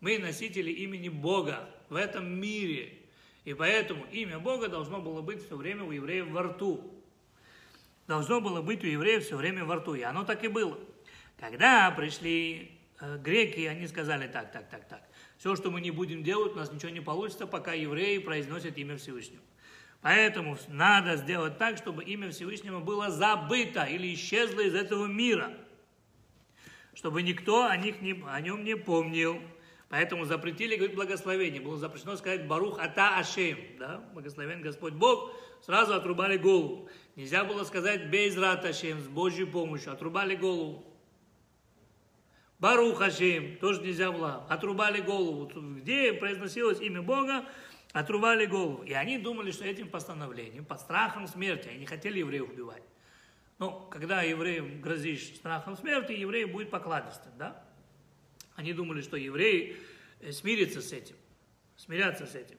Мы 0.00 0.18
носители 0.18 0.70
имени 0.70 1.08
Бога 1.08 1.70
в 1.88 1.94
этом 1.94 2.30
мире. 2.38 2.98
И 3.46 3.54
поэтому 3.54 4.04
имя 4.12 4.38
Бога 4.38 4.68
должно 4.68 5.00
было 5.00 5.22
быть 5.22 5.42
все 5.42 5.56
время 5.56 5.84
у 5.84 5.90
евреев 5.90 6.28
во 6.28 6.42
рту. 6.42 7.02
Должно 8.06 8.42
было 8.42 8.60
быть 8.60 8.84
у 8.84 8.86
евреев 8.86 9.24
все 9.24 9.38
время 9.38 9.64
во 9.64 9.76
рту. 9.76 9.94
И 9.94 10.02
оно 10.02 10.24
так 10.24 10.44
и 10.44 10.48
было. 10.48 10.78
Когда 11.40 11.90
пришли 11.92 12.78
э, 13.00 13.16
греки, 13.16 13.60
они 13.60 13.86
сказали 13.86 14.28
так, 14.28 14.52
так, 14.52 14.68
так, 14.68 14.86
так. 14.86 15.08
Все, 15.38 15.56
что 15.56 15.70
мы 15.70 15.80
не 15.80 15.90
будем 15.90 16.22
делать, 16.22 16.52
у 16.52 16.56
нас 16.56 16.70
ничего 16.70 16.90
не 16.90 17.00
получится, 17.00 17.46
пока 17.46 17.72
евреи 17.72 18.18
произносят 18.18 18.76
имя 18.76 18.98
Всевышнего. 18.98 19.42
Поэтому 20.02 20.58
надо 20.68 21.16
сделать 21.16 21.56
так, 21.56 21.78
чтобы 21.78 22.04
имя 22.04 22.30
Всевышнего 22.30 22.80
было 22.80 23.10
забыто 23.10 23.84
или 23.84 24.12
исчезло 24.12 24.60
из 24.60 24.74
этого 24.74 25.06
мира. 25.06 25.56
Чтобы 26.98 27.22
никто 27.22 27.64
о, 27.64 27.76
них 27.76 28.00
не, 28.02 28.20
о 28.26 28.40
нем 28.40 28.64
не 28.64 28.76
помнил. 28.76 29.40
Поэтому 29.88 30.24
запретили 30.24 30.74
говорить 30.74 30.96
благословение. 30.96 31.60
Было 31.60 31.76
запрещено 31.76 32.16
сказать 32.16 32.48
Барух 32.48 32.80
Ата 32.80 33.18
Ашем. 33.18 33.56
Да? 33.78 33.98
Благословен 34.14 34.62
Господь 34.62 34.94
Бог. 34.94 35.32
Сразу 35.62 35.94
отрубали 35.94 36.36
голову. 36.36 36.88
Нельзя 37.14 37.44
было 37.44 37.62
сказать 37.62 38.06
Безрат 38.06 38.64
Ашем, 38.64 39.00
с 39.00 39.06
Божьей 39.06 39.44
помощью. 39.44 39.92
Отрубали 39.92 40.34
голову. 40.34 40.84
Барух 42.58 43.00
Ашем, 43.00 43.58
тоже 43.58 43.80
нельзя 43.80 44.10
было. 44.10 44.44
Отрубали 44.48 45.00
голову. 45.00 45.46
Где 45.76 46.12
произносилось 46.12 46.80
имя 46.80 47.00
Бога, 47.00 47.44
отрубали 47.92 48.44
голову. 48.44 48.82
И 48.82 48.92
они 48.92 49.18
думали, 49.18 49.52
что 49.52 49.64
этим 49.64 49.88
постановлением, 49.88 50.64
под 50.64 50.80
страхом 50.80 51.28
смерти, 51.28 51.68
они 51.68 51.86
хотели 51.86 52.18
евреев 52.18 52.50
убивать. 52.50 52.82
Но 53.58 53.88
когда 53.90 54.22
евреям 54.22 54.80
грозишь 54.80 55.34
страхом 55.34 55.76
смерти, 55.76 56.12
еврей 56.12 56.44
будет 56.44 56.70
покладистым, 56.70 57.32
да? 57.38 57.64
Они 58.54 58.72
думали, 58.72 59.02
что 59.02 59.16
евреи 59.16 59.76
э, 60.20 60.32
смирятся 60.32 60.80
с 60.80 60.92
этим, 60.92 61.16
смирятся 61.76 62.26
с 62.26 62.34
этим. 62.34 62.56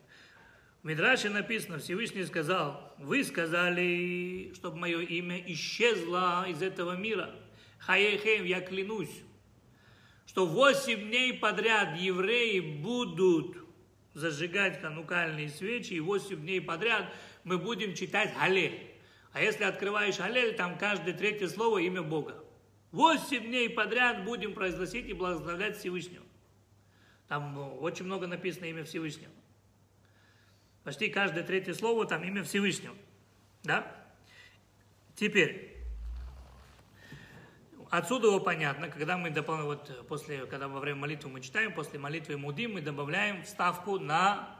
В 0.82 0.86
Мидраше 0.86 1.30
написано, 1.30 1.80
Всевышний 1.80 2.24
сказал, 2.24 2.96
вы 3.00 3.24
сказали, 3.26 4.54
чтобы 4.56 4.78
мое 4.78 5.02
имя 5.02 5.44
исчезло 5.48 6.46
из 6.48 6.62
этого 6.62 6.96
мира. 6.96 7.36
Хаехем, 7.80 8.46
я 8.46 8.62
клянусь, 8.62 9.24
что 10.26 10.46
восемь 10.46 11.10
дней 11.10 11.34
подряд 11.34 11.98
евреи 11.98 12.60
будут 12.60 13.58
зажигать 14.14 14.80
ханукальные 14.82 15.50
свечи, 15.50 15.94
и 15.94 16.00
восемь 16.00 16.42
дней 16.42 16.62
подряд 16.62 17.14
мы 17.44 17.58
будем 17.58 17.94
читать 17.94 18.34
Галель. 18.38 18.89
А 19.32 19.42
если 19.42 19.64
открываешь 19.64 20.18
Галель, 20.18 20.56
там 20.56 20.78
каждое 20.78 21.14
третье 21.14 21.48
слово 21.48 21.80
имя 21.80 22.02
Бога. 22.02 22.44
Восемь 22.92 23.46
дней 23.46 23.70
подряд 23.70 24.26
будем 24.26 24.54
произносить 24.54 25.08
и 25.08 25.14
благословлять 25.14 25.78
Всевышнего. 25.78 26.26
Там 27.28 27.54
ну, 27.54 27.76
очень 27.78 28.06
много 28.06 28.26
написано 28.26 28.66
имя 28.66 28.84
Всевышнего. 28.84 29.32
Почти 30.84 31.10
каждое 31.10 31.44
третье 31.44 31.76
слово 31.76 32.08
там 32.08 32.24
имя 32.24 32.44
Всевышнего. 32.44 32.96
Да? 33.64 33.96
Теперь, 35.16 35.78
отсюда 37.92 38.28
его 38.28 38.40
понятно, 38.40 38.90
когда 38.90 39.18
мы 39.18 39.30
допол- 39.30 39.66
вот 39.66 40.08
после, 40.08 40.48
когда 40.48 40.68
во 40.68 40.80
время 40.80 41.02
молитвы 41.02 41.30
мы 41.30 41.42
читаем, 41.42 41.74
после 41.74 42.00
молитвы 42.00 42.38
Мудим 42.38 42.74
мы 42.74 42.82
добавляем 42.82 43.44
вставку 43.44 44.00
на 44.00 44.60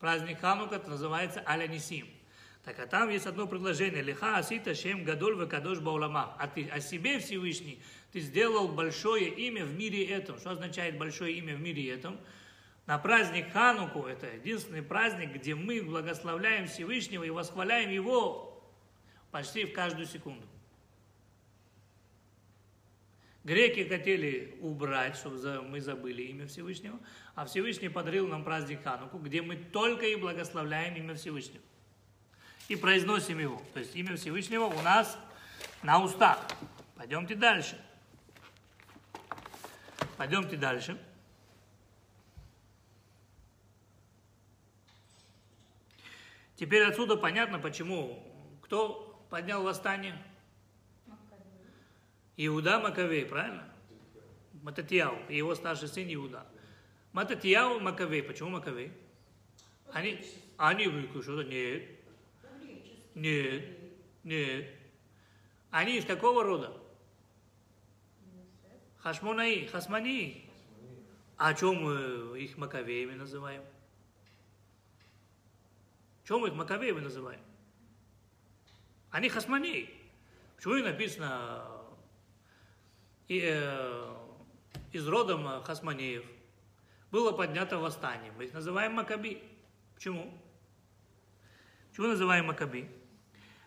праздник 0.00 0.40
Ханука, 0.40 0.76
это 0.76 0.90
называется 0.90 1.44
Аля 1.46 1.68
Нисим. 1.68 2.08
Так 2.64 2.78
а 2.78 2.86
там 2.86 3.08
есть 3.08 3.26
одно 3.26 3.46
предложение. 3.46 4.02
Лиха 4.02 4.36
асита 4.36 4.74
шем 4.74 5.04
гадоль 5.04 5.34
в 5.34 5.46
кадош 5.46 5.80
баулама. 5.80 6.36
А 6.38 6.46
ты 6.46 6.68
о 6.68 6.80
себе 6.80 7.18
Всевышний, 7.18 7.82
ты 8.12 8.20
сделал 8.20 8.68
большое 8.68 9.28
имя 9.28 9.64
в 9.64 9.74
мире 9.74 10.04
этом. 10.06 10.38
Что 10.38 10.50
означает 10.50 10.98
большое 10.98 11.34
имя 11.36 11.56
в 11.56 11.60
мире 11.60 11.90
этом? 11.90 12.18
На 12.86 12.98
праздник 12.98 13.52
Хануку, 13.52 14.04
это 14.04 14.26
единственный 14.26 14.82
праздник, 14.82 15.32
где 15.34 15.54
мы 15.54 15.82
благословляем 15.82 16.66
Всевышнего 16.66 17.22
и 17.22 17.30
восхваляем 17.30 17.90
Его 17.90 18.62
почти 19.30 19.64
в 19.64 19.72
каждую 19.72 20.06
секунду. 20.06 20.46
Греки 23.44 23.88
хотели 23.88 24.58
убрать, 24.60 25.16
чтобы 25.16 25.62
мы 25.62 25.80
забыли 25.80 26.22
имя 26.22 26.46
Всевышнего, 26.46 26.98
а 27.34 27.46
Всевышний 27.46 27.88
подарил 27.88 28.28
нам 28.28 28.44
праздник 28.44 28.82
Хануку, 28.82 29.18
где 29.18 29.40
мы 29.40 29.56
только 29.56 30.06
и 30.06 30.16
благословляем 30.16 30.94
имя 30.96 31.14
Всевышнего 31.14 31.62
и 32.70 32.76
произносим 32.76 33.40
его. 33.40 33.60
То 33.74 33.80
есть 33.80 33.96
имя 33.96 34.16
Всевышнего 34.16 34.66
у 34.66 34.82
нас 34.82 35.18
на 35.82 36.00
устах. 36.00 36.38
Пойдемте 36.94 37.34
дальше. 37.34 37.76
Пойдемте 40.16 40.56
дальше. 40.56 40.96
Теперь 46.54 46.84
отсюда 46.84 47.16
понятно, 47.16 47.58
почему. 47.58 48.24
Кто 48.62 49.20
поднял 49.30 49.64
восстание? 49.64 50.16
Иуда 52.36 52.78
Маковей, 52.78 53.26
правильно? 53.26 53.68
Мататьяу, 54.62 55.18
его 55.28 55.56
старший 55.56 55.88
сын 55.88 56.06
Иуда. 56.14 56.46
Мататьяу 57.14 57.80
Маковей. 57.80 58.22
Почему 58.22 58.50
Маковей? 58.50 58.92
Они, 59.92 60.24
они, 60.56 60.84
что-то 61.20 61.42
нет. 61.42 61.99
Нет, 63.14 63.64
нет. 64.24 64.70
Они 65.70 65.98
из 65.98 66.04
какого 66.04 66.42
рода? 66.42 66.76
Хашмонаи, 68.98 69.66
Хасмани. 69.66 70.46
А 71.36 71.54
чем 71.54 71.82
мы 71.82 72.38
их 72.38 72.58
Маковеями 72.58 73.14
называем? 73.14 73.62
Чем 76.24 76.40
мы 76.40 76.48
их 76.48 76.54
Маковеями 76.54 77.00
называем? 77.00 77.40
Они 79.10 79.28
Хасмани. 79.28 79.90
Почему 80.56 80.74
и 80.74 80.82
написано 80.82 81.66
и, 83.26 83.40
э, 83.42 84.16
из 84.92 85.08
рода 85.08 85.62
Хасманеев? 85.62 86.24
Было 87.10 87.32
поднято 87.32 87.78
восстание. 87.78 88.30
Мы 88.32 88.44
их 88.44 88.52
называем 88.52 88.92
Макаби. 88.92 89.42
Почему? 89.94 90.32
Почему 91.88 92.08
называем 92.08 92.46
Макаби? 92.46 92.88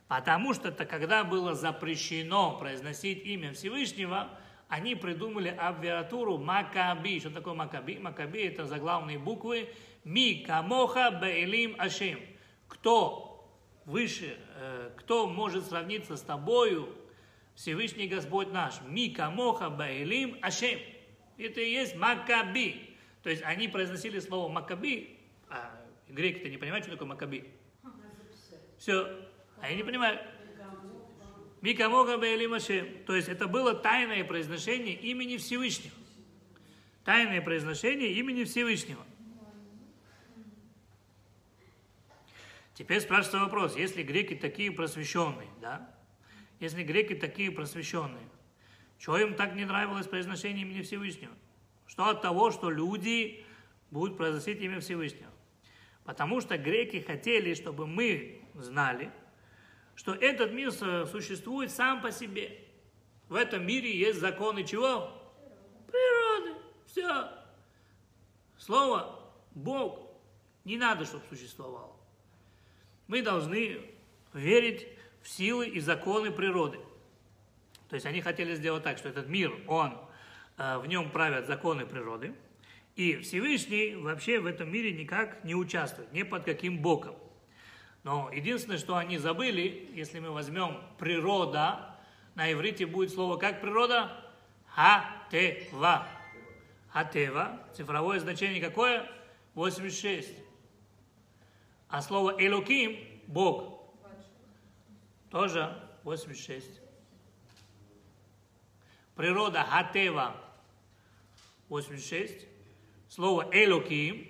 Потому 0.08 0.54
что 0.54 0.70
это 0.70 0.86
когда 0.86 1.24
было 1.24 1.56
запрещено 1.56 2.58
произносить 2.58 3.26
имя 3.26 3.54
Всевышнего, 3.54 4.30
они 4.68 4.96
придумали 4.96 5.50
аббиатуру 5.50 6.38
Макаби. 6.38 7.20
Что 7.20 7.30
такое 7.30 7.54
Макаби? 7.54 8.00
Макаби 8.00 8.42
это 8.44 8.66
заглавные 8.66 9.20
буквы 9.20 9.70
Ми 10.04 10.44
Камоха 10.46 11.12
Беэлим 11.22 11.76
Ашем. 11.80 12.20
Кто 12.68 13.54
выше, 13.86 14.38
э, 14.56 14.92
кто 14.98 15.28
может 15.28 15.66
сравниться 15.66 16.18
с 16.18 16.22
тобою, 16.22 16.90
Всевышний 17.56 18.08
Господь 18.08 18.52
наш. 18.52 18.82
Ми 18.88 19.10
Камоха 19.10 19.70
Беэлим 19.70 20.38
Ашем. 20.42 20.80
Это 21.38 21.62
и 21.62 21.72
есть 21.72 21.96
Макаби. 21.96 22.98
То 23.22 23.30
есть 23.30 23.42
они 23.44 23.68
произносили 23.68 24.20
слово 24.20 24.50
Макаби, 24.52 25.20
а 25.50 25.72
греки-то 26.10 26.50
не 26.50 26.58
понимают, 26.58 26.86
что 26.86 26.94
такое 26.94 27.08
Макаби. 27.08 27.46
Все. 28.78 29.23
Они 29.64 29.78
не 29.78 29.84
понимают. 29.84 30.22
Микамога 31.62 32.18
Бейлимаше. 32.18 32.84
То 33.08 33.16
есть 33.16 33.30
это 33.30 33.48
было 33.48 33.74
тайное 33.74 34.26
произношение 34.26 34.94
имени 34.94 35.38
Всевышнего. 35.38 35.96
Тайное 37.06 37.42
произношение 37.42 38.12
имени 38.12 38.44
Всевышнего. 38.44 39.02
Теперь 42.74 43.00
спрашивается 43.00 43.40
вопрос, 43.40 43.78
если 43.78 44.04
греки 44.04 44.36
такие 44.36 44.70
просвещенные, 44.70 45.48
да? 45.62 45.90
Если 46.60 46.84
греки 46.84 47.16
такие 47.16 47.50
просвещенные, 47.50 48.28
чего 48.98 49.18
им 49.18 49.34
так 49.36 49.56
не 49.56 49.64
нравилось 49.64 50.08
произношение 50.08 50.64
имени 50.64 50.82
Всевышнего? 50.82 51.34
Что 51.88 52.10
от 52.10 52.22
того, 52.22 52.52
что 52.52 52.70
люди 52.70 53.46
будут 53.92 54.18
произносить 54.18 54.60
имя 54.60 54.82
Всевышнего? 54.82 55.32
Потому 56.04 56.42
что 56.42 56.58
греки 56.58 57.00
хотели, 57.00 57.54
чтобы 57.54 57.88
мы 57.88 58.42
знали, 58.56 59.10
что 59.96 60.14
этот 60.14 60.52
мир 60.52 60.72
существует 60.72 61.72
сам 61.72 62.02
по 62.02 62.12
себе. 62.12 62.60
В 63.30 63.36
этом 63.36 63.66
мире 63.66 63.96
есть 63.96 64.20
законы 64.20 64.64
чего? 64.64 65.12
Природы. 65.88 66.60
Все. 66.86 67.30
Слово 68.58 69.20
Бог 69.56 70.00
не 70.66 70.78
надо, 70.78 71.06
чтобы 71.06 71.24
существовало. 71.30 71.96
Мы 73.08 73.22
должны 73.22 73.82
верить 74.34 74.88
в 75.22 75.30
силы 75.30 75.68
и 75.68 75.80
законы 75.80 76.32
природы. 76.32 76.80
То 77.90 77.96
есть 77.96 78.06
они 78.06 78.22
хотели 78.22 78.56
сделать 78.56 78.84
так, 78.84 78.98
что 78.98 79.10
этот 79.10 79.28
мир, 79.28 79.54
он, 79.68 79.98
э, 80.58 80.78
в 80.78 80.88
нем 80.88 81.12
правят 81.12 81.46
законы 81.46 81.86
природы, 81.86 82.34
и 82.96 83.18
Всевышний 83.18 83.96
вообще 83.96 84.40
в 84.40 84.46
этом 84.46 84.72
мире 84.72 84.92
никак 84.94 85.44
не 85.44 85.56
участвует, 85.56 86.12
ни 86.12 86.24
под 86.24 86.44
каким 86.44 86.80
боком. 86.80 87.16
Но 88.04 88.30
единственное, 88.32 88.78
что 88.78 88.98
они 88.98 89.18
забыли, 89.18 89.90
если 89.94 90.20
мы 90.20 90.32
возьмем 90.32 90.82
природа, 90.98 91.96
на 92.36 92.52
иврите 92.52 92.86
будет 92.86 93.12
слово 93.12 93.38
как 93.38 93.62
природа? 93.62 94.12
Ха-те-ва. 94.68 96.08
Ха-те-ва. 96.90 97.62
Цифровое 97.74 98.20
значение 98.20 98.62
какое? 98.62 99.10
86. 99.56 100.30
А 101.88 102.02
слово 102.02 102.36
Элоким– 102.40 102.98
Бог. 103.28 103.84
Тоже 105.30 105.80
86. 106.04 106.82
Природа 109.16 109.64
Хатева 109.64 110.36
86. 111.70 112.48
Слово 113.08 113.48
Элоким 113.52 114.28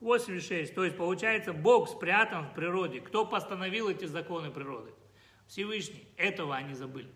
86. 0.00 0.74
То 0.74 0.84
есть 0.84 0.96
получается, 0.96 1.52
Бог 1.52 1.88
спрятан 1.88 2.46
в 2.46 2.54
природе. 2.54 3.00
Кто 3.00 3.24
постановил 3.24 3.88
эти 3.88 4.04
законы 4.04 4.50
природы? 4.50 4.92
Всевышний. 5.46 6.06
Этого 6.16 6.54
они 6.54 6.74
забыли. 6.74 7.10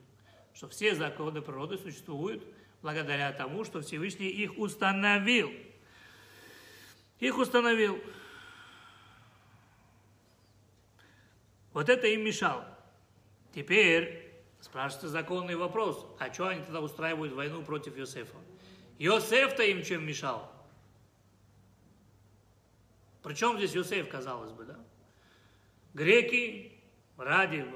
Что 0.54 0.68
все 0.68 0.94
законы 0.94 1.42
природы 1.42 1.78
существуют 1.78 2.44
благодаря 2.82 3.32
тому, 3.32 3.64
что 3.64 3.80
Всевышний 3.82 4.28
их 4.28 4.58
установил. 4.58 5.50
Их 7.18 7.36
установил. 7.36 8.00
Вот 11.72 11.88
это 11.88 12.06
им 12.06 12.24
мешало. 12.24 12.66
Теперь 13.54 14.32
спрашивается 14.60 15.08
законный 15.08 15.56
вопрос. 15.56 16.06
А 16.18 16.32
что 16.32 16.48
они 16.48 16.62
тогда 16.62 16.80
устраивают 16.80 17.32
войну 17.32 17.62
против 17.62 17.96
Йосефа? 17.96 18.36
Йосеф-то 18.98 19.62
им 19.62 19.82
чем 19.82 20.06
мешал? 20.06 20.50
Причем 23.22 23.56
здесь 23.56 23.74
Юсеф, 23.74 24.08
казалось 24.08 24.52
бы, 24.52 24.64
да? 24.64 24.78
Греки 25.94 26.72
ради, 27.16 27.66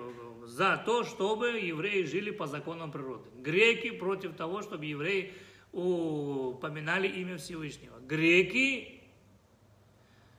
за 0.44 0.82
то, 0.84 1.04
чтобы 1.04 1.58
евреи 1.60 2.04
жили 2.04 2.30
по 2.30 2.46
законам 2.46 2.92
природы. 2.92 3.28
Греки 3.36 3.90
против 3.90 4.36
того, 4.36 4.62
чтобы 4.62 4.86
евреи 4.86 5.34
упоминали 5.72 7.08
имя 7.08 7.36
Всевышнего. 7.36 7.98
Греки 8.00 9.02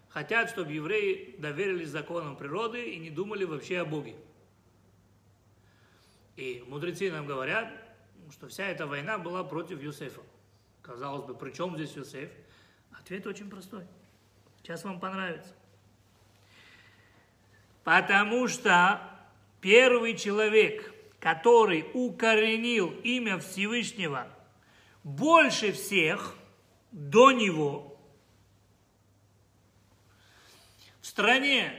хотят, 0.09 0.49
чтобы 0.49 0.71
евреи 0.71 1.35
доверились 1.37 1.89
законам 1.89 2.37
природы 2.37 2.91
и 2.91 2.97
не 2.97 3.09
думали 3.09 3.43
вообще 3.43 3.79
о 3.79 3.85
Боге. 3.85 4.15
И 6.35 6.63
мудрецы 6.67 7.11
нам 7.11 7.25
говорят, 7.25 7.71
что 8.31 8.47
вся 8.47 8.65
эта 8.65 8.87
война 8.87 9.17
была 9.17 9.43
против 9.43 9.81
Юсефа. 9.81 10.21
Казалось 10.81 11.25
бы, 11.25 11.35
при 11.35 11.51
чем 11.51 11.75
здесь 11.75 11.95
Юсеф? 11.95 12.29
Ответ 12.91 13.27
очень 13.27 13.49
простой. 13.49 13.85
Сейчас 14.65 14.83
вам 14.83 14.99
понравится. 14.99 15.53
Потому 17.83 18.47
что 18.47 18.99
первый 19.61 20.17
человек, 20.17 20.91
который 21.19 21.85
укоренил 21.93 22.89
имя 23.03 23.37
Всевышнего 23.37 24.27
больше 25.03 25.71
всех 25.71 26.35
до 26.91 27.31
него, 27.31 27.95
в 30.99 31.05
стране 31.05 31.71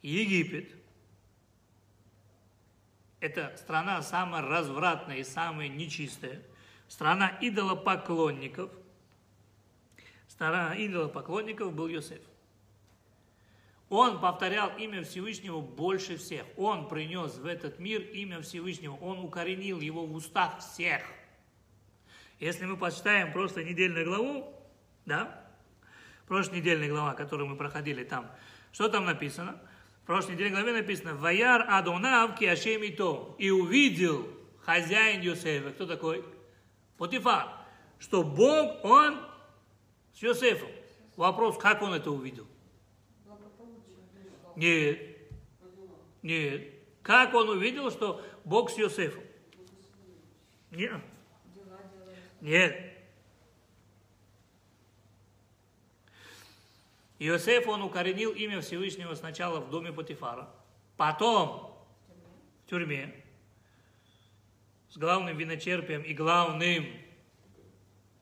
Египет, 0.00 0.74
это 3.20 3.54
страна 3.58 4.00
самая 4.00 4.40
развратная 4.40 5.18
и 5.18 5.24
самая 5.24 5.68
нечистая, 5.68 6.42
страна 6.88 7.36
идолопоклонников– 7.42 8.70
Стара 10.32 10.72
идолопоклонников 10.78 11.74
был 11.74 11.88
Йосеф. 11.88 12.22
Он 13.90 14.18
повторял 14.18 14.74
имя 14.78 15.04
Всевышнего 15.04 15.60
больше 15.60 16.16
всех. 16.16 16.46
Он 16.56 16.88
принес 16.88 17.36
в 17.36 17.44
этот 17.44 17.78
мир 17.78 18.00
имя 18.00 18.40
Всевышнего. 18.40 18.94
Он 18.94 19.18
укоренил 19.18 19.80
его 19.80 20.06
в 20.06 20.14
устах 20.14 20.60
всех. 20.60 21.02
Если 22.40 22.64
мы 22.64 22.78
почитаем 22.78 23.30
просто 23.34 23.62
недельную 23.62 24.06
главу, 24.06 24.56
да, 25.04 25.44
прошлой 26.26 26.60
недельная 26.60 26.88
глава, 26.88 27.12
которую 27.12 27.50
мы 27.50 27.56
проходили 27.56 28.02
там, 28.02 28.30
что 28.72 28.88
там 28.88 29.04
написано? 29.04 29.60
В 30.02 30.06
прошлой 30.06 30.32
недельной 30.32 30.54
главе 30.54 30.72
написано 30.72 31.14
«Ваяр 31.14 31.66
Адонав 31.68 32.38
ки 32.38 32.46
Ашем 32.46 32.80
то» 32.96 33.36
и 33.38 33.50
увидел 33.50 34.26
хозяин 34.62 35.20
Йосефа, 35.20 35.72
кто 35.72 35.84
такой? 35.84 36.24
Потифар, 36.96 37.50
что 37.98 38.22
Бог, 38.22 38.82
Он 38.82 39.31
с 40.14 40.22
Йосефом. 40.22 40.68
Вопрос, 41.16 41.58
как 41.58 41.82
он 41.82 41.94
это 41.94 42.10
увидел? 42.10 42.46
Нет. 44.56 45.00
Нет. 46.22 46.74
Как 47.02 47.34
он 47.34 47.48
увидел, 47.48 47.90
что 47.90 48.22
Бог 48.44 48.70
с 48.70 48.78
Йосефом? 48.78 49.24
Нет. 50.70 51.00
Нет. 52.40 52.92
Иосиф, 57.18 57.68
он 57.68 57.82
укоренил 57.82 58.32
имя 58.32 58.60
Всевышнего 58.60 59.14
сначала 59.14 59.60
в 59.60 59.70
доме 59.70 59.92
Патифара, 59.92 60.48
потом 60.96 61.72
в 62.64 62.68
тюрьме, 62.68 63.14
с 64.88 64.96
главным 64.96 65.36
виночерпием 65.36 66.02
и 66.02 66.14
главным 66.14 66.84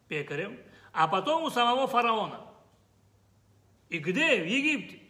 пекарем, 0.06 0.58
а 0.92 1.08
потом 1.08 1.44
у 1.44 1.50
самого 1.50 1.86
фараона. 1.86 2.40
И 3.88 3.98
где? 3.98 4.42
В 4.42 4.46
Египте. 4.46 5.00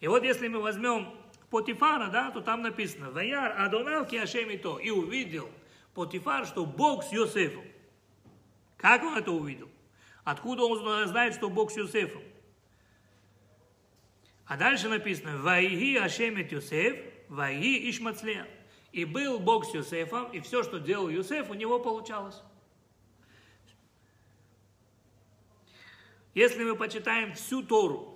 И 0.00 0.08
вот 0.08 0.24
если 0.24 0.48
мы 0.48 0.60
возьмем 0.60 1.14
Потифара, 1.50 2.08
да, 2.08 2.30
то 2.30 2.40
там 2.40 2.62
написано, 2.62 3.10
«Ваяр 3.10 3.60
Адонал 3.60 4.04
Киашем 4.04 4.50
и 4.50 4.56
то». 4.56 4.78
И 4.78 4.90
увидел 4.90 5.48
Потифар, 5.94 6.46
что 6.46 6.64
Бог 6.64 7.04
с 7.04 7.12
Йосефом. 7.12 7.64
Как 8.76 9.02
он 9.02 9.16
это 9.16 9.30
увидел? 9.30 9.68
Откуда 10.24 10.64
он 10.64 11.06
знает, 11.06 11.34
что 11.34 11.50
Бог 11.50 11.70
с 11.70 11.76
Йосефом? 11.76 12.22
А 14.46 14.56
дальше 14.56 14.88
написано, 14.88 15.38
«Ваиги 15.38 15.96
Ашемет 15.96 16.50
Йосеф, 16.52 16.98
ваиги 17.28 17.90
Ишмацлея». 17.90 18.48
И 18.90 19.04
был 19.04 19.38
Бог 19.38 19.64
с 19.64 19.72
Йосефом, 19.72 20.30
и 20.32 20.40
все, 20.40 20.62
что 20.62 20.78
делал 20.78 21.08
Йосеф, 21.08 21.48
у 21.48 21.54
него 21.54 21.78
получалось. 21.78 22.42
Если 26.34 26.64
мы 26.64 26.76
почитаем 26.76 27.34
всю 27.34 27.62
Тору, 27.62 28.08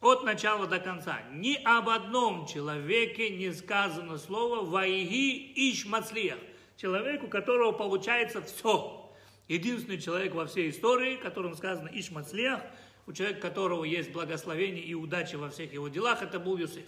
от 0.00 0.24
начала 0.24 0.66
до 0.66 0.78
конца, 0.78 1.22
ни 1.32 1.54
об 1.64 1.88
одном 1.88 2.46
человеке 2.46 3.30
не 3.30 3.52
сказано 3.52 4.18
слово 4.18 4.64
«Ваиги 4.64 5.52
Ишмацлиях», 5.72 6.38
человеку, 6.76 7.26
у 7.26 7.30
которого 7.30 7.72
получается 7.72 8.42
все. 8.42 9.14
Единственный 9.48 10.00
человек 10.00 10.34
во 10.34 10.46
всей 10.46 10.70
истории, 10.70 11.16
которому 11.16 11.54
сказано 11.54 11.88
Ишмацлиях, 11.92 12.62
у 13.06 13.12
человека, 13.12 13.38
у 13.38 13.42
которого 13.42 13.84
есть 13.84 14.12
благословение 14.12 14.84
и 14.84 14.94
удача 14.94 15.36
во 15.38 15.50
всех 15.50 15.72
его 15.72 15.88
делах, 15.88 16.22
это 16.22 16.38
был 16.38 16.56
Юсиф. 16.56 16.86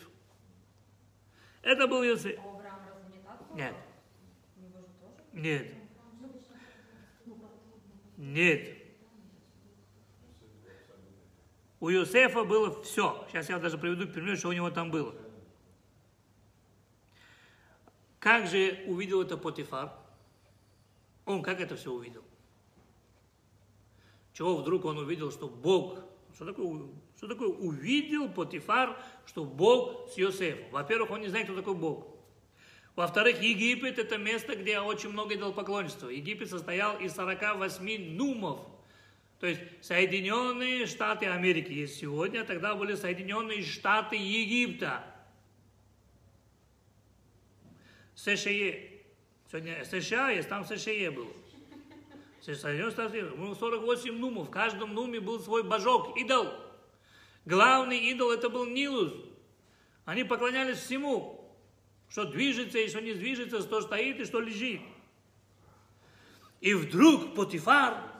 Это 1.62 1.86
был 1.86 2.02
Юсиф. 2.02 2.38
Нет, 3.54 3.74
нет, 5.32 5.74
нет. 8.16 8.83
У 11.80 11.88
Юсефа 11.88 12.44
было 12.44 12.82
все. 12.82 13.26
Сейчас 13.28 13.48
я 13.48 13.58
даже 13.58 13.78
приведу 13.78 14.06
пример, 14.06 14.36
что 14.36 14.48
у 14.48 14.52
него 14.52 14.70
там 14.70 14.90
было. 14.90 15.14
Как 18.18 18.46
же 18.46 18.82
увидел 18.86 19.20
это 19.20 19.36
Потифар? 19.36 19.92
Он 21.26 21.42
как 21.42 21.60
это 21.60 21.76
все 21.76 21.92
увидел? 21.92 22.22
Чего 24.32 24.56
вдруг 24.56 24.84
он 24.84 24.98
увидел, 24.98 25.30
что 25.30 25.46
Бог, 25.46 25.98
что 26.34 26.46
такое, 26.46 26.88
что 27.16 27.28
такое 27.28 27.48
увидел 27.48 28.28
Потифар, 28.28 28.96
что 29.26 29.44
Бог 29.44 30.10
с 30.10 30.16
Йосефом? 30.16 30.70
Во-первых, 30.70 31.10
он 31.10 31.20
не 31.20 31.28
знает, 31.28 31.46
кто 31.46 31.56
такой 31.56 31.74
Бог. 31.74 32.14
Во-вторых, 32.96 33.42
Египет– 33.42 33.98
это 34.00 34.18
место, 34.18 34.54
где 34.54 34.78
очень 34.78 35.10
много 35.10 35.34
идолопоклонничества. 35.34 36.08
Египет 36.08 36.48
состоял 36.48 36.96
из 36.98 37.14
48 37.14 38.16
нумов. 38.16 38.60
То 39.44 39.48
есть 39.48 39.60
Соединенные 39.82 40.86
Штаты 40.86 41.26
Америки 41.26 41.70
есть 41.70 41.98
сегодня, 41.98 42.40
а 42.40 42.44
тогда 42.44 42.74
были 42.74 42.94
Соединенные 42.94 43.62
Штаты 43.62 44.16
Египта. 44.16 45.04
США. 48.14 48.72
Сегодня 49.50 49.84
США 49.84 50.30
есть, 50.30 50.48
там 50.48 50.64
США 50.64 51.10
было. 51.10 51.30
Соединенные 52.40 52.90
Штаты. 52.90 53.22
Было 53.26 53.54
48 53.54 54.16
нумов. 54.16 54.48
В 54.48 54.50
каждом 54.50 54.94
нуме 54.94 55.20
был 55.20 55.38
свой 55.38 55.62
божок, 55.62 56.16
идол. 56.16 56.48
Главный 57.44 57.98
идол 57.98 58.30
это 58.30 58.48
был 58.48 58.64
Нилус. 58.64 59.12
Они 60.06 60.24
поклонялись 60.24 60.78
всему, 60.78 61.54
что 62.08 62.24
движется 62.24 62.78
и 62.78 62.88
что 62.88 63.02
не 63.02 63.12
движется, 63.12 63.60
что 63.60 63.82
стоит 63.82 64.20
и 64.20 64.24
что 64.24 64.40
лежит. 64.40 64.80
И 66.62 66.72
вдруг 66.72 67.34
Потифар 67.34 68.13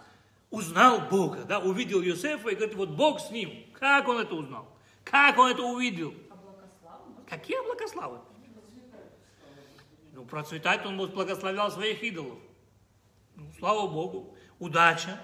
узнал 0.55 1.01
Бога, 1.09 1.45
да, 1.45 1.59
увидел 1.59 2.01
Иосифа 2.03 2.49
и 2.49 2.55
говорит, 2.55 2.77
вот 2.77 2.91
Бог 2.91 3.21
с 3.21 3.31
ним. 3.31 3.67
Как 3.73 4.09
он 4.09 4.19
это 4.19 4.35
узнал? 4.35 4.69
Как 5.05 5.37
он 5.39 5.51
это 5.51 5.63
увидел? 5.63 6.15
Облака 6.31 6.67
может? 7.09 7.29
Какие 7.29 7.61
благословы? 7.67 8.19
Ну, 10.13 10.25
процветать 10.25 10.87
он 10.87 10.97
благословлял 10.97 11.71
своих 11.71 12.03
идолов. 12.03 12.39
Ну, 13.35 13.51
слава 13.59 13.89
Богу. 13.89 14.37
Удача. 14.59 15.21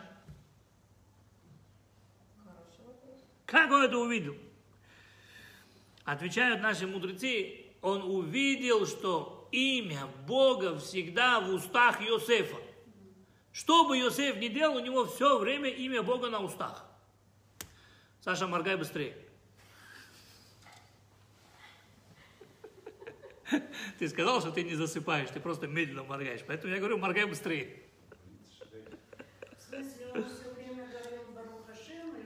Как 3.46 3.70
он 3.70 3.82
это 3.82 3.98
увидел? 3.98 4.36
Отвечают 6.04 6.60
наши 6.60 6.86
мудрецы, 6.86 7.66
он 7.82 8.02
увидел, 8.02 8.86
что 8.86 9.48
имя 9.52 10.06
Бога 10.26 10.78
всегда 10.78 11.40
в 11.40 11.54
устах 11.54 12.00
Иосифа. 12.02 12.56
Что 13.52 13.86
бы 13.86 13.98
Иосиф 13.98 14.36
ни 14.36 14.48
делал, 14.48 14.76
у 14.76 14.80
него 14.80 15.06
все 15.06 15.38
время 15.38 15.68
имя 15.70 16.02
Бога 16.02 16.28
на 16.30 16.40
устах. 16.40 16.84
Саша, 18.20 18.46
моргай 18.46 18.76
быстрее. 18.76 19.16
Ты 23.98 24.08
сказал, 24.08 24.40
что 24.40 24.52
ты 24.52 24.62
не 24.62 24.74
засыпаешь, 24.74 25.30
ты 25.30 25.40
просто 25.40 25.66
медленно 25.66 26.04
моргаешь. 26.04 26.42
Поэтому 26.46 26.72
я 26.72 26.78
говорю, 26.78 26.98
моргай 26.98 27.24
быстрее. 27.24 27.82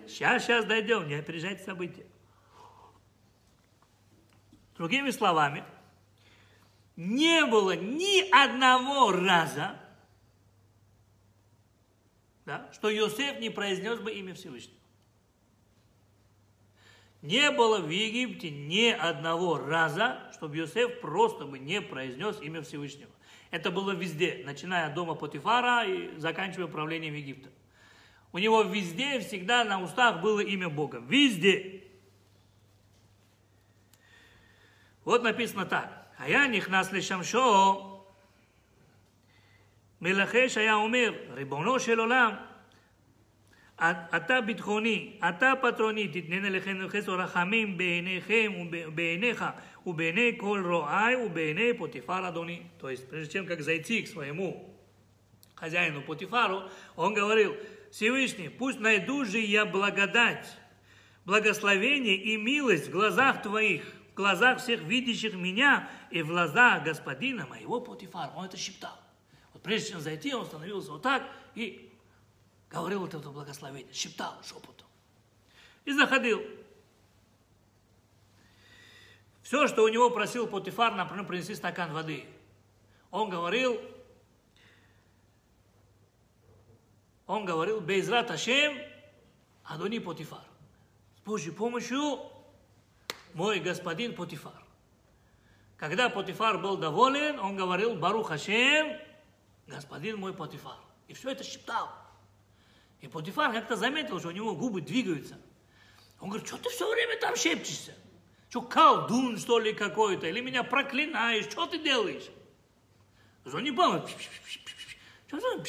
Сейчас, 0.07 0.45
сейчас 0.45 0.65
дойдем, 0.67 1.09
не 1.09 1.15
опережайте 1.15 1.65
события. 1.65 2.07
Другими 4.77 5.11
словами, 5.11 5.65
не 6.97 7.45
было 7.47 7.75
ни 7.75 8.29
одного 8.31 9.13
раза, 9.13 9.81
да, 12.47 12.71
что 12.73 12.95
Иосиф 12.95 13.41
не 13.41 13.51
произнес 13.51 13.99
бы 13.99 14.13
имя 14.13 14.35
Всевышнего. 14.35 14.79
Не 17.23 17.51
было 17.51 17.79
в 17.79 17.89
Египте 17.89 18.51
ни 18.51 18.89
одного 18.89 19.59
раза, 19.59 20.31
чтобы 20.35 20.59
Иосиф 20.59 21.01
просто 21.01 21.47
бы 21.47 21.59
не 21.59 21.81
произнес 21.81 22.39
имя 22.43 22.61
Всевышнего. 22.63 23.11
Это 23.51 23.71
было 23.71 23.93
везде, 23.93 24.43
начиная 24.45 24.89
от 24.89 24.95
дома 24.95 25.15
Потифара 25.15 25.87
и 25.87 26.19
заканчивая 26.19 26.67
правлением 26.67 27.15
Египта. 27.15 27.49
У 28.33 28.39
него 28.39 28.63
везде, 28.63 29.21
всегда 29.21 29.65
на 29.65 29.81
устах 29.81 30.21
было 30.21 30.41
имя 30.41 30.69
Бога. 30.69 30.99
Везде. 30.99 31.85
Вот 35.05 35.23
написано 35.23 35.67
так. 35.67 36.13
А 36.19 36.29
я 36.29 36.47
них 36.47 36.69
нас 36.69 36.91
лишь 36.93 37.11
מלחש 40.04 40.58
היה 40.58 40.74
אומר, 40.74 41.14
ריבונו 41.34 41.80
של 41.80 42.00
עולם, 42.00 42.34
אתה 44.16 44.42
ביטחוני, 44.42 45.14
אתה 45.30 45.54
פטרוני, 45.62 46.08
תתננה 46.08 46.50
לכם 46.50 46.78
חסד 46.90 47.10
ורחמים 47.10 47.78
בעיניכם 47.78 48.54
ובעיניך 48.60 49.46
ובעיני 49.86 50.32
כל 50.38 50.64
רועי 50.66 51.16
ובעיני 51.16 51.78
פוטיפר 51.78 52.28
אדוני. 52.28 52.62
То 52.78 52.90
есть, 52.90 53.10
прежде 53.10 53.34
чем 53.34 53.46
как 53.46 53.62
зайти 53.62 54.02
к 54.02 54.08
своему 54.08 54.76
хозяину 55.56 56.02
Потифару, 56.02 56.64
он 56.96 57.14
говорил, 57.14 57.56
Всевышний, 57.92 58.50
пусть 58.50 58.80
найду 58.80 59.26
же 59.26 59.40
я 59.40 59.66
благодать, 59.66 60.58
благословение 61.26 62.16
и 62.16 62.38
милость 62.38 62.88
в 62.88 62.92
глазах 62.92 63.42
твоих, 63.42 63.84
в 64.12 64.16
глазах 64.16 64.60
всех 64.60 64.82
видящих 64.82 65.34
меня 65.36 65.90
и 66.12 66.22
в 66.22 66.28
глазах 66.28 66.84
господина 66.84 67.46
моего 67.48 67.80
Потифара. 67.80 68.32
Он 68.36 68.46
это 68.46 68.58
шептал. 68.58 68.98
Прежде 69.65 69.93
чем 69.93 70.01
зайти, 70.01 70.35
он 70.35 70.45
становился 70.45 70.93
вот 70.93 71.01
так 71.01 71.27
и 71.55 71.91
говорил 72.71 73.01
вот 73.01 73.15
это 73.15 73.31
благословение, 73.31 73.93
шептал 73.95 74.37
шепотом. 74.45 74.87
И 75.87 75.93
заходил. 75.93 76.43
Все, 79.43 79.67
что 79.67 79.85
у 79.85 79.89
него 79.89 80.11
просил 80.11 80.47
Потифар, 80.47 80.95
например, 80.95 81.27
принести 81.27 81.55
стакан 81.55 81.95
воды. 81.95 82.27
Он 83.11 83.31
говорил, 83.31 83.81
он 87.27 87.47
говорил, 87.47 87.81
Безрат 87.81 88.31
Ашем, 88.31 88.77
Адони 89.65 89.99
Потифар. 89.99 90.45
С 91.17 91.21
Божьей 91.23 91.53
помощью 91.53 92.21
мой 93.33 93.61
господин 93.61 94.15
Потифар. 94.15 94.63
Когда 95.79 96.11
Потифар 96.11 96.59
был 96.59 96.77
доволен, 96.77 97.39
он 97.41 97.57
говорил, 97.57 97.95
Барух 97.95 98.31
Ашем, 98.31 98.99
господин 99.67 100.19
мой 100.19 100.35
Потифар. 100.35 100.79
И 101.09 101.15
все 101.15 101.31
это 101.31 101.45
шептал. 101.45 101.91
И 103.01 103.09
Потифар 103.09 103.53
как-то 103.53 103.77
заметил, 103.77 104.19
что 104.19 104.29
у 104.29 104.33
него 104.33 104.55
губы 104.55 104.81
двигаются. 104.81 105.39
Он 106.21 106.29
говорит, 106.29 106.47
что 106.47 106.57
ты 106.57 106.71
все 106.71 106.91
время 106.91 107.19
там 107.21 107.37
шепчешься? 107.37 107.95
Что, 108.49 108.63
колдун, 108.63 109.37
что 109.37 109.59
ли, 109.59 109.75
какой-то? 109.75 110.27
Или 110.27 110.41
меня 110.41 110.63
проклинаешь? 110.63 111.47
Что 111.47 111.67
ты 111.67 111.79
делаешь? 111.79 112.31
Он 113.45 113.63
не 113.63 113.73
понял. 113.73 114.07
Что 115.27 115.41
за... 115.41 115.65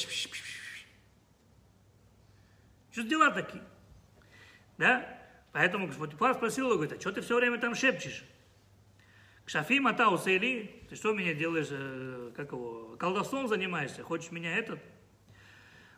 Что 2.91 3.03
дела 3.03 3.31
такие? 3.31 3.63
Да? 4.77 5.19
Поэтому 5.51 5.91
Потифар 5.91 6.35
спросил 6.35 6.67
его, 6.67 6.75
говорит, 6.75 6.97
а 6.97 7.01
что 7.01 7.11
ты 7.11 7.21
все 7.21 7.35
время 7.35 7.57
там 7.57 7.75
шепчешь? 7.75 8.23
Кшафим 9.45 9.85
ата 9.87 10.09
усейли, 10.09 10.71
ты 10.89 10.95
что 10.95 11.13
меня 11.13 11.33
делаешь, 11.35 11.67
э, 11.69 12.31
как 12.35 12.51
его, 12.51 12.95
колдовством 12.97 13.47
занимаешься, 13.47 14.03
хочешь 14.03 14.31
меня 14.31 14.57
этот? 14.57 14.79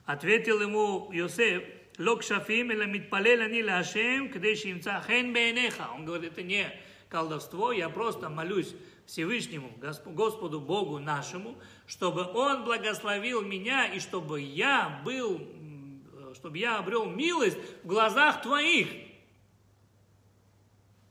Ответил 0.05 0.61
ему 0.61 1.09
Йосеф, 1.13 1.63
лок 1.97 2.23
шафим 2.23 2.71
или 2.71 2.85
митпалел 2.85 3.41
они 3.41 3.63
лашем, 3.63 4.29
кдей 4.29 4.55
шимца 4.57 5.01
хен 5.07 5.33
бейнеха. 5.33 5.89
Он 5.93 6.03
говорит, 6.05 6.33
это 6.33 6.43
не 6.43 6.69
колдовство, 7.07 7.71
я 7.71 7.87
просто 7.87 8.29
молюсь 8.29 8.75
Всевышнему, 9.05 9.71
Госп- 9.77 10.11
Господу 10.13 10.59
Богу 10.59 10.99
нашему, 10.99 11.57
чтобы 11.87 12.25
Он 12.33 12.65
благословил 12.65 13.41
меня 13.41 13.85
и 13.85 14.01
чтобы 14.01 14.41
я 14.41 15.01
был, 15.05 15.39
э, 15.39 16.33
чтобы 16.35 16.57
я 16.57 16.79
обрел 16.79 17.05
милость 17.05 17.57
в 17.83 17.87
глазах 17.87 18.41
Твоих. 18.41 18.89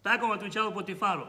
Так 0.02 0.22
он 0.22 0.32
отвечал 0.32 0.72
Потифару. 0.72 1.26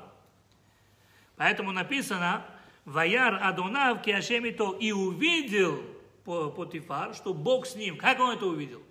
Поэтому 1.38 1.71
написано, 1.71 2.45
Ваяр 2.83 3.39
Адонав 3.41 4.01
Киашемито 4.01 4.75
и 4.79 4.91
увидел 4.91 5.81
По- 6.25 6.49
Потифар, 6.49 7.15
что 7.15 7.33
Бог 7.33 7.65
с 7.65 7.75
ним. 7.75 7.97
Как 7.97 8.19
он 8.19 8.35
это 8.35 8.45
увидел? 8.45 8.81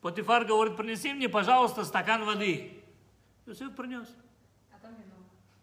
Потифар 0.00 0.44
говорит, 0.44 0.76
принеси 0.76 1.12
мне, 1.12 1.28
пожалуйста, 1.28 1.84
стакан 1.84 2.24
воды. 2.24 2.82
Иосиф 3.46 3.74
принес. 3.74 4.06
А 4.72 4.78
там 4.80 4.92
вино. 4.92 5.14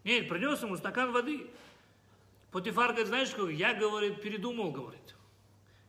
Нет, 0.03 0.27
принес 0.27 0.61
ему 0.61 0.75
стакан 0.75 1.11
воды. 1.11 1.47
Потифар 2.51 2.89
говорит, 2.89 3.07
знаешь, 3.07 3.29
что? 3.29 3.47
я, 3.49 3.73
говорит, 3.73 4.21
передумал, 4.21 4.71
говорит. 4.71 5.15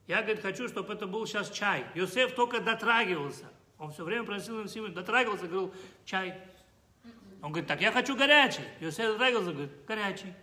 Я, 0.07 0.23
говорит, 0.23 0.41
хочу, 0.41 0.69
чтобы 0.69 0.93
это 0.95 1.07
был 1.07 1.27
сейчас 1.27 1.51
чай. 1.51 1.85
Иосиф 1.95 2.35
только 2.35 2.61
дотрагивался. 2.61 3.47
Он 3.79 3.93
все 3.93 4.05
время 4.05 4.25
просил 4.25 4.67
Всевышнего, 4.67 4.89
дотрагивался, 4.89 5.47
говорил, 5.47 5.75
чай. 6.05 6.41
Он 7.43 7.51
говорит, 7.53 7.69
так 7.69 7.81
я 7.81 7.93
хочу 7.93 8.17
горячий. 8.17 8.63
Иосиф 8.81 9.07
дотрагивался, 9.07 9.53
говорит, 9.53 9.73
горячий. 9.87 10.35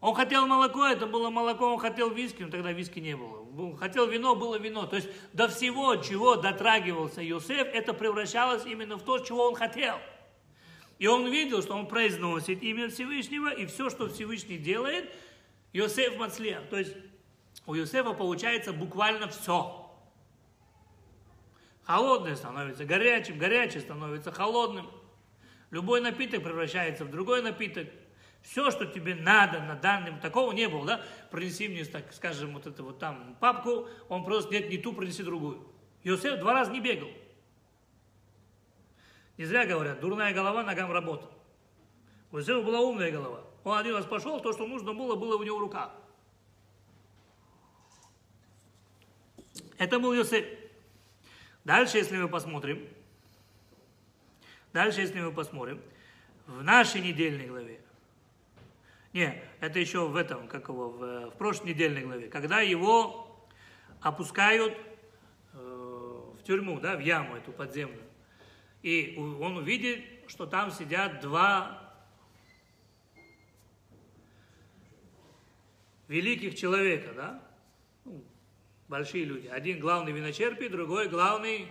Он 0.00 0.14
хотел 0.14 0.46
молоко, 0.46 0.86
это 0.86 1.06
было 1.06 1.28
молоко, 1.28 1.66
он 1.66 1.78
хотел 1.78 2.10
виски, 2.10 2.42
но 2.42 2.50
тогда 2.50 2.72
виски 2.72 3.00
не 3.00 3.14
было. 3.16 3.42
Был- 3.42 3.76
Хотел 3.76 4.06
вино, 4.06 4.34
было 4.34 4.56
вино. 4.58 4.86
То 4.86 4.96
есть 4.96 5.08
до 5.34 5.48
всего, 5.48 5.96
чего 5.96 6.36
дотрагивался 6.36 7.26
Иосиф, 7.28 7.66
это 7.72 7.92
превращалось 7.92 8.64
именно 8.64 8.96
в 8.96 9.02
то, 9.02 9.18
чего 9.18 9.46
он 9.46 9.54
хотел. 9.54 9.98
И 10.98 11.06
он 11.06 11.30
видел, 11.30 11.62
что 11.62 11.74
он 11.74 11.86
произносит 11.86 12.62
имя 12.62 12.88
Всевышнего, 12.88 13.48
и 13.52 13.66
все, 13.66 13.90
что 13.90 14.08
Всевышний 14.08 14.58
делает, 14.58 15.10
Иосиф 15.72 16.16
Мацлия. 16.16 16.60
То 16.70 16.78
есть 16.78 16.94
у 17.66 17.74
Иосифа 17.74 18.12
получается 18.12 18.72
буквально 18.72 19.28
все. 19.28 19.90
Холодное 21.82 22.36
становится 22.36 22.84
горячим, 22.84 23.38
горячее 23.38 23.80
становится 23.82 24.30
холодным. 24.32 24.90
Любой 25.70 26.00
напиток 26.00 26.42
превращается 26.42 27.04
в 27.04 27.10
другой 27.10 27.42
напиток. 27.42 27.88
Все, 28.42 28.70
что 28.70 28.86
тебе 28.86 29.14
надо 29.14 29.60
на 29.60 29.74
данный... 29.74 30.18
Такого 30.20 30.52
не 30.52 30.68
было, 30.68 30.86
да? 30.86 31.04
Принеси 31.30 31.68
мне, 31.68 31.84
так 31.84 32.12
скажем, 32.12 32.54
вот 32.54 32.66
это 32.66 32.82
вот 32.82 32.98
там 32.98 33.36
папку, 33.38 33.86
он 34.08 34.24
просто, 34.24 34.52
нет, 34.52 34.68
не 34.70 34.78
ту, 34.78 34.92
принеси 34.92 35.22
другую. 35.22 35.66
Иосиф 36.02 36.38
два 36.38 36.54
раза 36.54 36.72
не 36.72 36.80
бегал. 36.80 37.08
Не 39.36 39.44
зря 39.44 39.66
говорят, 39.66 40.00
дурная 40.00 40.34
голова 40.34 40.62
ногам 40.62 40.90
работа. 40.90 41.26
У 42.32 42.38
Иосифа 42.38 42.62
была 42.62 42.80
умная 42.80 43.10
голова. 43.10 43.44
Он 43.62 43.78
один 43.78 43.94
раз 43.94 44.06
пошел, 44.06 44.40
то, 44.40 44.52
что 44.52 44.66
нужно 44.66 44.94
было, 44.94 45.16
было 45.16 45.36
у 45.36 45.42
него 45.42 45.58
в 45.58 45.60
руках. 45.60 45.92
Это 49.76 49.98
был 49.98 50.14
Иосиф. 50.14 50.46
Дальше, 51.64 51.98
если 51.98 52.16
мы 52.16 52.28
посмотрим, 52.28 52.88
дальше, 54.72 55.00
если 55.00 55.20
мы 55.20 55.32
посмотрим, 55.32 55.80
в 56.46 56.62
нашей 56.62 57.00
недельной 57.00 57.46
главе, 57.46 57.80
не, 59.12 59.42
это 59.60 59.78
еще 59.78 60.06
в 60.06 60.16
этом, 60.16 60.46
как 60.46 60.68
его, 60.68 60.90
в, 60.90 61.30
в 61.30 61.36
прошлой 61.36 61.70
недельной 61.70 62.02
главе, 62.02 62.28
когда 62.28 62.60
его 62.60 63.48
опускают 64.00 64.76
э, 65.52 65.58
в 65.58 66.42
тюрьму, 66.44 66.78
да, 66.80 66.96
в 66.96 67.00
яму 67.00 67.36
эту 67.36 67.52
подземную, 67.52 68.04
и 68.82 69.16
он 69.18 69.56
увидит, 69.58 70.04
что 70.28 70.46
там 70.46 70.70
сидят 70.70 71.20
два 71.20 71.92
великих 76.08 76.56
человека, 76.56 77.12
да, 77.14 77.42
ну, 78.04 78.24
большие 78.88 79.24
люди. 79.24 79.46
Один 79.46 79.78
главный 79.78 80.12
виночерпий, 80.12 80.68
другой 80.68 81.08
главный 81.08 81.68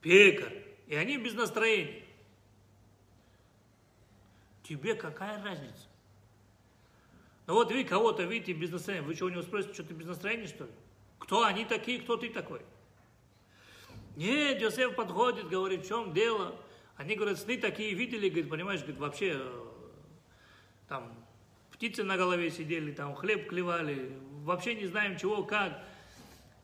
пекарь. 0.00 0.69
И 0.90 0.96
они 0.96 1.18
без 1.18 1.34
настроения. 1.34 2.02
Тебе 4.64 4.96
какая 4.96 5.40
разница? 5.40 5.86
Ну 7.46 7.54
вот 7.54 7.70
вы 7.70 7.84
кого-то 7.84 8.24
видите 8.24 8.54
без 8.54 8.72
настроения. 8.72 9.06
Вы 9.06 9.14
что, 9.14 9.26
у 9.26 9.28
него 9.28 9.42
спросите, 9.42 9.72
что 9.72 9.84
ты 9.84 9.94
без 9.94 10.06
настроения, 10.06 10.48
что 10.48 10.64
ли? 10.64 10.70
Кто 11.20 11.44
они 11.44 11.64
такие, 11.64 12.00
кто 12.00 12.16
ты 12.16 12.28
такой? 12.28 12.60
Нет, 14.16 14.60
Йосеф 14.60 14.96
подходит, 14.96 15.48
говорит, 15.48 15.84
в 15.84 15.88
чем 15.88 16.12
дело? 16.12 16.56
Они 16.96 17.14
говорят, 17.14 17.38
сны 17.38 17.56
такие 17.56 17.94
видели, 17.94 18.28
говорит, 18.28 18.50
понимаешь, 18.50 18.80
говорит, 18.80 18.98
вообще 18.98 19.36
э, 19.36 19.64
там 20.88 21.14
птицы 21.70 22.02
на 22.02 22.16
голове 22.16 22.50
сидели, 22.50 22.90
там 22.90 23.14
хлеб 23.14 23.48
клевали, 23.48 24.12
вообще 24.42 24.74
не 24.74 24.86
знаем 24.86 25.16
чего, 25.16 25.44
как. 25.44 25.84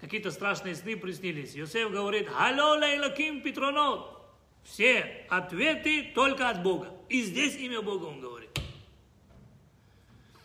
Какие-то 0.01 0.33
страшные 0.33 0.75
сны 0.75 0.97
приснились. 0.97 1.55
Йосеф 1.55 1.93
говорит, 1.93 2.29
«Алло, 2.37 2.77
лейлаким 2.77 3.41
петронот». 3.41 4.16
Все 4.67 5.25
ответы 5.31 6.13
только 6.15 6.49
от 6.49 6.63
Бога. 6.63 6.91
И 7.09 7.23
здесь 7.23 7.57
имя 7.57 7.81
Бога 7.83 8.05
он 8.07 8.21
говорит. 8.21 8.51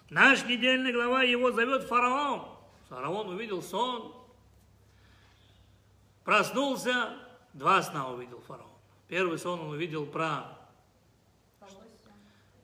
Наш 0.10 0.46
недельный 0.46 0.94
глава 0.94 1.24
его 1.24 1.52
зовет 1.52 1.84
фараон. 1.84 2.48
Фараон 2.90 3.30
увидел 3.30 3.62
сон, 3.64 4.14
проснулся, 6.24 7.18
два 7.54 7.82
сна 7.82 8.10
увидел 8.10 8.42
фараон. 8.42 8.70
Первый 9.08 9.40
сон 9.40 9.62
он 9.62 9.70
увидел 9.72 10.06
про, 10.06 10.58
Колосья. 11.60 11.80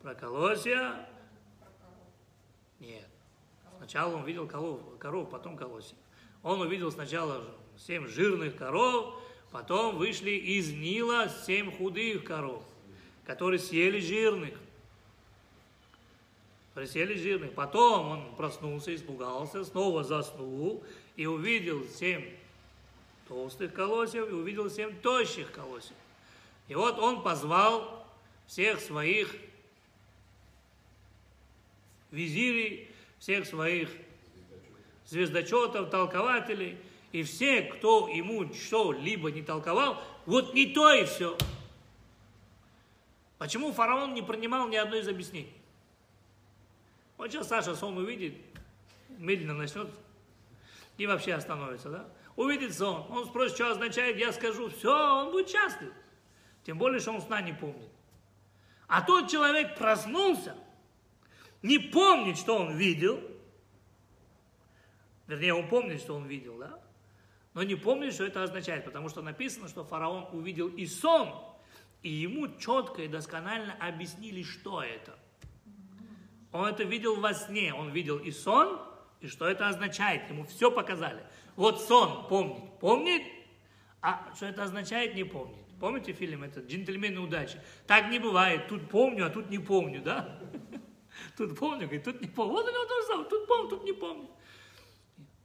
про 0.01 0.15
колосья. 0.15 1.09
Нет. 2.79 3.07
Сначала 3.77 4.17
он 4.17 4.25
видел 4.25 4.47
коров, 4.47 4.81
коров, 4.99 5.29
потом 5.29 5.57
колосья. 5.57 5.97
Он 6.43 6.61
увидел 6.61 6.91
сначала 6.91 7.43
семь 7.77 8.07
жирных 8.07 8.57
коров, 8.57 9.21
потом 9.51 9.97
вышли 9.97 10.31
из 10.31 10.71
Нила 10.71 11.29
семь 11.45 11.75
худых 11.75 12.23
коров, 12.23 12.63
которые 13.25 13.59
съели 13.59 13.99
жирных. 13.99 14.53
Съели 16.85 17.15
жирных. 17.15 17.53
Потом 17.53 18.07
он 18.09 18.35
проснулся, 18.35 18.93
испугался, 18.93 19.65
снова 19.65 20.03
заснул 20.03 20.83
и 21.15 21.25
увидел 21.25 21.83
семь 21.87 22.23
толстых 23.27 23.73
колосьев 23.73 24.29
и 24.29 24.33
увидел 24.33 24.69
семь 24.69 24.95
тощих 24.99 25.51
колосьев. 25.51 25.95
И 26.67 26.75
вот 26.75 26.99
он 26.99 27.23
позвал 27.23 28.05
всех 28.45 28.79
своих 28.79 29.35
визирей, 32.11 32.89
всех 33.19 33.45
своих 33.45 33.89
звездочетов, 35.05 35.89
толкователей, 35.89 36.77
и 37.11 37.23
все, 37.23 37.61
кто 37.61 38.07
ему 38.07 38.53
что-либо 38.53 39.31
не 39.31 39.41
толковал, 39.41 40.01
вот 40.25 40.53
не 40.53 40.67
то 40.67 40.91
и 40.93 41.05
все. 41.05 41.37
Почему 43.37 43.71
фараон 43.71 44.13
не 44.13 44.21
принимал 44.21 44.67
ни 44.67 44.75
одной 44.75 44.99
из 44.99 45.07
объяснений? 45.07 45.53
Вот 47.17 47.31
сейчас 47.31 47.47
Саша 47.47 47.75
сон 47.75 47.97
увидит, 47.97 48.35
медленно 49.17 49.53
начнет 49.53 49.89
и 50.97 51.05
вообще 51.05 51.33
остановится, 51.33 51.89
да? 51.89 52.09
Увидит 52.35 52.75
сон, 52.75 53.05
он 53.09 53.25
спросит, 53.25 53.55
что 53.55 53.71
означает, 53.71 54.17
я 54.17 54.31
скажу, 54.31 54.69
все, 54.69 54.91
он 54.91 55.31
будет 55.31 55.49
счастлив. 55.49 55.91
Тем 56.63 56.77
более, 56.77 56.99
что 56.99 57.11
он 57.11 57.21
сна 57.21 57.41
не 57.41 57.53
помнит. 57.53 57.89
А 58.87 59.01
тот 59.01 59.29
человек 59.29 59.77
проснулся, 59.77 60.55
не 61.61 61.79
помнит, 61.79 62.37
что 62.37 62.57
он 62.57 62.77
видел, 62.77 63.19
вернее, 65.27 65.53
он 65.53 65.67
помнит, 65.67 66.01
что 66.01 66.15
он 66.15 66.25
видел, 66.25 66.57
да, 66.57 66.79
но 67.57 67.63
не 67.63 67.73
помнит, 67.73 68.13
что 68.13 68.23
это 68.23 68.43
означает, 68.43 68.85
потому 68.85 69.09
что 69.09 69.23
написано, 69.23 69.67
что 69.67 69.83
фараон 69.83 70.27
увидел 70.31 70.67
и 70.67 70.85
сон, 70.85 71.33
и 72.03 72.09
ему 72.09 72.55
четко 72.59 73.01
и 73.01 73.07
досконально 73.07 73.75
объяснили, 73.79 74.43
что 74.43 74.83
это. 74.83 75.17
Он 76.51 76.67
это 76.67 76.83
видел 76.83 77.19
во 77.19 77.33
сне, 77.33 77.73
он 77.73 77.89
видел 77.89 78.19
и 78.19 78.29
сон, 78.29 78.79
и 79.21 79.27
что 79.27 79.47
это 79.47 79.69
означает, 79.69 80.29
ему 80.29 80.43
все 80.43 80.69
показали. 80.69 81.23
Вот 81.55 81.81
сон 81.81 82.27
помнит, 82.27 82.79
помнит, 82.79 83.23
а 84.03 84.31
что 84.35 84.45
это 84.45 84.61
означает, 84.61 85.15
не 85.15 85.23
помнит. 85.23 85.65
Помните 85.79 86.13
фильм 86.13 86.43
этот 86.43 86.67
«Джентльмены 86.67 87.21
удачи»? 87.21 87.59
Так 87.87 88.11
не 88.11 88.19
бывает, 88.19 88.67
тут 88.67 88.87
помню, 88.87 89.25
а 89.25 89.29
тут 89.31 89.49
не 89.49 89.57
помню, 89.57 90.03
да? 90.03 90.39
Тут 91.35 91.57
помню, 91.57 91.87
говорит, 91.87 92.03
тут 92.03 92.21
не 92.21 92.27
помню. 92.27 92.51
Вот 92.53 92.67
у 92.67 92.71
него 92.71 92.85
то 92.85 93.01
же 93.01 93.07
самое, 93.07 93.27
тут 93.27 93.47
помню, 93.47 93.69
тут 93.69 93.83
не 93.83 93.93
помню. 93.93 94.29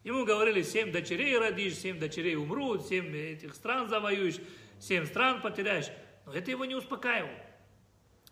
Ему 0.05 0.24
говорили, 0.24 0.62
семь 0.62 0.90
дочерей 0.90 1.38
родишь, 1.38 1.76
семь 1.76 1.98
дочерей 1.98 2.36
умрут, 2.36 2.86
семь 2.86 3.14
этих 3.14 3.55
стран 3.55 3.88
завоюешь, 3.88 4.38
семь 4.80 5.07
стран 5.07 5.40
потеряешь. 5.40 5.90
Но 6.26 6.32
это 6.32 6.50
его 6.50 6.64
не 6.64 6.74
успокаивало. 6.74 7.38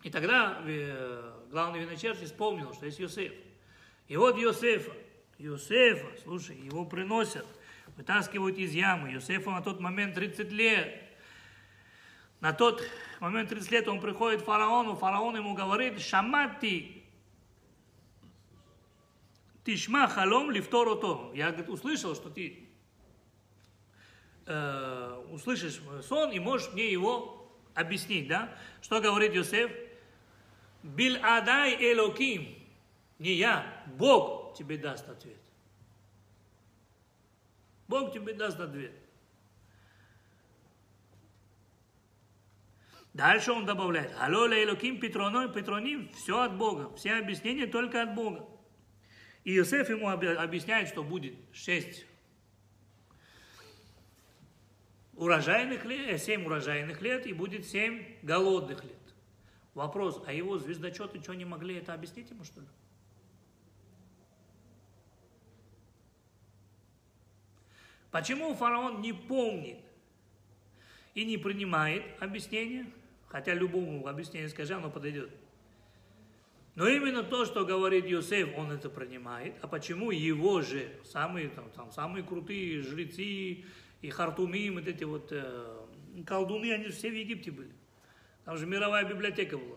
И 0.03 0.09
тогда 0.09 0.61
э, 0.65 1.31
главный 1.49 1.79
виночерпий 1.79 2.25
вспомнил, 2.25 2.73
что 2.73 2.85
есть 2.85 2.99
Йосеф. 2.99 3.31
И 4.07 4.17
вот 4.17 4.37
Йосефа, 4.37 4.91
Йосефа, 5.37 6.07
слушай, 6.23 6.57
его 6.57 6.85
приносят, 6.85 7.45
вытаскивают 7.95 8.57
из 8.57 8.73
ямы. 8.73 9.11
Йосефа 9.11 9.51
на 9.51 9.61
тот 9.61 9.79
момент 9.79 10.15
30 10.15 10.51
лет. 10.51 11.01
На 12.41 12.51
тот 12.51 12.83
момент 13.19 13.49
30 13.49 13.71
лет 13.71 13.87
он 13.87 14.01
приходит 14.01 14.41
к 14.41 14.45
фараону, 14.45 14.95
фараон 14.95 15.35
ему 15.37 15.53
говорит, 15.53 16.01
шамати, 16.01 17.00
тишма 19.63 20.07
халом 20.07 20.51
лифторото. 20.51 21.31
Я 21.33 21.51
говорит, 21.51 21.69
услышал, 21.69 22.15
что 22.15 22.29
ты 22.29 22.67
э, 24.45 25.25
услышишь 25.31 25.81
сон 26.03 26.31
и 26.31 26.39
можешь 26.39 26.71
мне 26.73 26.91
его 26.91 27.51
объяснить, 27.73 28.27
да? 28.27 28.55
Что 28.81 28.99
говорит 29.01 29.33
Йосеф? 29.33 29.71
Бил 30.83 31.17
адай 31.23 31.75
элоким. 31.75 32.57
Не 33.19 33.33
я, 33.33 33.83
Бог 33.97 34.55
тебе 34.55 34.77
даст 34.77 35.07
ответ. 35.07 35.37
Бог 37.87 38.13
тебе 38.13 38.33
даст 38.33 38.59
ответ. 38.59 38.93
Дальше 43.13 43.51
он 43.51 43.65
добавляет, 43.65 44.15
алло 44.19 44.45
лейлоким 44.45 44.99
петроной, 44.99 45.51
петроним, 45.51 46.09
все 46.13 46.39
от 46.39 46.57
Бога, 46.57 46.95
все 46.95 47.15
объяснения 47.15 47.67
только 47.67 48.01
от 48.01 48.15
Бога. 48.15 48.47
И 49.43 49.57
Иосиф 49.57 49.89
ему 49.89 50.07
объясняет, 50.09 50.87
что 50.87 51.03
будет 51.03 51.33
шесть 51.51 52.05
урожайных 55.15 55.83
лет, 55.85 56.21
семь 56.21 56.45
урожайных 56.45 57.01
лет 57.01 57.25
и 57.25 57.33
будет 57.33 57.65
семь 57.65 58.03
голодных 58.21 58.83
лет. 58.83 58.95
Вопрос, 59.73 60.21
а 60.27 60.33
его 60.33 60.57
звездочеты 60.57 61.21
что 61.21 61.33
не 61.33 61.45
могли 61.45 61.75
это 61.75 61.93
объяснить 61.93 62.29
ему, 62.29 62.43
что 62.43 62.59
ли? 62.59 62.67
Почему 68.11 68.53
фараон 68.53 69.01
не 69.01 69.13
помнит 69.13 69.79
и 71.15 71.23
не 71.23 71.37
принимает 71.37 72.03
объяснение? 72.21 72.91
Хотя 73.27 73.53
любому 73.53 74.05
объяснению 74.07 74.49
скажи, 74.49 74.73
оно 74.73 74.89
подойдет. 74.89 75.31
Но 76.81 76.87
именно 76.87 77.21
то, 77.21 77.45
что 77.45 77.63
говорит 77.63 78.07
Йосеф, 78.07 78.57
он 78.57 78.71
это 78.71 78.89
принимает. 78.89 79.53
А 79.61 79.67
почему 79.67 80.09
его 80.09 80.63
же 80.63 80.91
самые, 81.03 81.49
там, 81.49 81.69
там, 81.75 81.91
самые 81.91 82.23
крутые 82.23 82.81
жрецы 82.81 83.65
и 84.01 84.09
хартумим, 84.09 84.73
вот 84.73 84.87
эти 84.87 85.03
вот 85.03 85.27
э, 85.29 85.77
колдуны, 86.25 86.73
они 86.73 86.87
все 86.87 87.11
в 87.11 87.13
Египте 87.13 87.51
были. 87.51 87.71
Там 88.45 88.57
же 88.57 88.65
мировая 88.65 89.07
библиотека 89.07 89.59
была. 89.59 89.75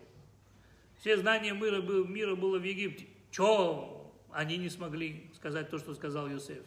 Все 0.97 1.15
знания 1.15 1.53
мира, 1.53 1.79
мира 1.79 2.35
было 2.35 2.57
в 2.57 2.63
Египте. 2.63 3.05
Чего 3.29 4.11
они 4.31 4.57
не 4.57 4.69
смогли 4.69 5.29
сказать 5.35 5.69
то, 5.69 5.77
что 5.77 5.93
сказал 5.93 6.27
Йосеф? 6.27 6.63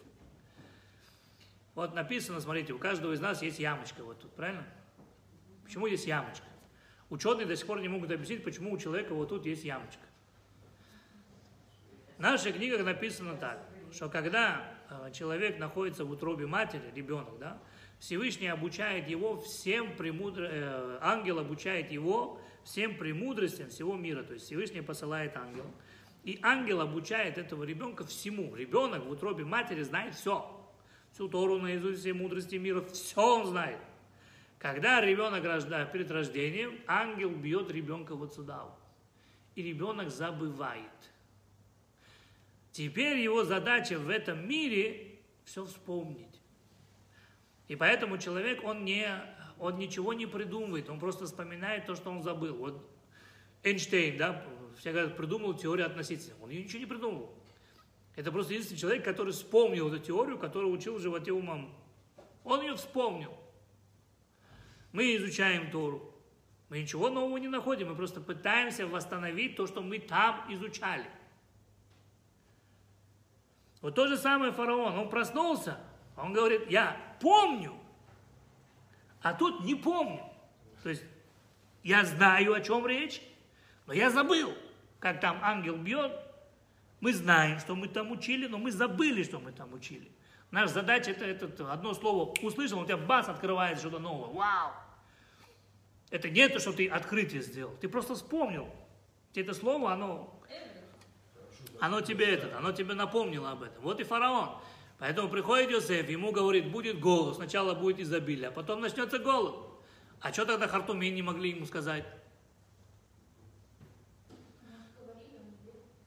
Вот 1.74 1.97
написано, 1.97 2.41
смотрите, 2.41 2.74
у 2.74 2.78
каждого 2.78 3.12
из 3.12 3.18
нас 3.18 3.43
есть 3.43 3.59
ямочка 3.59 4.05
вот 4.05 4.20
тут, 4.20 4.32
правильно? 4.36 4.64
Почему 5.64 5.89
есть 5.89 6.07
ямочка? 6.07 6.47
Ученые 7.11 7.45
до 7.45 7.57
сих 7.57 7.66
пор 7.66 7.80
не 7.80 7.89
могут 7.89 8.12
объяснить, 8.12 8.45
почему 8.45 8.72
у 8.72 8.78
человека 8.78 9.14
вот 9.14 9.30
тут 9.30 9.45
есть 9.45 9.64
ямочка. 9.64 10.08
В 12.19 12.21
наших 12.21 12.57
книгах 12.57 12.85
написано 12.85 13.37
так, 13.37 13.64
что 13.93 14.09
когда 14.09 14.77
э, 14.91 15.12
человек 15.12 15.61
находится 15.61 16.05
в 16.05 16.11
утробе 16.11 16.49
матери, 16.49 16.83
ребенок, 16.93 17.39
да, 17.39 17.62
Всевышний 18.01 18.49
обучает 18.49 19.09
его 19.09 19.41
всем 19.41 19.97
премудр... 19.97 20.49
Э, 20.51 20.99
ангел 21.01 21.39
обучает 21.39 21.93
его 21.93 22.41
всем 22.64 22.97
премудростям 22.97 23.69
всего 23.69 23.95
мира. 23.95 24.25
То 24.25 24.35
есть 24.35 24.47
Всевышний 24.47 24.81
посылает 24.81 25.37
ангел. 25.37 25.66
И 26.25 26.41
ангел 26.43 26.81
обучает 26.81 27.39
этого 27.39 27.62
ребенка 27.62 28.05
всему. 28.05 28.57
Ребенок 28.57 29.05
в 29.05 29.11
утробе 29.11 29.45
матери 29.45 29.85
знает 29.85 30.16
все. 30.16 30.61
Всю 31.12 31.29
Тору 31.29 31.61
наизусть, 31.61 32.01
все 32.01 32.14
мудрости 32.14 32.57
мира, 32.57 32.81
все 32.81 33.21
он 33.21 33.47
знает. 33.47 33.79
Когда 34.59 35.01
ребенок 35.01 35.45
рождает, 35.45 35.93
перед 35.93 36.11
рождением, 36.11 36.81
ангел 36.89 37.31
бьет 37.31 37.71
ребенка 37.71 38.16
вот 38.16 38.35
сюда. 38.35 38.66
И 39.55 39.62
ребенок 39.62 40.11
забывает. 40.11 41.08
Теперь 42.79 43.18
его 43.18 43.43
задача 43.43 43.99
в 43.99 44.09
этом 44.09 44.49
мире 44.49 45.18
все 45.45 45.66
вспомнить. 45.66 46.41
И 47.66 47.74
поэтому 47.74 48.18
человек, 48.18 48.62
он, 48.62 48.85
не, 48.85 49.05
он 49.59 49.79
ничего 49.79 50.12
не 50.12 50.26
придумывает, 50.26 50.89
он 50.89 51.01
просто 51.01 51.24
вспоминает 51.24 51.87
то, 51.87 51.97
что 51.97 52.09
он 52.09 52.22
забыл. 52.22 52.55
Вот 52.55 52.89
Эйнштейн, 53.64 54.16
да, 54.16 54.45
все 54.79 54.93
говорят, 54.93 55.16
придумал 55.16 55.55
теорию 55.55 55.87
относительности. 55.87 56.41
Он 56.41 56.51
ее 56.51 56.62
ничего 56.62 56.79
не 56.79 56.87
придумал. 56.87 57.35
Это 58.14 58.31
просто 58.31 58.53
единственный 58.53 58.79
человек, 58.79 59.05
который 59.05 59.33
вспомнил 59.33 59.93
эту 59.93 59.99
теорию, 59.99 60.39
которую 60.39 60.72
учил 60.72 60.99
в 60.99 61.01
животе 61.01 61.33
мамы. 61.33 61.70
Он 62.45 62.61
ее 62.61 62.76
вспомнил. 62.76 63.37
Мы 64.93 65.16
изучаем 65.16 65.72
Тору. 65.72 66.14
Мы 66.68 66.83
ничего 66.83 67.11
нового 67.11 67.39
не 67.39 67.49
находим, 67.49 67.89
мы 67.89 67.97
просто 67.97 68.20
пытаемся 68.20 68.87
восстановить 68.87 69.57
то, 69.57 69.66
что 69.66 69.83
мы 69.83 69.99
там 69.99 70.47
изучали. 70.49 71.07
Вот 73.81 73.95
то 73.95 74.07
же 74.07 74.16
самое 74.16 74.53
фараон, 74.53 74.99
он 74.99 75.09
проснулся, 75.09 75.79
он 76.16 76.33
говорит, 76.33 76.68
я 76.68 76.97
помню, 77.20 77.74
а 79.22 79.35
тут 79.35 79.64
не 79.64 79.74
помню. 79.74 80.22
То 80.83 80.91
есть 80.91 81.05
я 81.83 82.05
знаю, 82.05 82.55
о 82.55 82.61
чем 82.61 82.87
речь, 82.87 83.22
но 83.87 83.93
я 83.93 84.11
забыл, 84.11 84.53
как 84.99 85.20
там 85.20 85.39
ангел 85.43 85.76
бьет. 85.76 86.12
Мы 87.01 87.12
знаем, 87.12 87.61
что 87.61 87.76
мы 87.76 87.87
там 87.87 88.11
учили, 88.11 88.49
но 88.49 88.59
мы 88.59 88.72
забыли, 88.72 89.22
что 89.22 89.39
мы 89.39 89.53
там 89.53 89.72
учили. 89.72 90.11
Наша 90.51 90.74
задача 90.74 91.12
это, 91.12 91.24
это 91.24 91.72
одно 91.72 91.95
слово 91.95 92.35
услышал, 92.43 92.81
у 92.81 92.85
тебя 92.85 92.97
бас 92.97 93.29
открывает 93.29 93.79
что-то 93.79 93.99
новое. 93.99 94.31
Вау! 94.31 94.72
Это 96.11 96.31
не 96.31 96.49
то, 96.49 96.59
что 96.59 96.72
ты 96.72 96.89
открытие 96.89 97.43
сделал. 97.43 97.74
Ты 97.81 97.89
просто 97.89 98.14
вспомнил. 98.14 98.68
Это 99.35 99.55
слово, 99.55 99.93
оно, 99.93 100.38
оно 101.81 102.01
тебе 102.01 102.26
это, 102.26 102.57
оно 102.59 102.72
тебе 102.72 102.95
напомнило 102.95 103.53
об 103.53 103.62
этом. 103.62 103.83
Вот 103.83 104.01
и 104.01 104.05
фараон. 104.05 104.51
Поэтому 104.99 105.29
приходит 105.29 105.70
Иосиф, 105.70 106.09
ему 106.09 106.33
говорит, 106.33 106.70
будет 106.70 106.99
голод, 106.99 107.37
сначала 107.37 107.74
будет 107.74 108.01
изобилие, 108.01 108.49
а 108.49 108.51
потом 108.51 108.81
начнется 108.81 109.18
голод. 109.18 109.55
А 110.20 110.33
что 110.33 110.45
тогда 110.45 110.66
Хартумин 110.66 111.14
не 111.14 111.22
могли 111.22 111.51
ему 111.51 111.66
сказать? 111.66 112.05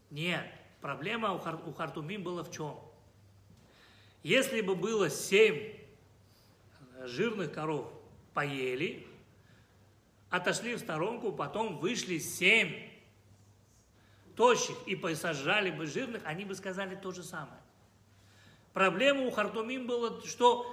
Нет, 0.09 0.45
проблема 0.82 1.32
у, 1.32 1.39
Хар, 1.39 1.57
у 1.65 1.72
Хартумин 1.72 2.22
была 2.22 2.43
в 2.43 2.51
чем? 2.51 2.78
Если 4.24 4.59
бы 4.59 4.76
было 4.76 5.09
семь 5.09 5.74
жирных 7.05 7.53
коров 7.53 7.91
поели, 8.34 9.07
отошли 10.30 10.76
в 10.76 10.80
сторонку, 10.80 11.32
потом 11.32 11.78
вышли 11.78 12.17
семь 12.17 12.91
тощих 14.36 14.75
и 14.86 14.95
посажали 14.95 15.71
бы 15.71 15.86
жирных, 15.86 16.21
они 16.25 16.45
бы 16.45 16.55
сказали 16.55 16.95
то 16.95 17.11
же 17.11 17.23
самое. 17.23 17.61
Проблема 18.73 19.25
у 19.25 19.32
Хартумим 19.32 19.88
была, 19.88 20.21
что 20.21 20.65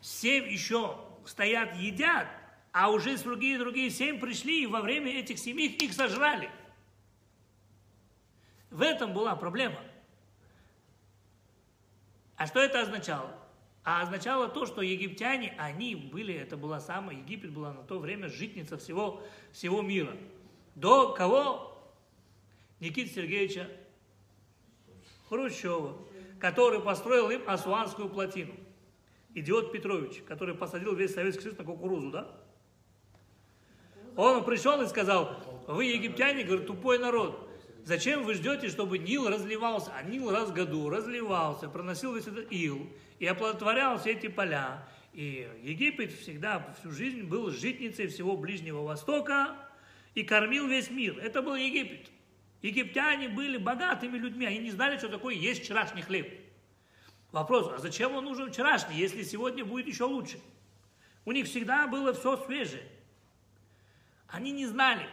семь 0.00 0.48
еще 0.48 0.98
стоят, 1.24 1.76
едят, 1.76 2.28
а 2.72 2.90
уже 2.90 3.16
другие 3.18 3.58
другие 3.58 3.90
семь 3.90 4.20
пришли, 4.20 4.62
и 4.62 4.66
во 4.66 4.80
время 4.80 5.18
этих 5.18 5.38
семи 5.38 5.66
их 5.66 5.92
сожрали. 5.92 6.50
В 8.70 8.82
этом 8.82 9.14
была 9.14 9.34
проблема. 9.36 9.80
А 12.36 12.46
что 12.46 12.60
это 12.60 12.82
означало? 12.82 13.34
А 13.82 14.02
означало 14.02 14.48
то, 14.48 14.66
что 14.66 14.82
египтяне, 14.82 15.54
они 15.58 15.94
были, 15.94 16.34
это 16.34 16.56
была 16.56 16.80
самая, 16.80 17.16
Египет 17.16 17.52
была 17.52 17.72
на 17.72 17.82
то 17.84 17.98
время 17.98 18.28
житница 18.28 18.76
всего, 18.76 19.22
всего 19.52 19.80
мира. 19.80 20.14
До 20.74 21.14
кого? 21.14 21.75
Никиты 22.80 23.10
Сергеевича 23.10 23.68
Хрущева 25.28 26.06
который 26.38 26.80
построил 26.80 27.30
им 27.30 27.42
Асуанскую 27.46 28.08
плотину. 28.08 28.54
Идиот 29.34 29.72
Петрович, 29.72 30.22
который 30.26 30.54
посадил 30.54 30.94
весь 30.94 31.14
Советский 31.14 31.42
Союз 31.42 31.58
на 31.58 31.64
кукурузу, 31.64 32.10
да? 32.10 32.40
Он 34.16 34.44
пришел 34.44 34.80
и 34.80 34.86
сказал, 34.86 35.36
вы 35.66 35.84
египтяне, 35.86 36.42
говорит, 36.42 36.66
тупой 36.66 36.98
народ. 36.98 37.50
Зачем 37.84 38.24
вы 38.24 38.34
ждете, 38.34 38.68
чтобы 38.68 38.98
Нил 38.98 39.28
разливался? 39.28 39.92
А 39.94 40.02
Нил 40.02 40.30
раз 40.30 40.48
в 40.48 40.54
году 40.54 40.88
разливался, 40.88 41.68
проносил 41.68 42.14
весь 42.14 42.26
этот 42.26 42.50
ил 42.50 42.90
и 43.18 43.26
оплодотворял 43.26 43.98
все 43.98 44.12
эти 44.12 44.28
поля. 44.28 44.88
И 45.12 45.48
Египет 45.62 46.12
всегда 46.12 46.74
всю 46.80 46.90
жизнь 46.90 47.22
был 47.24 47.50
житницей 47.50 48.06
всего 48.06 48.36
Ближнего 48.36 48.82
Востока 48.82 49.54
и 50.14 50.22
кормил 50.22 50.66
весь 50.66 50.90
мир. 50.90 51.18
Это 51.18 51.42
был 51.42 51.54
Египет. 51.54 52.10
Египтяне 52.66 53.28
были 53.28 53.58
богатыми 53.58 54.18
людьми, 54.18 54.44
они 54.44 54.58
не 54.58 54.72
знали, 54.72 54.98
что 54.98 55.08
такое 55.08 55.36
есть 55.36 55.62
вчерашний 55.62 56.02
хлеб. 56.02 56.28
Вопрос, 57.30 57.70
а 57.72 57.78
зачем 57.78 58.16
он 58.16 58.24
нужен 58.24 58.50
вчерашний, 58.50 58.96
если 58.96 59.22
сегодня 59.22 59.64
будет 59.64 59.86
еще 59.86 60.02
лучше? 60.02 60.40
У 61.24 61.30
них 61.30 61.46
всегда 61.46 61.86
было 61.86 62.12
все 62.12 62.36
свежее. 62.44 62.82
Они 64.26 64.50
не 64.50 64.66
знали. 64.66 65.08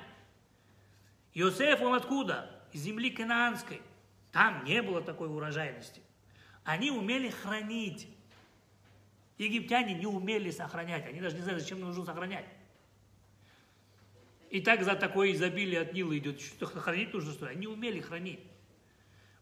Иосиф, 1.35 1.79
он 1.81 1.93
откуда? 1.93 2.49
Из 2.71 2.81
земли 2.81 3.11
Канаанской. 3.11 3.83
Там 4.31 4.63
не 4.65 4.81
было 4.81 5.01
такой 5.01 5.27
урожайности. 5.27 6.01
Они 6.63 6.89
умели 6.89 7.29
хранить. 7.29 8.07
Египтяне 9.37 9.93
не 9.93 10.07
умели 10.07 10.49
сохранять. 10.49 11.05
Они 11.05 11.21
даже 11.21 11.35
не 11.35 11.43
знают, 11.43 11.61
зачем 11.61 11.81
нужно 11.81 12.03
сохранять. 12.03 12.45
И 14.53 14.61
так 14.61 14.83
за 14.83 14.93
такое 14.93 15.31
изобилие 15.31 15.81
от 15.81 15.93
Нила 15.93 16.15
идет. 16.15 16.39
Что 16.39 16.67
хранить 16.67 17.11
нужно, 17.11 17.33
что 17.33 17.47
ли? 17.47 17.53
Они 17.53 17.65
умели 17.65 17.99
хранить. 17.99 18.39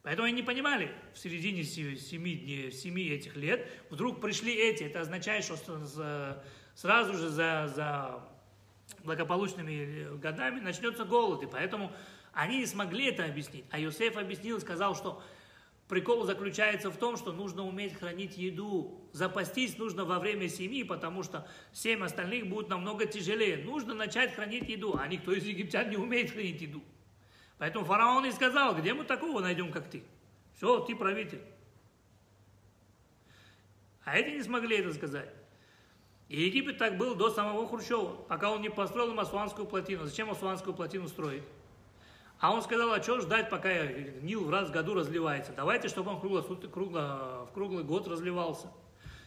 Поэтому 0.03 0.25
они 0.25 0.37
не 0.37 0.41
понимали, 0.41 0.89
в 1.13 1.19
середине 1.19 1.65
семи, 1.65 2.33
дней, 2.33 2.71
семи 2.71 3.09
этих 3.09 3.35
лет 3.35 3.69
вдруг 3.89 4.21
пришли 4.21 4.53
эти. 4.55 4.83
Это 4.85 5.01
означает, 5.01 5.43
что 5.43 5.57
сразу 6.75 7.13
же 7.15 7.27
за, 7.27 7.69
за 7.75 8.23
благополучными 9.03 10.17
годами 10.17 10.61
начнется 10.61 11.03
голод. 11.03 11.43
И 11.43 11.45
поэтому 11.45 11.91
они 12.31 12.59
не 12.59 12.65
смогли 12.65 13.07
это 13.07 13.25
объяснить. 13.25 13.65
А 13.69 13.79
Йосеф 13.79 14.15
объяснил 14.15 14.59
и 14.59 14.61
сказал, 14.61 14.95
что 14.95 15.21
прикол 15.91 16.23
заключается 16.23 16.89
в 16.89 16.95
том, 16.95 17.17
что 17.17 17.33
нужно 17.33 17.67
уметь 17.67 17.93
хранить 17.93 18.37
еду. 18.37 18.97
Запастись 19.11 19.77
нужно 19.77 20.05
во 20.05 20.19
время 20.19 20.47
семьи, 20.47 20.83
потому 20.83 21.21
что 21.21 21.45
семь 21.73 22.01
остальных 22.01 22.47
будет 22.47 22.69
намного 22.69 23.05
тяжелее. 23.05 23.57
Нужно 23.57 23.93
начать 23.93 24.33
хранить 24.33 24.69
еду, 24.69 24.97
а 24.97 25.05
никто 25.09 25.33
из 25.33 25.43
египтян 25.43 25.89
не 25.89 25.97
умеет 25.97 26.31
хранить 26.31 26.61
еду. 26.61 26.81
Поэтому 27.57 27.83
фараон 27.83 28.25
и 28.25 28.31
сказал, 28.31 28.73
где 28.73 28.93
мы 28.93 29.03
такого 29.03 29.41
найдем, 29.41 29.69
как 29.69 29.89
ты? 29.89 30.01
Все, 30.55 30.79
ты 30.79 30.95
правитель. 30.95 31.41
А 34.05 34.17
эти 34.17 34.29
не 34.29 34.43
смогли 34.43 34.77
это 34.77 34.93
сказать. 34.93 35.29
И 36.29 36.41
Египет 36.41 36.77
так 36.77 36.97
был 36.97 37.15
до 37.15 37.29
самого 37.29 37.67
Хрущева, 37.67 38.15
пока 38.29 38.49
он 38.49 38.61
не 38.61 38.69
построил 38.69 39.11
им 39.11 39.19
Асуанскую 39.19 39.67
плотину. 39.67 40.05
Зачем 40.05 40.31
Асуанскую 40.31 40.73
плотину 40.73 41.09
строить? 41.09 41.43
А 42.41 42.51
он 42.51 42.63
сказал, 42.63 42.91
а 42.91 43.01
что 43.01 43.21
ждать, 43.21 43.51
пока 43.51 43.85
Нил 43.85 44.43
в 44.43 44.49
раз 44.49 44.69
в 44.69 44.71
году 44.71 44.95
разливается? 44.95 45.53
Давайте, 45.55 45.87
чтобы 45.87 46.09
он 46.09 46.19
кругло, 46.19 46.41
кругло, 46.41 47.47
в 47.47 47.53
круглый 47.53 47.83
год 47.83 48.07
разливался. 48.07 48.67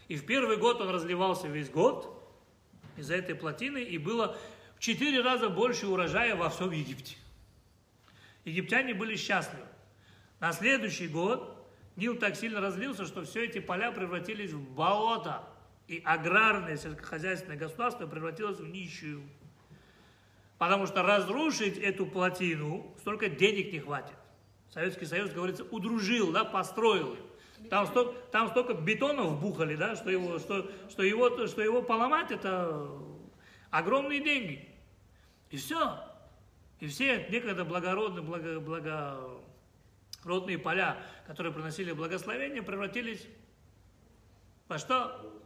И 0.08 0.16
в 0.16 0.26
первый 0.26 0.56
год 0.56 0.80
он 0.80 0.90
разливался 0.90 1.46
весь 1.46 1.70
год 1.70 2.20
из-за 2.96 3.14
этой 3.14 3.36
плотины, 3.36 3.78
и 3.78 3.98
было 3.98 4.36
в 4.76 4.80
четыре 4.80 5.20
раза 5.20 5.48
больше 5.48 5.86
урожая 5.86 6.34
во 6.34 6.50
всем 6.50 6.72
Египте. 6.72 7.16
Египтяне 8.44 8.94
были 8.94 9.14
счастливы. 9.14 9.64
На 10.40 10.52
следующий 10.52 11.06
год 11.06 11.72
Нил 11.94 12.16
так 12.16 12.34
сильно 12.34 12.60
разлился, 12.60 13.06
что 13.06 13.24
все 13.24 13.44
эти 13.44 13.60
поля 13.60 13.92
превратились 13.92 14.50
в 14.50 14.74
болото, 14.74 15.44
и 15.86 16.02
аграрное 16.04 16.76
сельскохозяйственное 16.76 17.56
государство 17.56 18.08
превратилось 18.08 18.58
в 18.58 18.66
нищую. 18.66 19.22
Потому 20.58 20.86
что 20.86 21.02
разрушить 21.02 21.78
эту 21.78 22.06
плотину 22.06 22.94
столько 22.98 23.28
денег 23.28 23.72
не 23.72 23.80
хватит. 23.80 24.14
Советский 24.70 25.06
Союз, 25.06 25.30
говорится, 25.30 25.64
удружил, 25.64 26.32
да, 26.32 26.44
построил. 26.44 27.16
Там 27.70 27.86
столько, 27.86 28.12
там 28.30 28.48
столько 28.48 28.74
бетона 28.74 29.22
вбухали, 29.24 29.76
да, 29.76 29.96
что 29.96 30.10
его, 30.10 30.38
что, 30.38 30.70
что, 30.90 31.02
его, 31.02 31.46
что 31.46 31.62
его 31.62 31.82
поломать, 31.82 32.30
это 32.30 32.88
огромные 33.70 34.22
деньги. 34.22 34.68
И 35.50 35.56
все. 35.56 35.98
И 36.80 36.88
все 36.88 37.26
некогда 37.30 37.64
благородные, 37.64 38.22
благо, 38.22 38.60
благородные 38.60 40.58
поля, 40.58 40.98
которые 41.26 41.52
приносили 41.52 41.92
благословение, 41.92 42.62
превратились 42.62 43.26
во 44.68 44.78
что? 44.78 45.40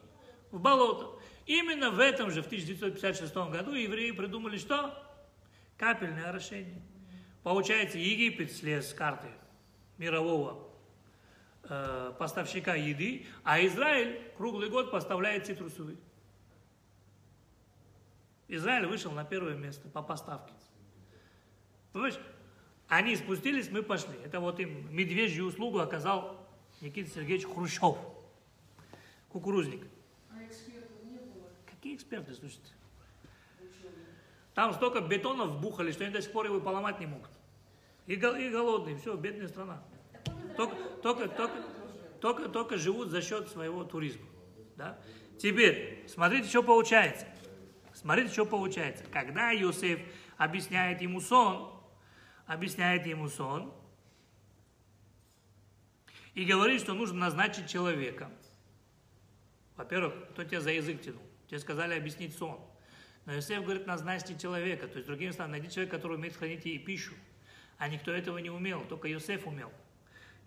В 0.51 0.61
болото. 0.61 1.18
Именно 1.49 1.91
в 1.91 1.99
этом 1.99 2.31
же, 2.31 2.43
в 2.43 2.47
1956 2.47 3.35
году, 3.35 3.73
евреи 3.73 4.11
придумали 4.11 4.59
что? 4.59 4.95
Капельное 5.79 6.29
орошение. 6.29 6.83
Получается, 7.43 7.97
Египет 7.97 8.53
слез 8.53 8.91
с 8.91 8.93
карты 8.93 9.29
мирового 9.97 10.69
э, 11.63 12.13
поставщика 12.19 12.75
еды, 12.75 13.25
а 13.45 13.65
Израиль 13.65 14.31
круглый 14.37 14.69
год 14.69 14.91
поставляет 14.91 15.47
цитрусовый. 15.47 15.97
Израиль 18.49 18.85
вышел 18.85 19.11
на 19.13 19.25
первое 19.25 19.55
место 19.55 19.89
по 19.89 20.03
поставке. 20.03 20.53
Понимаешь? 21.95 22.19
Они 22.89 23.17
спустились, 23.17 23.71
мы 23.71 23.83
пошли. 23.83 24.19
Это 24.23 24.41
вот 24.41 24.61
им 24.61 24.95
медвежью 24.95 25.47
услугу 25.47 25.79
оказал 25.79 26.47
Никита 26.83 27.09
Сергеевич 27.09 27.47
Хрущев, 27.47 27.97
кукурузник. 29.31 29.87
Какие 31.89 31.97
эксперты, 31.97 32.35
слушайте? 32.35 32.71
Там 34.53 34.75
столько 34.75 35.01
бетона 35.01 35.47
вбухали, 35.47 35.91
что 35.91 36.05
они 36.05 36.13
до 36.13 36.21
сих 36.21 36.33
пор 36.33 36.45
его 36.45 36.61
поломать 36.61 37.01
не 37.01 37.07
могут. 37.07 37.31
И, 38.07 38.13
и 38.13 38.17
голодные, 38.51 38.99
все, 38.99 39.17
бедная 39.17 39.49
страна. 39.49 39.83
Только, 40.55 40.77
только, 41.03 41.29
только, 41.29 41.65
только, 42.21 42.49
только 42.51 42.77
живут 42.77 43.09
за 43.09 43.23
счет 43.23 43.49
своего 43.49 43.85
туризма. 43.85 44.27
Да? 44.77 44.99
Теперь, 45.39 46.05
смотрите, 46.07 46.47
что 46.51 46.63
получается. 46.63 47.27
Смотрите, 47.95 48.35
что 48.35 48.45
получается. 48.45 49.03
Когда 49.11 49.55
Иосиф 49.55 49.99
объясняет 50.37 51.01
ему 51.01 51.23
сон, 51.23 51.73
объясняет 52.45 53.07
ему 53.07 53.31
сон, 53.31 53.73
и 56.35 56.45
говорит, 56.45 56.83
что 56.83 56.93
нужно 56.93 57.19
назначить 57.19 57.67
человека. 57.67 58.31
Во-первых, 59.75 60.13
кто 60.33 60.45
тебя 60.45 60.61
за 60.61 60.73
язык 60.73 61.01
тянул? 61.01 61.23
Тебе 61.49 61.59
сказали 61.59 61.95
объяснить 61.95 62.37
сон. 62.37 62.61
Но 63.25 63.35
Иосиф 63.35 63.63
говорит, 63.63 63.87
назначьте 63.87 64.39
человека. 64.39 64.87
То 64.89 64.97
есть, 64.97 65.07
другим 65.07 65.33
словом, 65.33 65.53
найди 65.53 65.71
человека, 65.71 65.97
который 65.97 66.17
умеет 66.17 66.37
хранить 66.37 66.65
ей 66.65 66.79
пищу. 66.79 67.15
А 67.79 67.89
никто 67.89 68.11
этого 68.13 68.39
не 68.39 68.51
умел, 68.51 68.85
только 68.89 69.13
Иосиф 69.13 69.47
умел. 69.47 69.71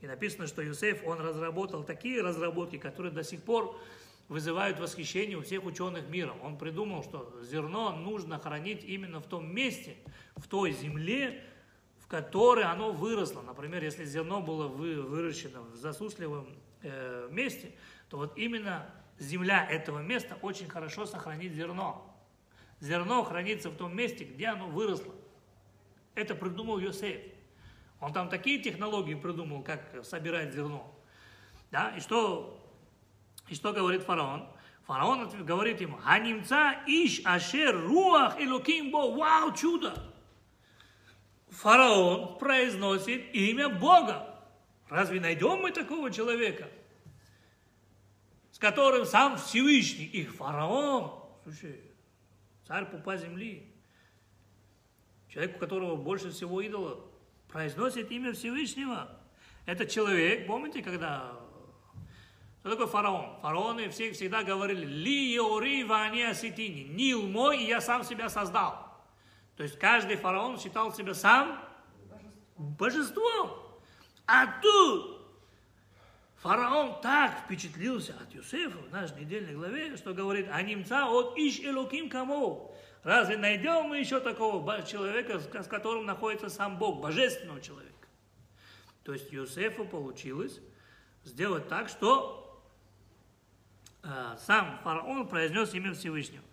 И 0.02 0.08
написано, 0.08 0.47
что 0.47 0.66
Иосиф, 0.66 1.04
он 1.06 1.20
разработал 1.20 1.84
такие 1.84 2.22
разработки, 2.22 2.78
которые 2.78 3.12
до 3.12 3.24
сих 3.24 3.43
пор 3.43 3.80
вызывают 4.28 4.80
восхищение 4.80 5.38
у 5.38 5.41
всех 5.41 5.66
ученых 5.66 6.08
мира. 6.08 6.34
Он 6.41 6.58
придумал, 6.58 7.04
что 7.04 7.39
зерно 7.43 7.95
нужно 7.95 8.39
хранить 8.39 8.84
именно 8.84 9.20
в 9.20 9.28
том 9.28 9.54
месте, 9.54 9.97
в 10.36 10.47
той 10.47 10.72
земле, 10.72 11.43
в 11.99 12.08
которой 12.08 12.64
оно 12.64 12.91
выросло. 12.91 13.41
Например, 13.41 13.84
если 13.84 14.06
зерно 14.06 14.41
было 14.41 14.68
выращено 14.68 15.62
в 15.62 15.76
засушливом 15.76 16.47
э, 16.82 17.28
месте, 17.32 17.74
то 18.10 18.18
вот 18.18 18.38
именно 18.38 18.89
земля 19.20 19.68
этого 19.70 19.99
места 19.99 20.38
очень 20.41 20.68
хорошо 20.68 21.05
сохранит 21.05 21.53
зерно. 21.53 22.07
Зерно 22.80 23.24
хранится 23.24 23.70
в 23.70 23.76
том 23.76 23.95
месте, 23.95 24.24
где 24.24 24.47
оно 24.47 24.68
выросло. 24.68 25.14
Это 26.16 26.36
придумал 26.36 26.80
Йосеф. 26.80 27.22
Он 27.99 28.12
там 28.12 28.30
такие 28.30 28.59
технологии 28.59 29.14
придумал, 29.14 29.62
как 29.62 30.03
собирать 30.03 30.53
зерно. 30.53 30.91
Да? 31.70 31.93
И 31.95 31.99
что, 31.99 32.59
и 33.47 33.55
что 33.55 33.72
говорит 33.72 34.03
фараон? 34.03 34.49
Фараон 34.88 35.30
говорит 35.45 35.80
ему, 35.80 35.97
«Ханимца 35.97 36.82
иш 36.88 37.22
ашер 37.24 37.80
руах 37.80 38.39
элоким 38.41 38.91
бо». 38.91 39.16
Вау, 39.16 39.53
чудо! 39.53 39.93
Фараон 41.49 42.39
произносит 42.39 43.34
имя 43.36 43.70
Бога. 43.70 44.39
Разве 44.89 45.20
найдем 45.20 45.59
мы 45.59 45.72
такого 45.72 46.12
человека? 46.12 46.68
Которым 48.62 49.07
сам 49.07 49.38
Всевышний, 49.38 50.05
их 50.05 50.36
фараон, 50.36 51.20
слушай, 51.43 51.82
царь 52.68 52.86
пупа 52.86 53.18
земли, 53.18 53.68
человек, 55.30 55.55
у 55.55 55.59
которого 55.59 55.95
больше 55.95 56.30
всего 56.30 56.62
идолов, 56.62 56.99
произносит 57.47 58.12
имя 58.12 58.34
Всевышнего. 58.34 59.18
Это 59.66 59.88
человек, 59.88 60.45
помните, 60.45 60.84
когда... 60.84 61.39
Что 62.59 62.70
такое 62.70 62.86
фараон? 62.86 63.39
Фараоны 63.41 63.89
все 63.89 64.12
всегда 64.12 64.43
говорили, 64.43 64.86
«Ли 64.86 65.34
еори 65.34 65.84
вани 65.84 66.22
аситини», 66.22 66.84
«Нил 66.84 67.28
мой, 67.28 67.64
и 67.64 67.68
я 67.68 67.82
сам 67.82 68.03
себя 68.03 68.30
создал». 68.30 68.95
То 69.57 69.64
есть 69.64 69.80
каждый 69.80 70.18
фараон 70.18 70.59
считал 70.59 70.93
себя 70.93 71.16
сам 71.16 71.59
божеством. 72.55 73.57
А 74.28 74.62
тут 74.62 75.11
фараон 76.41 77.01
так 77.01 77.43
впечатлился 77.45 78.13
от 78.13 78.33
Юсефа 78.33 78.77
в 78.77 78.91
нашей 78.91 79.21
недельной 79.21 79.53
главе, 79.53 79.95
что 79.97 80.13
говорит, 80.13 80.47
а 80.51 80.61
немца 80.61 81.07
от 81.07 81.37
иш 81.37 81.59
элоким 81.59 82.09
кому. 82.09 82.75
Разве 83.03 83.37
найдем 83.37 83.85
мы 83.85 83.99
еще 83.99 84.19
такого 84.19 84.83
человека, 84.83 85.39
с 85.39 85.67
которым 85.67 86.05
находится 86.05 86.49
сам 86.49 86.77
Бог, 86.77 87.01
божественного 87.01 87.61
человека? 87.61 88.07
То 89.03 89.13
есть 89.13 89.31
Юсефу 89.31 89.85
получилось 89.85 90.59
сделать 91.23 91.67
так, 91.67 91.89
что 91.89 92.63
э, 94.03 94.35
сам 94.45 94.79
фараон 94.83 95.27
произнес 95.27 95.73
имя 95.73 95.93
Всевышнего. 95.93 96.43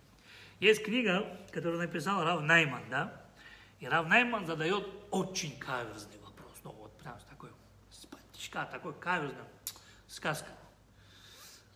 Есть 0.59 0.83
книга, 0.83 1.37
которую 1.51 1.79
написал 1.79 2.23
Рав 2.23 2.41
Найман, 2.41 2.83
да? 2.89 3.21
И 3.79 3.87
Рав 3.87 4.07
Найман 4.07 4.45
задает 4.45 4.87
очень 5.11 5.57
каверзный 5.57 6.17
вопрос. 6.23 6.57
Ну 6.63 6.71
вот 6.71 6.97
прям 6.97 7.17
такой, 7.29 7.49
с 7.91 8.49
такой 8.49 8.93
каверзный, 8.95 9.39
сказка. 10.09 10.49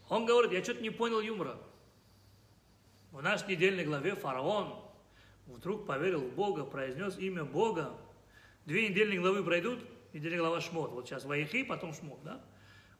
Он 0.09 0.25
говорит, 0.25 0.51
я 0.51 0.63
что-то 0.63 0.81
не 0.81 0.89
понял 0.89 1.21
юмора. 1.21 1.57
В 3.11 3.21
нашей 3.21 3.49
недельной 3.49 3.85
главе 3.85 4.15
фараон 4.15 4.75
вдруг 5.45 5.85
поверил 5.85 6.21
в 6.21 6.33
Бога, 6.33 6.65
произнес 6.65 7.17
имя 7.17 7.45
Бога. 7.45 7.95
Две 8.65 8.89
недельные 8.89 9.19
главы 9.19 9.43
пройдут, 9.43 9.79
недельная 10.13 10.39
глава 10.39 10.61
Шмот. 10.61 10.91
Вот 10.91 11.07
сейчас 11.07 11.25
Ваихи, 11.25 11.63
потом 11.63 11.93
Шмот, 11.93 12.23
да? 12.23 12.43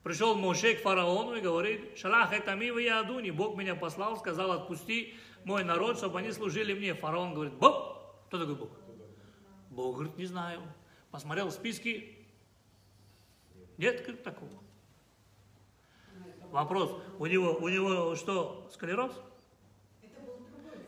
Пришел 0.04 0.36
Моше 0.36 0.76
к 0.76 0.82
фараону 0.82 1.36
и 1.36 1.42
говорит, 1.42 1.98
Шалах 1.98 2.34
это 2.34 2.56
ми 2.56 2.72
в 2.72 3.00
Адуни, 3.00 3.32
Бог 3.32 3.58
меня 3.58 3.74
послал, 3.74 4.18
сказал, 4.18 4.52
отпусти 4.52 5.16
мой 5.46 5.64
народ, 5.64 5.98
чтобы 5.98 6.20
они 6.20 6.32
служили 6.32 6.74
мне. 6.74 6.94
Фараон 6.94 7.34
говорит, 7.34 7.54
Бог? 7.54 7.98
Кто 8.28 8.38
такой 8.38 8.56
Бог? 8.56 8.70
Бог 9.70 9.96
говорит, 9.96 10.18
не 10.18 10.26
знаю. 10.26 10.62
Посмотрел 11.10 11.48
в 11.48 11.54
списки, 11.54 12.18
нет 13.78 14.02
говорит, 14.02 14.24
такого. 14.24 14.62
Вопрос, 16.54 16.95
у 17.18 17.26
него, 17.26 17.56
у 17.56 17.68
него 17.68 18.16
что, 18.16 18.70
склероз? 18.72 19.12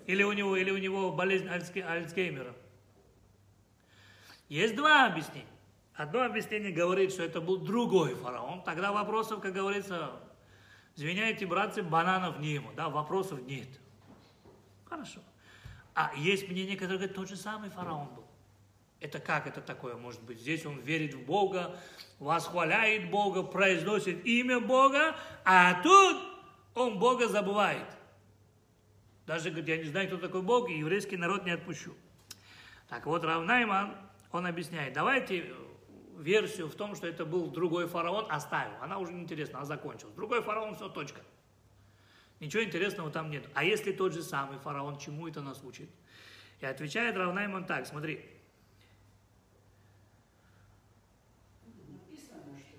Или 0.06 0.22
у 0.22 0.32
него, 0.32 0.56
или 0.56 0.70
у 0.70 0.78
него 0.78 1.12
болезнь 1.12 1.48
Альцге- 1.48 1.82
Альцгеймера? 1.82 2.54
Есть 4.48 4.76
два 4.76 5.08
объяснения. 5.08 5.48
Одно 5.96 6.22
объяснение 6.22 6.72
говорит, 6.72 7.12
что 7.12 7.24
это 7.24 7.42
был 7.42 7.58
другой 7.58 8.14
фараон. 8.14 8.62
Тогда 8.62 8.92
вопросов, 8.92 9.42
как 9.42 9.54
говорится, 9.54 10.12
извиняйте, 10.96 11.48
братцы, 11.48 11.82
бананов 11.82 12.38
не 12.38 12.50
ему, 12.54 12.72
да, 12.76 12.90
вопросов 12.90 13.42
нет. 13.42 13.68
Хорошо. 14.88 15.20
А 15.96 16.12
есть 16.16 16.48
мнение, 16.48 16.78
которое 16.78 16.98
говорит, 16.98 17.16
тот 17.16 17.28
же 17.28 17.38
самый 17.38 17.72
фараон 17.72 18.08
был. 18.14 18.25
Это 19.06 19.20
как 19.20 19.46
это 19.46 19.62
такое 19.62 19.96
может 19.96 20.24
быть? 20.24 20.40
Здесь 20.40 20.66
он 20.66 20.80
верит 20.80 21.14
в 21.14 21.24
Бога, 21.26 21.78
восхваляет 22.18 23.12
Бога, 23.12 23.44
произносит 23.44 24.26
имя 24.26 24.60
Бога, 24.60 25.16
а 25.44 25.80
тут 25.84 26.18
он 26.74 26.98
Бога 26.98 27.28
забывает. 27.28 27.86
Даже 29.28 29.52
говорит, 29.52 29.68
я 29.70 29.78
не 29.78 29.84
знаю, 29.84 30.08
кто 30.08 30.18
такой 30.18 30.42
Бог, 30.42 30.72
и 30.72 30.80
еврейский 30.80 31.18
народ 31.18 31.46
не 31.46 31.52
отпущу. 31.52 31.94
Так 32.90 33.06
вот, 33.06 33.24
Равнайман, 33.24 33.96
он 34.32 34.48
объясняет, 34.48 34.94
давайте 34.94 35.54
версию 36.18 36.68
в 36.68 36.74
том, 36.74 36.96
что 36.96 37.06
это 37.06 37.26
был 37.26 37.52
другой 37.52 37.88
фараон, 37.88 38.26
оставим. 38.32 38.74
Она 38.82 38.98
уже 38.98 39.14
не 39.14 39.22
интересна, 39.22 39.60
она 39.60 39.66
закончилась. 39.68 40.16
Другой 40.16 40.42
фараон, 40.42 40.74
все, 40.74 40.90
точка. 40.90 41.22
Ничего 42.40 42.64
интересного 42.64 43.12
там 43.12 43.30
нет. 43.30 43.48
А 43.54 43.64
если 43.64 43.92
тот 43.92 44.14
же 44.14 44.24
самый 44.24 44.58
фараон, 44.58 44.98
чему 44.98 45.28
это 45.28 45.42
нас 45.42 45.64
учит? 45.64 45.92
И 46.60 46.66
отвечает 46.66 47.16
Равнайман 47.16 47.66
так, 47.66 47.86
смотри, 47.86 48.32
Написано, 51.88 52.58
что 52.58 52.76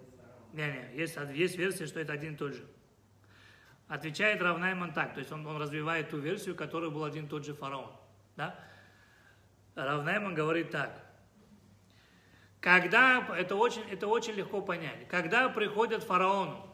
это 0.00 0.41
фараон. 0.52 0.56
Не-не, 0.56 0.96
есть, 0.96 1.16
есть 1.34 1.56
версия, 1.56 1.86
что 1.86 2.00
это 2.00 2.12
один 2.12 2.34
и 2.34 2.36
тот 2.36 2.52
же. 2.52 2.66
Отвечает 3.88 4.40
Равнайман 4.40 4.92
так, 4.92 5.12
то 5.14 5.20
есть 5.20 5.32
он, 5.32 5.46
он 5.46 5.60
развивает 5.60 6.10
ту 6.10 6.18
версию, 6.18 6.54
которая 6.54 6.90
был 6.90 7.04
один 7.04 7.26
и 7.26 7.28
тот 7.28 7.44
же 7.44 7.54
фараон. 7.54 7.92
Да? 8.36 8.58
Равнайман 9.74 10.34
говорит 10.34 10.70
так. 10.70 10.98
Когда, 12.60 13.26
это 13.36 13.56
очень, 13.56 13.82
это 13.90 14.06
очень 14.06 14.34
легко 14.34 14.62
понять, 14.62 15.08
когда 15.08 15.48
приходят 15.48 16.04
фараону, 16.04 16.68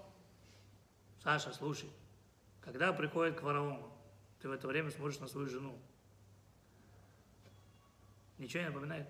Саша, 1.22 1.52
слушай, 1.52 1.88
когда 2.60 2.92
приходят 2.92 3.36
к 3.36 3.40
фараону, 3.40 3.90
ты 4.40 4.48
в 4.48 4.52
это 4.52 4.68
время 4.68 4.90
смотришь 4.90 5.18
на 5.18 5.26
свою 5.26 5.48
жену. 5.48 5.78
Ничего 8.36 8.62
не 8.62 8.68
напоминает? 8.68 9.08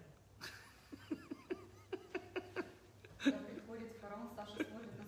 Когда 3.18 3.38
приходит 3.38 3.96
фараон, 4.00 4.30
Саша 4.34 4.64
смотрит 4.64 4.96
на 4.98 5.04
свою 5.04 5.07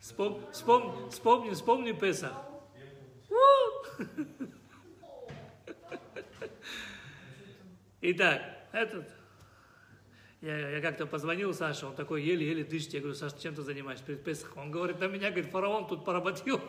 Вспом- 0.00 0.40
вспом- 0.52 1.10
вспомни, 1.10 1.50
вспомни 1.54 1.92
Песах. 1.92 2.32
Итак, 8.02 8.42
этот, 8.72 9.08
я, 10.42 10.68
я 10.70 10.80
как-то 10.82 11.06
позвонил 11.06 11.54
Саше, 11.54 11.86
он 11.86 11.94
такой 11.94 12.22
еле-еле 12.22 12.64
дышит. 12.64 12.92
Я 12.92 13.00
говорю, 13.00 13.14
Саша, 13.14 13.40
чем 13.40 13.54
ты 13.54 13.62
занимаешься 13.62 14.04
перед 14.04 14.22
Песахом? 14.22 14.64
Он 14.64 14.70
говорит, 14.70 15.00
на 15.00 15.06
меня, 15.06 15.30
говорит, 15.30 15.50
фараон 15.50 15.86
тут 15.86 16.04
поработил. 16.04 16.60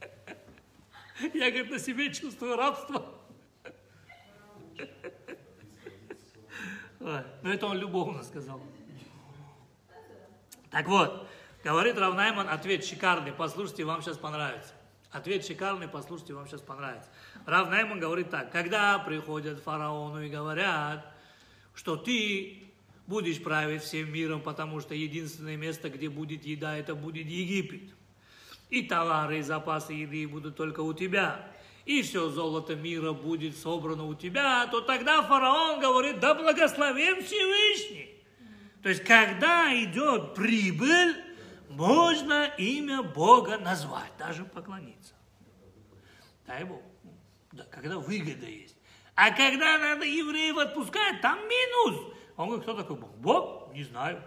Я, 1.34 1.50
говорит, 1.50 1.70
на 1.70 1.78
себе 1.78 2.12
чувствую 2.12 2.56
рабство. 2.56 3.14
Ну, 7.00 7.50
это 7.50 7.66
он 7.66 7.78
любовно 7.78 8.22
сказал. 8.24 8.60
Так 10.70 10.86
вот, 10.88 11.26
говорит 11.64 11.98
Равнайман, 11.98 12.48
ответ 12.48 12.84
шикарный, 12.84 13.32
послушайте, 13.32 13.84
вам 13.84 14.02
сейчас 14.02 14.18
понравится. 14.18 14.72
Ответ 15.10 15.44
шикарный, 15.44 15.88
послушайте, 15.88 16.34
вам 16.34 16.46
сейчас 16.46 16.60
понравится. 16.60 17.08
Равнайман 17.46 17.98
говорит 17.98 18.30
так, 18.30 18.52
когда 18.52 18.98
приходят 18.98 19.60
фараону 19.60 20.22
и 20.22 20.28
говорят, 20.28 21.06
что 21.74 21.96
ты 21.96 22.64
будешь 23.06 23.42
править 23.42 23.82
всем 23.82 24.12
миром, 24.12 24.42
потому 24.42 24.80
что 24.80 24.94
единственное 24.94 25.56
место, 25.56 25.88
где 25.88 26.10
будет 26.10 26.44
еда, 26.44 26.76
это 26.76 26.94
будет 26.94 27.26
Египет. 27.26 27.94
И 28.68 28.82
товары 28.82 29.38
и 29.38 29.42
запасы 29.42 29.94
еды 29.94 30.28
будут 30.28 30.56
только 30.56 30.80
у 30.80 30.92
тебя. 30.92 31.50
И 31.86 32.02
все 32.02 32.28
золото 32.28 32.76
мира 32.76 33.14
будет 33.14 33.56
собрано 33.56 34.04
у 34.04 34.14
тебя, 34.14 34.66
то 34.66 34.82
тогда 34.82 35.22
фараон 35.22 35.80
говорит, 35.80 36.20
да 36.20 36.34
благословен 36.34 37.24
Всевышний. 37.24 38.17
То 38.82 38.88
есть, 38.88 39.04
когда 39.04 39.74
идет 39.74 40.34
прибыль, 40.34 41.16
можно 41.68 42.44
имя 42.58 43.02
Бога 43.02 43.58
назвать, 43.58 44.12
даже 44.18 44.44
поклониться. 44.44 45.14
Дай 46.46 46.64
Бог. 46.64 46.82
Да, 47.52 47.64
когда 47.64 47.98
выгода 47.98 48.46
есть. 48.46 48.76
А 49.14 49.30
когда 49.30 49.78
надо 49.78 50.04
евреев 50.04 50.56
отпускать, 50.58 51.20
там 51.20 51.38
минус. 51.40 52.14
Он 52.36 52.48
говорит, 52.48 52.62
кто 52.62 52.74
такой 52.74 52.96
Бог? 52.96 53.10
Бог? 53.16 53.74
Не 53.74 53.84
знаю. 53.84 54.22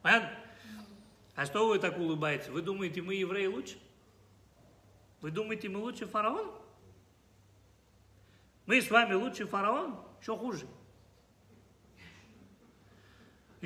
Понятно? 0.00 0.30
А 1.34 1.44
что 1.44 1.68
вы 1.68 1.78
так 1.78 1.98
улыбаетесь? 1.98 2.48
Вы 2.48 2.62
думаете, 2.62 3.02
мы 3.02 3.14
евреи 3.14 3.46
лучше? 3.46 3.78
Вы 5.20 5.30
думаете, 5.30 5.68
мы 5.68 5.80
лучше 5.80 6.06
фараон? 6.06 6.50
Мы 8.64 8.80
с 8.80 8.90
вами 8.90 9.14
лучше 9.14 9.46
фараон? 9.46 10.00
Что 10.20 10.36
хуже? 10.36 10.66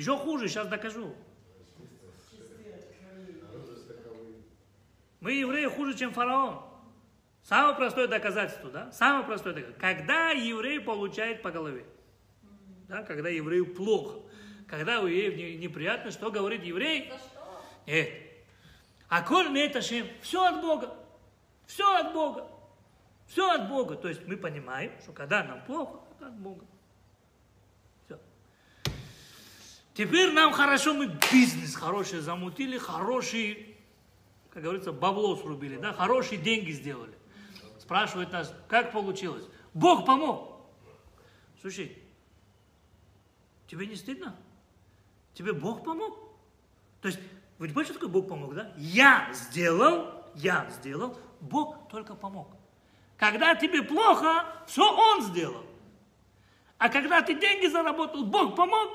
Еще 0.01 0.17
хуже, 0.17 0.47
сейчас 0.47 0.67
докажу. 0.67 1.13
Мы 5.19 5.33
евреи 5.33 5.67
хуже, 5.67 5.95
чем 5.95 6.11
фараон. 6.11 6.59
Самое 7.43 7.75
простое 7.75 8.07
доказательство, 8.07 8.71
да? 8.71 8.91
Самое 8.91 9.23
простое 9.23 9.53
доказательство. 9.53 9.79
Когда 9.79 10.31
еврей 10.31 10.79
получает 10.79 11.43
по 11.43 11.51
голове. 11.51 11.85
Да, 12.87 13.03
когда 13.03 13.29
еврею 13.29 13.75
плохо. 13.75 14.21
Когда 14.67 15.01
у 15.01 15.05
евреев 15.05 15.35
не- 15.37 15.57
неприятно, 15.57 16.09
что 16.09 16.31
говорит 16.31 16.63
еврей? 16.63 17.13
Нет. 17.85 18.09
А 19.07 19.21
коль 19.21 19.55
это 19.59 19.83
шем, 19.83 20.07
все 20.23 20.43
от 20.43 20.61
Бога. 20.61 20.95
Все 21.67 21.95
от 21.95 22.11
Бога. 22.11 22.47
Все 23.27 23.51
от 23.51 23.69
Бога. 23.69 23.97
То 23.97 24.07
есть 24.07 24.25
мы 24.25 24.35
понимаем, 24.35 24.99
что 25.03 25.11
когда 25.11 25.43
нам 25.43 25.63
плохо, 25.65 25.99
это 26.15 26.25
от 26.25 26.39
Бога. 26.39 26.65
Все. 28.05 28.17
Теперь 29.93 30.31
нам 30.31 30.53
хорошо, 30.53 30.93
мы 30.93 31.07
бизнес 31.31 31.75
хороший 31.75 32.19
замутили, 32.19 32.77
хороший, 32.77 33.75
как 34.49 34.63
говорится, 34.63 34.91
бабло 34.91 35.35
срубили, 35.35 35.77
да, 35.77 35.91
хорошие 35.91 36.39
деньги 36.39 36.71
сделали. 36.71 37.13
Спрашивают 37.79 38.31
нас, 38.31 38.53
как 38.69 38.93
получилось? 38.93 39.43
Бог 39.73 40.05
помог. 40.05 40.61
Слушай, 41.59 41.97
тебе 43.67 43.85
не 43.85 43.95
стыдно? 43.95 44.35
Тебе 45.33 45.53
Бог 45.53 45.83
помог? 45.83 46.17
То 47.01 47.09
есть, 47.09 47.19
вы 47.57 47.67
понимаете, 47.67 47.91
что 47.91 47.99
такое 47.99 48.13
Бог 48.13 48.29
помог, 48.29 48.53
да? 48.53 48.73
Я 48.77 49.29
сделал, 49.33 50.25
я 50.35 50.69
сделал, 50.71 51.17
Бог 51.41 51.89
только 51.89 52.15
помог. 52.15 52.47
Когда 53.17 53.55
тебе 53.55 53.83
плохо, 53.83 54.45
все 54.67 54.83
Он 54.83 55.21
сделал. 55.21 55.65
А 56.77 56.89
когда 56.89 57.21
ты 57.21 57.39
деньги 57.39 57.67
заработал, 57.67 58.25
Бог 58.25 58.55
помог. 58.55 58.89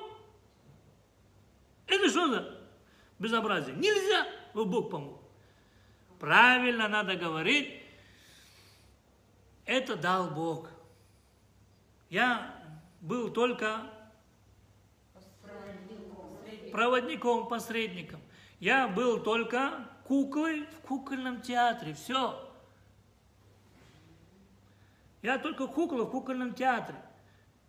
Это 1.86 2.08
что 2.08 2.28
за 2.28 2.58
безобразие? 3.18 3.76
Нельзя, 3.76 4.26
Бог 4.54 4.90
помог. 4.90 5.20
Правильно 6.18 6.88
надо 6.88 7.16
говорить, 7.16 7.82
это 9.64 9.96
дал 9.96 10.30
Бог. 10.30 10.70
Я 12.08 12.54
был 13.00 13.30
только 13.30 13.82
проводником, 16.72 17.48
посредником. 17.48 18.20
Я 18.60 18.88
был 18.88 19.20
только 19.22 19.88
куклой 20.04 20.66
в 20.66 20.86
кукольном 20.86 21.42
театре. 21.42 21.94
Все. 21.94 22.42
Я 25.22 25.38
только 25.38 25.66
кукла 25.66 26.04
в 26.04 26.10
кукольном 26.10 26.54
театре. 26.54 26.98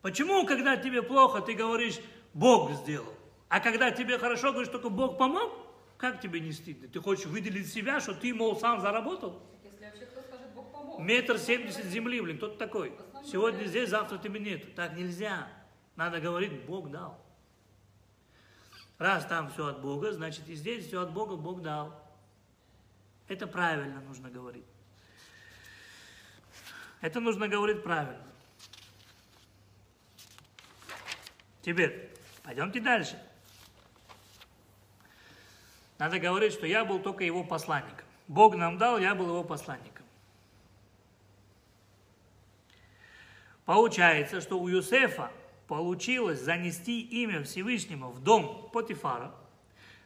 Почему, 0.01 0.45
когда 0.45 0.77
тебе 0.77 1.01
плохо, 1.01 1.41
ты 1.41 1.53
говоришь, 1.53 1.99
Бог 2.33 2.71
сделал? 2.73 3.16
А 3.49 3.59
когда 3.59 3.91
тебе 3.91 4.17
хорошо, 4.17 4.51
говоришь, 4.51 4.71
только 4.71 4.89
Бог 4.89 5.17
помог? 5.17 5.53
Как 5.97 6.21
тебе 6.21 6.39
не 6.39 6.51
стыдно? 6.51 6.87
Ты 6.87 7.01
хочешь 7.01 7.25
выделить 7.25 7.71
себя, 7.71 7.99
что 7.99 8.13
ты, 8.13 8.33
мол, 8.33 8.59
сам 8.59 8.81
заработал? 8.81 9.41
Если 9.63 9.83
вообще 9.83 10.05
кто 10.05 10.21
скажет, 10.21 10.53
Бог 10.53 10.71
помог. 10.71 10.99
Метр 10.99 11.37
семьдесят 11.39 11.85
земли, 11.85 12.21
блин, 12.21 12.37
кто 12.37 12.49
ты 12.49 12.57
такой? 12.57 12.93
Сегодня 13.25 13.65
здесь, 13.65 13.89
завтра 13.89 14.17
тебя 14.17 14.39
нет. 14.39 14.75
Так 14.75 14.95
нельзя. 14.95 15.47
Надо 15.95 16.19
говорить, 16.19 16.65
Бог 16.65 16.91
дал. 16.91 17.19
Раз 18.97 19.25
там 19.25 19.49
все 19.51 19.67
от 19.67 19.81
Бога, 19.81 20.11
значит 20.11 20.47
и 20.49 20.55
здесь 20.55 20.87
все 20.87 21.01
от 21.01 21.11
Бога 21.11 21.35
Бог 21.35 21.61
дал. 21.61 21.99
Это 23.27 23.47
правильно 23.47 24.01
нужно 24.01 24.29
говорить. 24.29 24.65
Это 27.01 27.19
нужно 27.19 27.47
говорить 27.47 27.83
правильно. 27.83 28.25
Теперь, 31.61 32.11
пойдемте 32.43 32.79
дальше. 32.79 33.21
Надо 35.97 36.19
говорить, 36.19 36.53
что 36.53 36.67
я 36.67 36.85
был 36.85 36.99
только 36.99 37.23
его 37.23 37.43
посланником. 37.43 38.05
Бог 38.27 38.55
нам 38.55 38.77
дал, 38.77 38.99
я 38.99 39.15
был 39.15 39.27
его 39.27 39.43
посланником. 39.43 40.05
Получается, 43.65 44.39
что 44.41 44.59
у 44.59 44.67
Юсефа 44.67 45.31
получилось 45.67 46.39
занести 46.39 47.01
имя 47.01 47.43
Всевышнего 47.43 48.07
в 48.07 48.23
дом 48.23 48.69
Потифара, 48.71 49.33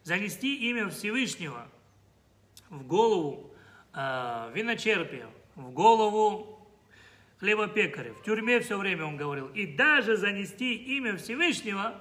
занести 0.04 0.70
имя 0.70 0.90
Всевышнего 0.90 1.68
в 2.70 2.84
голову 2.88 3.52
э, 3.94 4.52
виночерпия, 4.54 5.28
в 5.56 5.72
голову 5.72 6.68
хлебопекаря. 7.40 8.14
В 8.14 8.24
тюрьме 8.24 8.60
все 8.62 8.78
время 8.78 9.06
он 9.06 9.18
говорил. 9.18 9.48
И 9.50 9.66
даже 9.66 10.16
занести 10.16 10.76
имя 10.76 11.18
Всевышнего 11.18 11.96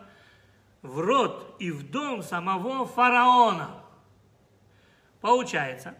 в 0.83 0.99
рот 1.01 1.57
и 1.59 1.71
в 1.71 1.91
дом 1.91 2.23
самого 2.23 2.87
фараона. 2.87 3.80
Получается, 5.21 5.97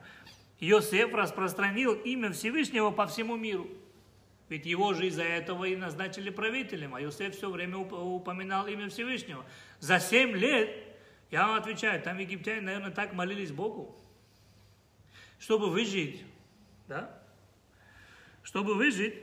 Иосиф 0.61 1.13
распространил 1.15 1.95
имя 1.95 2.33
Всевышнего 2.33 2.91
по 2.91 3.07
всему 3.07 3.37
миру. 3.37 3.69
Ведь 4.49 4.67
его 4.67 4.95
же 4.95 5.07
из-за 5.07 5.23
этого 5.23 5.65
и 5.65 5.77
назначили 5.77 6.31
правителем, 6.31 6.95
а 6.95 7.03
Иосиф 7.03 7.37
все 7.37 7.51
время 7.51 7.79
упоминал 7.79 8.67
имя 8.67 8.89
Всевышнего. 8.89 9.45
За 9.79 10.01
семь 10.01 10.37
лет, 10.37 10.71
я 11.31 11.47
вам 11.47 11.57
отвечаю, 11.57 12.03
там 12.03 12.19
египтяне, 12.19 12.61
наверное, 12.61 12.91
так 12.91 13.13
молились 13.13 13.53
Богу, 13.53 13.97
чтобы 15.39 15.71
выжить, 15.71 16.25
да? 16.89 17.17
Чтобы 18.43 18.75
выжить, 18.75 19.15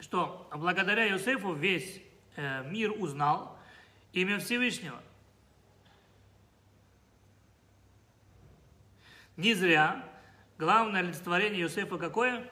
что 0.00 0.48
благодаря 0.52 1.08
Иосифу 1.08 1.52
весь 1.52 2.02
э, 2.36 2.68
мир 2.68 2.92
узнал 2.92 3.56
имя 4.12 4.40
Всевышнего. 4.40 5.00
Не 9.38 9.54
зря 9.54 10.04
главное 10.58 11.00
олицетворение 11.00 11.62
Иосифа 11.62 11.96
какое? 11.96 12.50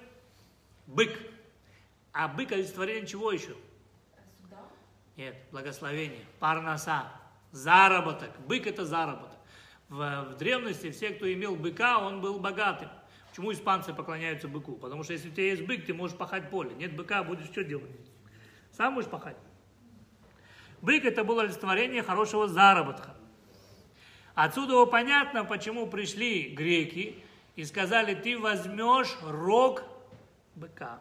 Бык. 0.86 1.18
А 2.12 2.28
бык 2.28 2.52
олицетворение 2.52 3.04
чего 3.04 3.32
еще? 3.32 3.56
Нет, 5.16 5.36
благословение. 5.50 6.24
Парноса. 6.38 7.12
Заработок. 7.50 8.30
Бык 8.46 8.68
это 8.68 8.84
заработок. 8.84 9.36
В, 9.88 10.28
в 10.30 10.36
древности 10.36 10.92
все, 10.92 11.10
кто 11.10 11.30
имел 11.32 11.56
быка, 11.56 11.98
он 11.98 12.20
был 12.20 12.38
богатым. 12.38 12.88
Почему 13.30 13.52
испанцы 13.52 13.92
поклоняются 13.92 14.46
быку? 14.46 14.76
Потому 14.76 15.02
что 15.02 15.12
если 15.12 15.28
у 15.28 15.32
тебя 15.32 15.46
есть 15.46 15.66
бык, 15.66 15.86
ты 15.86 15.92
можешь 15.92 16.16
пахать 16.16 16.50
поле. 16.50 16.72
Нет 16.76 16.94
быка, 16.94 17.24
будешь 17.24 17.46
что 17.46 17.64
делать? 17.64 17.90
Сам 18.70 18.94
будешь 18.94 19.08
пахать. 19.08 19.36
Бык 20.82 21.04
это 21.04 21.24
было 21.24 21.42
олицетворение 21.42 22.04
хорошего 22.04 22.46
заработка. 22.46 23.15
Отсюда 24.36 24.84
понятно, 24.84 25.46
почему 25.46 25.86
пришли 25.86 26.50
греки 26.50 27.16
и 27.56 27.64
сказали, 27.64 28.14
ты 28.14 28.38
возьмешь 28.38 29.16
рог 29.22 29.82
быка 30.54 31.00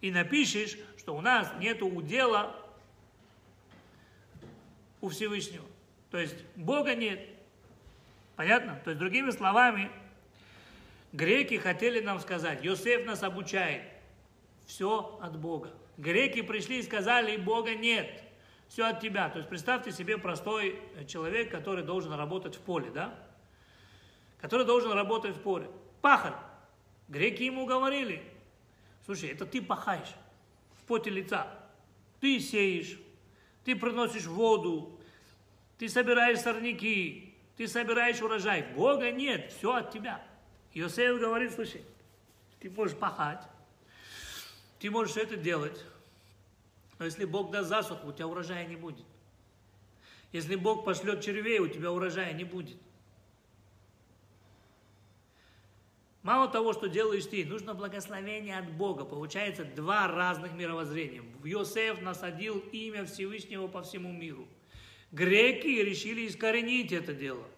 и 0.00 0.10
напишешь, 0.10 0.76
что 0.98 1.14
у 1.14 1.20
нас 1.20 1.48
нет 1.60 1.80
удела 1.80 2.56
у 5.00 5.10
Всевышнего. 5.10 5.64
То 6.10 6.18
есть 6.18 6.34
Бога 6.56 6.96
нет. 6.96 7.20
Понятно? 8.34 8.80
То 8.82 8.90
есть, 8.90 8.98
другими 8.98 9.30
словами, 9.30 9.88
греки 11.12 11.56
хотели 11.56 12.00
нам 12.00 12.18
сказать, 12.18 12.64
Йосеф 12.64 13.06
нас 13.06 13.22
обучает, 13.22 13.84
все 14.66 15.20
от 15.22 15.38
Бога. 15.38 15.72
Греки 15.98 16.42
пришли 16.42 16.80
и 16.80 16.82
сказали, 16.82 17.36
Бога 17.36 17.76
нет, 17.76 18.24
все 18.70 18.86
от 18.86 19.00
тебя. 19.00 19.28
То 19.28 19.38
есть 19.38 19.50
представьте 19.50 19.90
себе 19.90 20.16
простой 20.16 20.80
человек, 21.08 21.50
который 21.50 21.82
должен 21.82 22.12
работать 22.12 22.54
в 22.54 22.60
поле, 22.60 22.88
да? 22.90 23.12
Который 24.40 24.64
должен 24.64 24.92
работать 24.92 25.36
в 25.36 25.42
поле. 25.42 25.68
Пахарь. 26.00 26.34
Греки 27.08 27.42
ему 27.42 27.66
говорили, 27.66 28.22
слушай, 29.04 29.28
это 29.30 29.44
ты 29.44 29.60
пахаешь 29.60 30.14
в 30.78 30.84
поте 30.84 31.10
лица. 31.10 31.48
Ты 32.20 32.38
сеешь, 32.38 32.96
ты 33.64 33.74
приносишь 33.74 34.26
воду, 34.26 35.00
ты 35.76 35.88
собираешь 35.88 36.38
сорняки, 36.38 37.34
ты 37.56 37.66
собираешь 37.66 38.22
урожай. 38.22 38.62
Бога 38.74 39.10
нет, 39.10 39.52
все 39.52 39.74
от 39.74 39.90
тебя. 39.90 40.24
Иосиф 40.74 41.18
говорит, 41.18 41.52
слушай, 41.52 41.82
ты 42.60 42.70
можешь 42.70 42.96
пахать, 42.96 43.42
ты 44.78 44.90
можешь 44.90 45.16
это 45.16 45.36
делать, 45.36 45.84
но 47.00 47.06
если 47.06 47.24
Бог 47.24 47.50
даст 47.50 47.70
засуху, 47.70 48.08
у 48.08 48.12
тебя 48.12 48.26
урожая 48.26 48.66
не 48.66 48.76
будет. 48.76 49.06
Если 50.32 50.54
Бог 50.54 50.84
пошлет 50.84 51.22
червей, 51.22 51.58
у 51.58 51.66
тебя 51.66 51.90
урожая 51.90 52.34
не 52.34 52.44
будет. 52.44 52.76
Мало 56.22 56.46
того, 56.48 56.74
что 56.74 56.90
делаешь 56.90 57.24
ты, 57.24 57.46
нужно 57.46 57.72
благословение 57.72 58.58
от 58.58 58.70
Бога. 58.72 59.06
Получается 59.06 59.64
два 59.64 60.08
разных 60.08 60.52
мировоззрения. 60.52 61.22
Йосеф 61.42 62.02
насадил 62.02 62.58
имя 62.70 63.06
Всевышнего 63.06 63.66
по 63.66 63.82
всему 63.82 64.12
миру. 64.12 64.46
Греки 65.10 65.68
решили 65.68 66.26
искоренить 66.26 66.92
это 66.92 67.14
дело. 67.14 67.48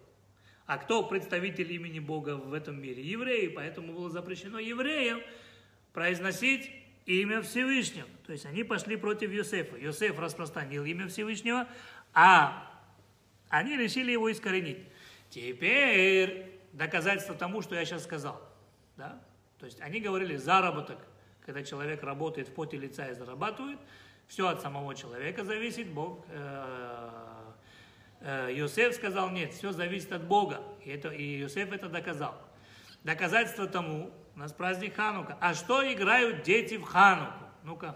А 0.65 0.77
кто 0.77 1.03
представитель 1.03 1.69
имени 1.73 1.99
Бога 1.99 2.37
в 2.37 2.53
этом 2.53 2.81
мире? 2.81 3.03
Евреи. 3.03 3.49
Поэтому 3.49 3.91
было 3.91 4.09
запрещено 4.09 4.57
евреям 4.57 5.19
произносить 5.91 6.71
имя 7.05 7.41
Всевышнего. 7.41 8.07
То 8.25 8.31
есть 8.31 8.45
они 8.45 8.63
пошли 8.63 8.95
против 8.95 9.31
Йосефа. 9.31 9.77
Йосеф 9.77 10.17
распространил 10.19 10.85
имя 10.85 11.07
Всевышнего, 11.07 11.67
а 12.13 12.71
они 13.49 13.77
решили 13.77 14.11
его 14.11 14.31
искоренить. 14.31 14.79
Теперь 15.29 16.59
доказательство 16.71 17.35
тому, 17.35 17.61
что 17.61 17.75
я 17.75 17.85
сейчас 17.85 18.03
сказал. 18.03 18.41
Да? 18.97 19.21
То 19.59 19.65
есть 19.65 19.81
они 19.81 19.99
говорили 19.99 20.35
заработок, 20.35 20.99
когда 21.45 21.63
человек 21.63 22.03
работает 22.03 22.47
в 22.47 22.53
поте 22.53 22.77
лица 22.77 23.07
и 23.09 23.13
зарабатывает, 23.13 23.79
все 24.27 24.47
от 24.47 24.61
самого 24.61 24.95
человека 24.95 25.43
зависит, 25.43 25.87
Бог. 25.89 26.25
Иосиф 28.21 28.95
сказал, 28.95 29.29
нет, 29.29 29.51
все 29.53 29.73
зависит 29.73 30.13
от 30.13 30.23
Бога. 30.23 30.63
И, 30.85 30.89
это, 30.89 31.09
и 31.09 31.41
Иосиф 31.41 31.71
это 31.73 31.89
доказал. 31.89 32.41
Доказательство 33.03 33.67
тому, 33.67 34.13
у 34.35 34.39
нас 34.39 34.51
праздник 34.51 34.95
Ханука. 34.95 35.37
А 35.39 35.53
что 35.53 35.81
играют 35.91 36.43
дети 36.43 36.77
в 36.77 36.83
Хануку? 36.83 37.45
Ну-ка. 37.63 37.95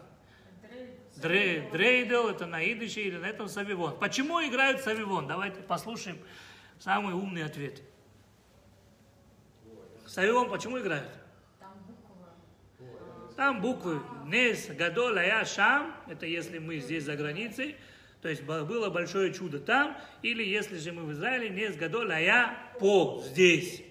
Дре, 1.15 1.67
дрейдел, 1.71 2.29
это 2.29 2.45
на 2.45 2.63
идыше 2.63 3.01
или 3.01 3.17
на 3.17 3.25
этом 3.25 3.49
савивон. 3.49 3.97
Почему 3.97 4.39
играют 4.39 4.81
савивон? 4.81 5.27
Давайте 5.27 5.61
послушаем 5.61 6.19
самый 6.79 7.15
умный 7.15 7.43
ответ. 7.43 7.81
Савивон 10.05 10.49
почему 10.49 10.79
играют? 10.79 11.11
Там 13.35 13.61
буквы 13.61 14.01
Нес, 14.25 14.67
Гадол, 14.67 15.15
Ая, 15.17 15.43
Шам, 15.45 15.95
это 16.07 16.25
если 16.25 16.59
мы 16.59 16.79
здесь 16.79 17.03
за 17.03 17.15
границей, 17.15 17.75
то 18.21 18.29
есть 18.29 18.43
было 18.43 18.89
большое 18.89 19.33
чудо 19.33 19.59
там, 19.59 19.97
или 20.21 20.43
если 20.43 20.77
же 20.77 20.91
мы 20.91 21.03
в 21.03 21.11
Израиле, 21.13 21.49
Нес, 21.49 21.75
Гадол, 21.75 22.09
Ая, 22.09 22.57
По, 22.79 23.23
здесь. 23.25 23.83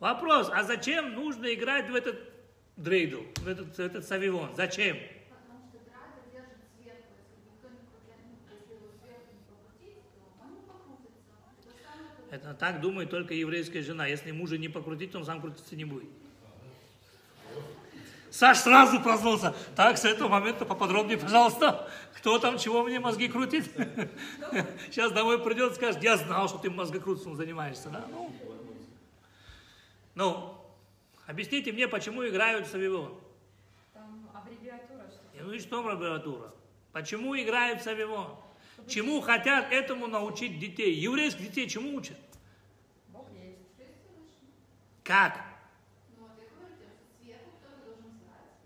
Вопрос, 0.00 0.48
а 0.52 0.62
зачем 0.62 1.14
нужно 1.14 1.52
играть 1.52 1.90
в 1.90 1.94
этот 1.94 2.18
дрейдл, 2.76 3.22
в 3.36 3.48
этот, 3.48 3.76
в 3.76 3.80
этот 3.80 4.06
савивон? 4.06 4.54
Зачем? 4.56 4.96
Это 12.30 12.52
так 12.54 12.80
думает 12.80 13.10
только 13.10 13.34
еврейская 13.34 13.82
жена. 13.82 14.06
Если 14.06 14.30
мужа 14.30 14.58
не 14.58 14.68
покрутить, 14.68 15.14
он 15.14 15.24
сам 15.24 15.40
крутиться 15.40 15.74
не 15.74 15.84
будет. 15.84 16.08
Саш 18.30 18.58
сразу 18.58 19.00
проснулся. 19.00 19.54
Так, 19.74 19.96
с 19.96 20.04
этого 20.04 20.28
момента 20.28 20.66
поподробнее, 20.66 21.16
пожалуйста. 21.16 21.90
Кто 22.18 22.38
там 22.38 22.58
чего 22.58 22.84
мне 22.84 23.00
мозги 23.00 23.28
крутит? 23.28 23.64
Сейчас 24.90 25.12
домой 25.12 25.42
придет 25.42 25.74
скажет, 25.74 26.02
я 26.02 26.18
знал, 26.18 26.48
что 26.48 26.58
ты 26.58 26.70
мозгокрутством 26.70 27.36
занимаешься. 27.36 27.88
Да? 27.88 28.04
Ну, 28.10 28.30
ну, 30.18 30.54
объясните 31.26 31.72
мне, 31.72 31.86
почему 31.86 32.26
играют 32.26 32.66
в 32.66 32.70
Савивон? 32.70 33.18
Там 33.94 34.28
аббревиатура 34.34 35.08
что-то. 35.08 35.44
Ну 35.44 35.52
и 35.52 35.58
что 35.60 35.88
аббревиатура? 35.88 36.52
Почему 36.92 37.36
играют 37.36 37.80
в 37.80 37.84
Савивон? 37.84 38.36
Чему 38.88 39.20
хотят 39.20 39.72
этому 39.72 40.06
научить 40.08 40.58
детей? 40.58 40.92
Еврейских 40.94 41.42
детей 41.42 41.68
чему 41.68 41.94
учат? 41.94 42.16
Как? 45.08 45.40
Ну 46.18 46.26
вот 46.26 46.32
я 46.36 46.50
говорю, 46.52 46.74
что 46.76 46.84
сверху 47.22 47.50
кто-то 47.62 47.82
должен 47.86 48.12
знать 48.20 48.58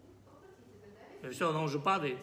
и 1.23 1.33
все, 1.33 1.51
оно 1.51 1.63
уже 1.63 1.79
падает. 1.79 2.19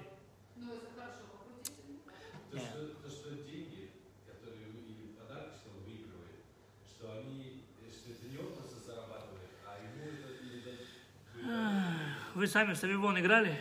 Ну, 0.58 0.74
если 0.74 0.88
хорошо 0.94 1.24
покрутить, 1.32 2.04
То, 2.52 2.58
Нет. 2.58 2.66
что, 2.68 2.86
то, 3.02 3.10
что 3.10 3.30
деньги, 3.48 3.92
которые 4.28 4.68
вы, 4.76 4.92
или 4.92 5.16
подарки, 5.16 5.56
что 5.56 5.70
он 5.72 5.84
выигрывает, 5.86 6.44
что 6.84 7.14
они, 7.14 7.64
э, 7.80 7.90
что 7.90 8.12
это 8.12 8.28
не 8.28 8.38
он 8.40 8.52
просто 8.52 8.84
зарабатывает, 8.84 9.52
а 9.66 9.80
ему 9.80 10.04
это 10.12 10.44
или 10.44 10.60
да, 10.68 12.20
Вы 12.40 12.48
сами 12.48 12.72
в 12.72 12.78
Савивон 12.78 13.20
играли? 13.20 13.54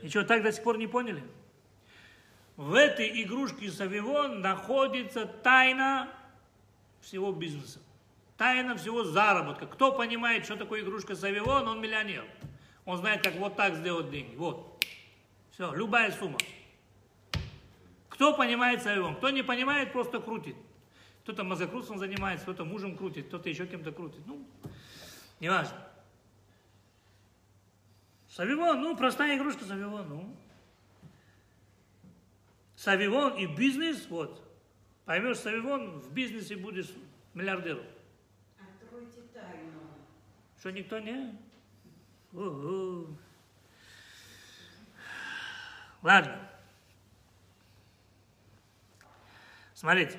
И 0.00 0.08
что, 0.08 0.24
так 0.24 0.42
до 0.42 0.50
сих 0.50 0.64
пор 0.64 0.78
не 0.78 0.86
поняли? 0.86 1.22
В 2.56 2.72
этой 2.72 3.22
игрушке 3.22 3.70
Савивон 3.70 4.40
находится 4.40 5.26
тайна 5.26 6.08
всего 7.02 7.32
бизнеса. 7.32 7.80
Тайна 8.38 8.78
всего 8.78 9.04
заработка. 9.04 9.66
Кто 9.66 9.92
понимает, 9.92 10.46
что 10.46 10.56
такое 10.56 10.80
игрушка 10.80 11.14
Савивон, 11.14 11.68
он 11.68 11.82
миллионер. 11.82 12.24
Он 12.86 12.96
знает, 12.96 13.22
как 13.22 13.34
вот 13.34 13.56
так 13.56 13.74
сделать 13.74 14.10
деньги. 14.10 14.34
Вот. 14.36 14.82
Все, 15.50 15.70
любая 15.74 16.12
сумма. 16.12 16.38
Кто 18.08 18.34
понимает 18.34 18.82
Савивон? 18.82 19.16
Кто 19.16 19.28
не 19.28 19.42
понимает, 19.42 19.92
просто 19.92 20.18
крутит. 20.18 20.56
Кто-то 21.24 21.44
мозгокрутством 21.44 21.98
занимается, 21.98 22.44
кто-то 22.44 22.64
мужем 22.64 22.96
крутит, 22.96 23.26
кто-то 23.26 23.50
еще 23.50 23.66
кем-то 23.66 23.92
крутит. 23.92 24.22
Ну, 24.24 24.42
неважно. 25.40 25.89
Савивон, 28.30 28.80
ну, 28.80 28.96
простая 28.96 29.36
игрушка 29.36 29.64
Савивон, 29.64 30.08
ну. 30.08 30.36
Савивон 32.76 33.36
и 33.36 33.46
бизнес, 33.46 34.06
вот. 34.08 34.46
Поймешь 35.04 35.38
Савивон, 35.38 35.98
в 35.98 36.12
бизнесе 36.12 36.56
будешь 36.56 36.90
миллиардером. 37.34 37.84
Откройте 38.58 39.22
тайну. 39.34 39.80
Что, 40.58 40.70
никто 40.70 41.00
не? 41.00 41.36
Угу. 42.32 43.08
Ладно. 46.02 46.50
Смотрите. 49.74 50.18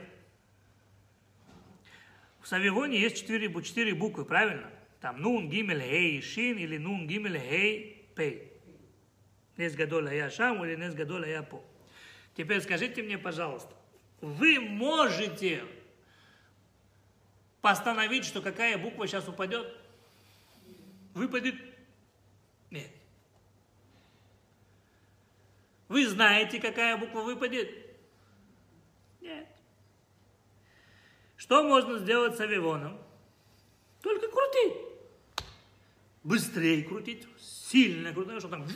В 2.42 2.48
Савивоне 2.48 3.00
есть 3.00 3.18
четыре, 3.18 3.64
четыре 3.64 3.96
буквы, 3.96 4.26
правильно? 4.26 4.70
Там 5.00 5.22
Нун, 5.22 5.50
Гимель, 5.50 5.82
Хей, 5.82 6.22
Шин 6.22 6.58
или 6.58 6.78
Нун, 6.78 7.08
Гимель, 7.08 7.40
Хей, 7.40 8.01
Пей. 8.16 8.52
Нес 9.58 9.76
Гадоля 9.76 10.14
я 10.14 10.30
Шам 10.30 10.64
или 10.66 10.76
Нес 10.76 10.94
Гадоля 10.94 11.28
я 11.28 11.44
По. 11.44 11.64
Теперь 12.36 12.62
скажите 12.62 13.04
мне, 13.04 13.18
пожалуйста, 13.18 13.76
вы 14.22 14.60
можете 14.60 15.64
постановить, 17.62 18.26
что 18.26 18.42
какая 18.42 18.78
буква 18.78 19.08
сейчас 19.08 19.28
упадет? 19.28 19.68
Выпадет? 21.14 21.56
Нет. 22.70 22.90
Вы 25.88 26.08
знаете, 26.08 26.60
какая 26.60 26.98
буква 26.98 27.22
выпадет? 27.22 27.70
Нет. 29.20 29.48
Что 31.36 31.64
можно 31.64 32.00
сделать 32.00 32.38
с 32.38 32.40
авивоном? 32.40 32.98
Только 34.02 34.28
крутить. 34.30 34.74
Быстрее 36.24 36.84
крутить, 36.84 37.28
сильно 37.72 38.14
крутить, 38.14 38.40
чтобы 38.40 38.58
там 38.58 38.68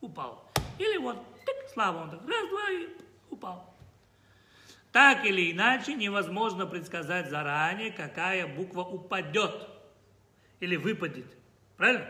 упал. 0.00 0.50
Или 0.78 0.98
вот, 0.98 1.16
тык, 1.44 1.70
слабо 1.72 1.98
он 1.98 2.10
так, 2.10 2.20
раз, 2.28 2.48
два 2.48 2.70
и 2.70 2.88
упал. 3.30 3.74
Так 4.90 5.24
или 5.24 5.52
иначе, 5.52 5.94
невозможно 5.94 6.66
предсказать 6.66 7.30
заранее, 7.30 7.90
какая 7.90 8.46
буква 8.46 8.82
упадет 8.82 9.68
или 10.60 10.76
выпадет. 10.76 11.26
Правильно? 11.78 12.06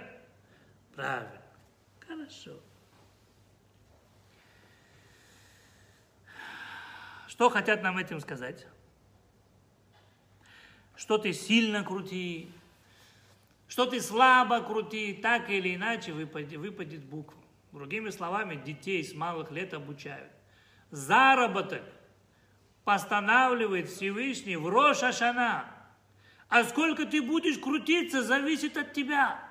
Правильно. 0.96 1.42
Хорошо. 2.00 2.58
Что 7.28 7.48
хотят 7.50 7.82
нам 7.82 7.98
этим 7.98 8.20
сказать? 8.20 8.66
Что 10.96 11.18
ты 11.18 11.32
сильно 11.32 11.84
крути, 11.84 12.52
что 13.72 13.86
ты 13.86 14.02
слабо 14.02 14.60
крути, 14.60 15.14
так 15.14 15.48
или 15.48 15.74
иначе 15.76 16.12
выпадет, 16.12 16.60
выпадет 16.60 17.06
буква. 17.06 17.42
Другими 17.72 18.10
словами, 18.10 18.62
детей 18.62 19.02
с 19.02 19.14
малых 19.14 19.50
лет 19.50 19.72
обучают. 19.72 20.30
Заработок 20.90 21.82
постанавливает 22.84 23.88
Всевышний 23.88 24.56
в 24.56 24.68
Рош 24.68 25.02
Ашана. 25.02 25.64
А 26.50 26.64
сколько 26.64 27.06
ты 27.06 27.22
будешь 27.22 27.56
крутиться, 27.56 28.22
зависит 28.22 28.76
от 28.76 28.92
тебя. 28.92 29.42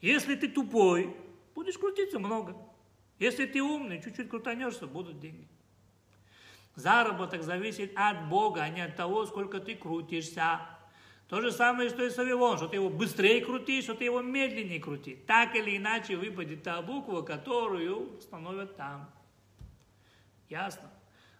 Если 0.00 0.34
ты 0.34 0.48
тупой, 0.48 1.14
будешь 1.54 1.76
крутиться 1.76 2.18
много. 2.18 2.56
Если 3.18 3.44
ты 3.44 3.60
умный, 3.60 4.02
чуть-чуть 4.02 4.30
крутанешься, 4.30 4.86
будут 4.86 5.20
деньги. 5.20 5.46
Заработок 6.76 7.42
зависит 7.42 7.92
от 7.94 8.30
Бога, 8.30 8.62
а 8.62 8.70
не 8.70 8.80
от 8.80 8.96
того, 8.96 9.26
сколько 9.26 9.60
ты 9.60 9.74
крутишься. 9.74 10.60
То 11.32 11.40
же 11.40 11.50
самое, 11.50 11.88
что 11.88 12.04
и 12.04 12.10
с 12.10 12.18
Вавилон, 12.18 12.58
что 12.58 12.68
ты 12.68 12.76
его 12.76 12.90
быстрее 12.90 13.42
крутишь, 13.42 13.84
что 13.84 13.94
ты 13.94 14.04
его 14.04 14.20
медленнее 14.20 14.78
крути. 14.78 15.16
Так 15.26 15.56
или 15.56 15.78
иначе 15.78 16.14
выпадет 16.14 16.62
та 16.62 16.82
буква, 16.82 17.22
которую 17.22 18.18
установят 18.18 18.76
там. 18.76 19.10
Ясно? 20.50 20.90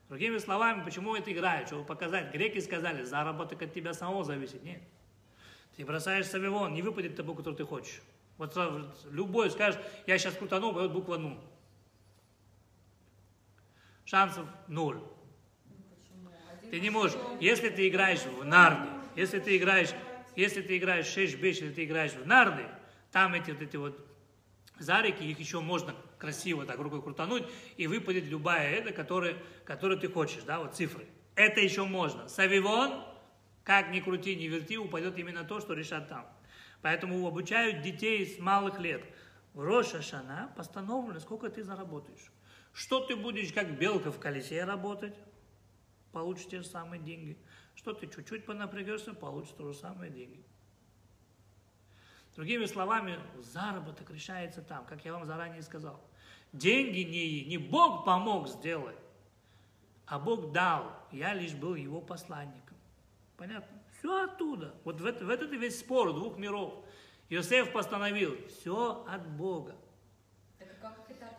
Другими 0.09 0.39
словами, 0.39 0.83
почему 0.83 1.15
это 1.15 1.31
играют? 1.31 1.69
Чтобы 1.69 1.85
показать. 1.85 2.33
Греки 2.33 2.59
сказали, 2.61 3.03
заработок 3.03 3.61
от 3.61 3.75
тебя 3.75 3.93
самого 3.93 4.25
зависит. 4.25 4.65
Нет. 4.65 4.81
Ты 5.77 5.85
бросаешь 5.85 6.25
Савивон, 6.25 6.73
не 6.73 6.81
выпадет 6.81 7.15
та 7.15 7.23
буква, 7.23 7.43
которую 7.43 7.59
ты 7.59 7.67
хочешь. 7.67 8.01
Вот 8.39 8.57
любой 9.11 9.51
скажет, 9.51 9.79
я 10.07 10.17
сейчас 10.17 10.37
крутану, 10.37 10.73
пойдет 10.73 10.93
буква 10.93 11.19
ну. 11.19 11.39
Шансов 14.07 14.47
ноль. 14.69 15.03
Один 16.51 16.71
Ты 16.71 16.81
не 16.81 16.89
можешь. 16.89 17.19
Если 17.41 17.69
ты 17.69 17.87
играешь 17.87 18.25
в 18.25 18.43
нарды, 18.43 18.89
если 19.17 19.39
ты 19.39 19.57
играешь, 19.57 19.91
если 20.37 20.63
ты 20.63 20.79
играешь 20.79 21.07
6 21.07 21.39
беш, 21.39 21.59
или 21.61 21.73
ты 21.73 21.85
играешь 21.85 22.13
в 22.13 22.27
нарды, 22.27 22.65
там 23.11 23.35
эти 23.35 23.51
вот 23.51 23.63
эти 23.63 23.77
вот 23.77 24.07
зарики, 24.79 25.23
их 25.23 25.39
еще 25.39 25.61
можно 25.61 25.95
красиво 26.19 26.65
так 26.65 26.79
рукой 26.79 27.03
крутануть, 27.03 27.45
и 27.77 27.87
выпадет 27.87 28.25
любая 28.25 28.71
это, 28.71 28.93
которая, 28.93 29.37
которую 29.65 29.99
ты 29.99 30.09
хочешь, 30.09 30.43
да, 30.45 30.61
вот 30.61 30.75
цифры. 30.75 31.07
Это 31.35 31.61
еще 31.61 31.85
можно. 31.85 32.29
Савивон, 32.29 33.05
как 33.65 33.91
ни 33.91 34.01
крути, 34.01 34.37
ни 34.37 34.45
верти, 34.45 34.79
упадет 34.79 35.19
именно 35.19 35.45
то, 35.45 35.61
что 35.61 35.75
решат 35.75 36.09
там. 36.09 36.27
Поэтому 36.83 37.27
обучают 37.27 37.83
детей 37.83 38.27
с 38.27 38.39
малых 38.39 38.79
лет. 38.81 39.03
В 39.55 39.61
Роша 39.61 40.03
Шана 40.03 40.53
постановлено, 40.57 41.21
сколько 41.21 41.49
ты 41.49 41.63
заработаешь. 41.63 42.33
Что 42.73 43.01
ты 43.01 43.17
будешь, 43.17 43.53
как 43.53 43.79
белка 43.79 44.11
в 44.11 44.19
колесе 44.19 44.65
работать, 44.65 45.15
получишь 46.11 46.47
те 46.47 46.59
же 46.59 46.67
самые 46.67 47.01
деньги. 47.01 47.37
Что 47.83 47.95
ты 47.95 48.07
чуть-чуть 48.07 48.47
понапрягешься, 48.47 49.13
получишь 49.13 49.55
то 49.57 49.73
же 49.73 49.77
самое 49.77 50.09
деньги. 50.09 50.41
Другими 52.37 52.65
словами, 52.67 53.19
заработок 53.41 54.09
решается 54.11 54.63
там, 54.63 54.87
как 54.87 55.05
я 55.05 55.13
вам 55.13 55.25
заранее 55.25 55.63
сказал. 55.63 56.01
Деньги 56.53 57.01
не, 57.01 57.45
не 57.45 57.59
Бог 57.59 58.05
помог 58.05 58.49
сделать, 58.49 58.97
а 60.07 60.21
Бог 60.21 60.53
дал. 60.53 60.93
Я 61.11 61.35
лишь 61.35 61.55
был 61.55 61.75
его 61.75 62.01
посланником. 62.01 62.77
Понятно? 63.37 63.77
Все 63.99 64.25
оттуда. 64.25 64.75
Вот 64.85 65.01
в, 65.01 65.05
это, 65.05 65.25
в 65.25 65.29
этот 65.29 65.51
весь 65.51 65.81
спор 65.81 66.13
двух 66.13 66.39
миров. 66.39 66.85
Иосиф 67.31 67.73
постановил, 67.73 68.37
все 68.47 69.05
от 69.09 69.27
Бога. 69.27 69.75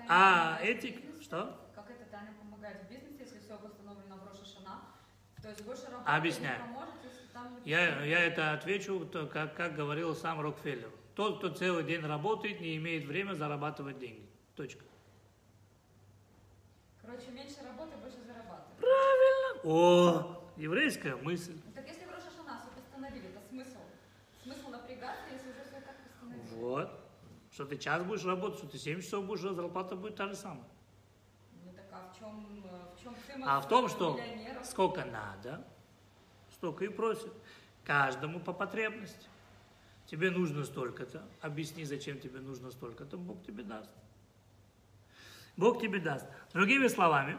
А 0.09 0.59
эти... 0.61 0.99
Что? 1.21 1.57
Как 1.73 1.89
это 1.89 2.03
тайна 2.11 2.33
помогает 2.33 2.85
в 2.85 2.89
бизнесе, 2.89 3.23
если 3.23 3.39
все 3.39 3.57
восстановлено 3.57 4.17
в 4.17 4.27
Роша 4.27 4.45
Шана? 4.45 4.81
То 5.43 5.49
есть 5.49 5.61
больше 5.65 5.83
Объясняю. 6.05 6.57
не 6.57 6.67
поможет, 6.69 6.93
если 7.03 7.27
там 7.33 7.53
не 7.65 7.69
Я, 7.69 8.01
я 8.05 8.19
это 8.21 8.53
отвечу, 8.53 9.05
то, 9.05 9.27
как, 9.27 9.53
как 9.55 9.75
говорил 9.75 10.15
сам 10.15 10.39
Рокфеллер. 10.39 10.89
Тот, 11.15 11.39
кто 11.39 11.49
целый 11.49 11.83
день 11.83 11.99
работает, 11.99 12.61
не 12.61 12.77
имеет 12.77 13.03
времени 13.03 13.33
зарабатывать 13.33 13.99
деньги. 13.99 14.25
Точка. 14.55 14.85
Короче, 17.01 17.29
меньше 17.31 17.57
работы, 17.61 17.97
больше 17.97 18.19
зарабатывать. 18.25 18.77
Правильно. 18.79 19.61
О, 19.65 20.43
еврейская 20.55 21.17
мысль. 21.17 21.59
Ну, 21.65 21.73
Так 21.75 21.87
если 21.89 22.05
в 22.05 22.11
Роша 22.11 22.31
Шана 22.37 22.61
все 22.61 22.69
постановили, 22.81 23.27
это 23.27 23.41
смысл? 23.49 23.79
Смысл 24.43 24.69
напрягаться, 24.69 25.25
если 25.29 25.49
уже 25.51 25.63
все 25.65 25.81
так 25.81 25.97
постановили? 26.07 26.55
Вот. 26.55 26.89
Что 27.51 27.65
ты 27.65 27.77
час 27.77 28.01
будешь 28.05 28.23
работать, 28.23 28.59
что 28.59 28.67
ты 28.69 28.77
7 28.77 29.01
часов 29.01 29.25
будешь, 29.25 29.43
а 29.43 29.53
зарплата 29.53 29.97
будет 29.97 30.15
та 30.15 30.29
же 30.29 30.35
самая. 30.35 30.69
Ну 31.65 31.73
так 31.73 31.85
а 31.91 32.09
в 32.13 32.17
чем, 32.17 32.47
цимус 32.47 32.82
А 33.45 33.61
в 33.61 33.67
том, 33.67 33.89
что 33.89 34.19
сколько 34.63 35.05
надо, 35.05 35.65
столько 36.51 36.85
и 36.85 36.89
просят. 36.89 37.33
Каждому 37.83 38.39
по 38.39 38.53
потребности. 38.53 39.27
Тебе 40.05 40.31
нужно 40.31 40.63
столько-то. 40.63 41.21
Объясни, 41.41 41.83
зачем 41.83 42.19
тебе 42.19 42.39
нужно 42.39 42.71
столько-то. 42.71 43.17
Бог 43.17 43.43
тебе 43.45 43.63
даст. 43.63 43.89
Бог 45.57 45.81
тебе 45.81 45.99
даст. 45.99 46.25
Другими 46.53 46.87
словами, 46.87 47.37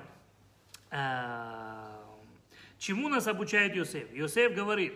э, 0.91 2.05
Чему 2.85 3.09
нас 3.09 3.27
обучает 3.27 3.75
Йосеф? 3.75 4.13
Йосеф 4.13 4.55
говорит, 4.55 4.93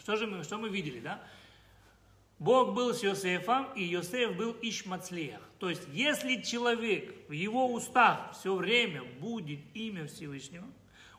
что 0.00 0.16
же 0.16 0.26
мы, 0.26 0.42
что 0.42 0.58
мы 0.58 0.68
видели, 0.70 0.98
да? 0.98 1.22
Бог 2.40 2.74
был 2.74 2.92
с 2.92 3.00
Йосефом, 3.04 3.72
и 3.76 3.84
Йосеф 3.84 4.36
был 4.36 4.56
Ишмацлиях. 4.60 5.40
То 5.58 5.68
есть, 5.68 5.82
если 5.88 6.40
человек 6.40 7.28
в 7.28 7.32
его 7.32 7.72
устах 7.72 8.32
все 8.32 8.54
время 8.54 9.02
будет 9.02 9.60
имя 9.74 10.06
Всевышнего, 10.06 10.66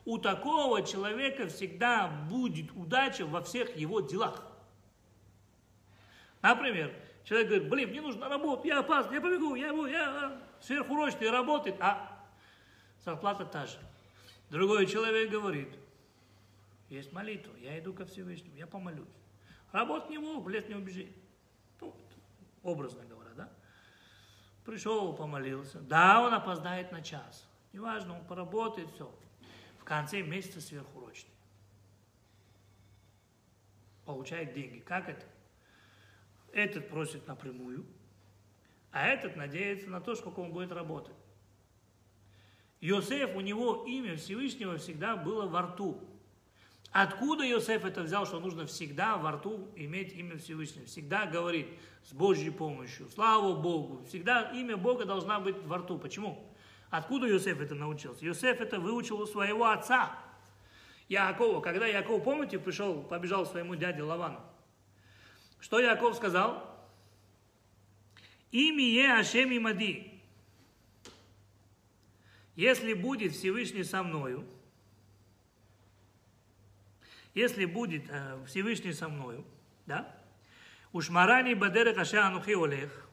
у 0.04 0.16
такого 0.18 0.82
человека 0.82 1.48
всегда 1.48 2.08
будет 2.28 2.72
удача 2.72 3.26
во 3.26 3.42
всех 3.42 3.76
его 3.76 4.00
делах. 4.00 4.42
Например, 6.40 6.94
человек 7.24 7.48
говорит, 7.48 7.68
блин, 7.68 7.90
мне 7.90 8.00
нужно 8.00 8.28
работать, 8.28 8.64
я 8.64 8.78
опасен, 8.78 9.12
я 9.12 9.20
побегу, 9.20 9.54
я, 9.56 9.68
я 9.88 10.40
сверхурочный 10.62 11.30
работает, 11.30 11.76
а 11.80 12.24
зарплата 13.04 13.44
та 13.44 13.66
же. 13.66 13.76
Другой 14.48 14.86
человек 14.86 15.30
говорит, 15.30 15.68
есть 16.88 17.12
молитва, 17.12 17.52
я 17.60 17.78
иду 17.78 17.92
ко 17.92 18.06
Всевышнему, 18.06 18.56
я 18.56 18.66
помолюсь. 18.66 19.06
Работать 19.70 20.10
не 20.10 20.18
мог, 20.18 20.44
в 20.44 20.48
лес 20.48 20.66
не 20.66 20.74
убежит. 20.74 21.10
Ну, 21.80 21.94
образно 22.62 23.04
говоря? 23.04 23.19
Пришел, 24.70 25.12
помолился. 25.14 25.80
Да, 25.80 26.22
он 26.22 26.32
опоздает 26.32 26.92
на 26.92 27.02
час. 27.02 27.44
Неважно, 27.72 28.16
он 28.16 28.24
поработает, 28.24 28.88
все. 28.90 29.12
В 29.80 29.82
конце 29.82 30.22
месяца 30.22 30.60
сверхурочный. 30.60 31.34
Получает 34.04 34.52
деньги. 34.52 34.78
Как 34.78 35.08
это? 35.08 35.26
Этот 36.52 36.88
просит 36.88 37.26
напрямую, 37.26 37.84
а 38.92 39.08
этот 39.08 39.34
надеется 39.34 39.90
на 39.90 40.00
то, 40.00 40.14
сколько 40.14 40.38
он 40.38 40.52
будет 40.52 40.70
работать. 40.70 41.16
Йосеф, 42.80 43.34
у 43.34 43.40
него 43.40 43.84
имя 43.88 44.16
Всевышнего 44.16 44.76
всегда 44.76 45.16
было 45.16 45.48
во 45.48 45.62
рту. 45.62 46.00
Откуда 46.92 47.44
Йосеф 47.44 47.84
это 47.84 48.02
взял, 48.02 48.26
что 48.26 48.40
нужно 48.40 48.66
всегда 48.66 49.16
во 49.16 49.32
рту 49.32 49.68
иметь 49.76 50.12
имя 50.12 50.36
Всевышнего? 50.38 50.86
Всегда 50.86 51.26
говорит 51.26 51.68
с 52.02 52.12
Божьей 52.12 52.50
помощью, 52.50 53.08
слава 53.08 53.54
Богу. 53.54 54.04
Всегда 54.06 54.50
имя 54.52 54.76
Бога 54.76 55.04
должна 55.04 55.38
быть 55.38 55.56
во 55.64 55.78
рту. 55.78 55.98
Почему? 55.98 56.52
Откуда 56.90 57.28
Йосеф 57.28 57.60
это 57.60 57.76
научился? 57.76 58.24
Йосеф 58.24 58.60
это 58.60 58.80
выучил 58.80 59.20
у 59.20 59.26
своего 59.26 59.66
отца. 59.66 60.18
Якова. 61.08 61.60
Когда 61.60 61.86
Яков, 61.86 62.24
помните, 62.24 62.58
пришел, 62.58 63.02
побежал 63.02 63.46
своему 63.46 63.76
дяде 63.76 64.02
Лавану. 64.02 64.40
Что 65.60 65.78
Яков 65.78 66.16
сказал? 66.16 66.70
Ими 68.50 68.82
е 68.82 69.60
Мади. 69.60 70.20
Если 72.56 72.94
будет 72.94 73.32
Всевышний 73.32 73.84
со 73.84 74.02
мною, 74.02 74.44
если 77.34 77.64
будет 77.64 78.04
э, 78.08 78.44
Всевышний 78.46 78.92
со 78.92 79.08
мною, 79.08 79.44
да, 79.86 80.14
уж 80.92 81.10
марани 81.10 81.54
бадерек 81.54 81.98
аша 81.98 82.26
анухи 82.26 82.52
олех, 82.52 83.10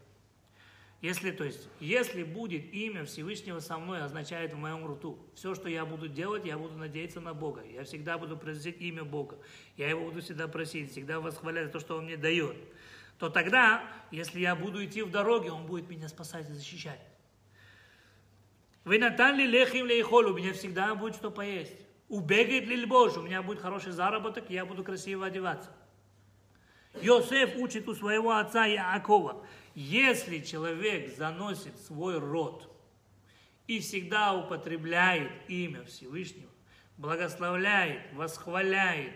если, 1.02 1.30
то 1.30 1.44
есть, 1.44 1.70
если 1.80 2.24
будет 2.24 2.74
имя 2.74 3.06
Всевышнего 3.06 3.60
со 3.60 3.78
мной, 3.78 4.02
означает 4.02 4.54
в 4.54 4.58
моем 4.58 4.92
рту. 4.92 5.20
Все, 5.36 5.54
что 5.54 5.70
я 5.70 5.86
буду 5.86 6.08
делать, 6.08 6.44
я 6.46 6.58
буду 6.58 6.76
надеяться 6.76 7.22
на 7.22 7.36
Бога. 7.36 7.64
Я 7.64 7.84
всегда 7.84 8.18
буду 8.18 8.36
просить 8.36 8.82
имя 8.82 9.04
Бога. 9.04 9.38
Я 9.76 9.90
его 9.90 10.06
буду 10.06 10.22
всегда 10.22 10.48
просить, 10.48 10.92
всегда 10.92 11.20
восхвалять 11.20 11.72
то, 11.72 11.80
что 11.80 11.98
он 11.98 12.06
мне 12.06 12.18
дает. 12.18 12.56
То 13.20 13.30
тогда, 13.30 13.84
если 14.10 14.40
я 14.40 14.56
буду 14.56 14.84
идти 14.84 15.04
в 15.04 15.12
дороге, 15.12 15.52
он 15.52 15.68
будет 15.68 15.88
меня 15.88 16.08
спасать 16.08 16.50
и 16.50 16.54
защищать. 16.54 17.02
Вы 18.84 18.98
натали 18.98 19.46
лехим 19.46 19.86
лейхол, 19.86 20.32
у 20.32 20.34
меня 20.34 20.54
всегда 20.54 20.96
будет 20.96 21.16
что 21.16 21.30
поесть. 21.30 21.76
Убегает 22.10 22.66
ли 22.66 22.86
Боже, 22.86 23.20
у 23.20 23.24
меня 23.24 23.42
будет 23.42 23.60
хороший 23.60 23.92
заработок, 23.92 24.50
я 24.50 24.66
буду 24.66 24.84
красиво 24.84 25.26
одеваться. 25.26 25.72
Йосеф 27.02 27.58
учит 27.58 27.88
у 27.88 27.94
своего 27.94 28.32
отца 28.32 28.66
Яакова, 28.66 29.46
если 29.76 30.40
человек 30.40 31.16
заносит 31.16 31.80
свой 31.82 32.18
род 32.18 32.74
и 33.68 33.80
всегда 33.80 34.34
употребляет 34.34 35.32
имя 35.48 35.84
Всевышнего, 35.84 36.50
благословляет, 36.98 38.02
восхваляет, 38.14 39.14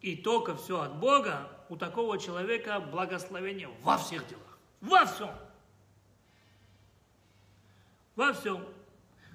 и 0.00 0.16
только 0.16 0.56
все 0.56 0.80
от 0.80 0.96
Бога, 0.98 1.48
у 1.68 1.76
такого 1.76 2.18
человека 2.18 2.80
благословение 2.80 3.68
во 3.82 3.96
всех 3.96 4.26
делах. 4.28 4.58
Во 4.80 5.06
всем. 5.06 5.30
Во 8.16 8.32
всем. 8.32 8.64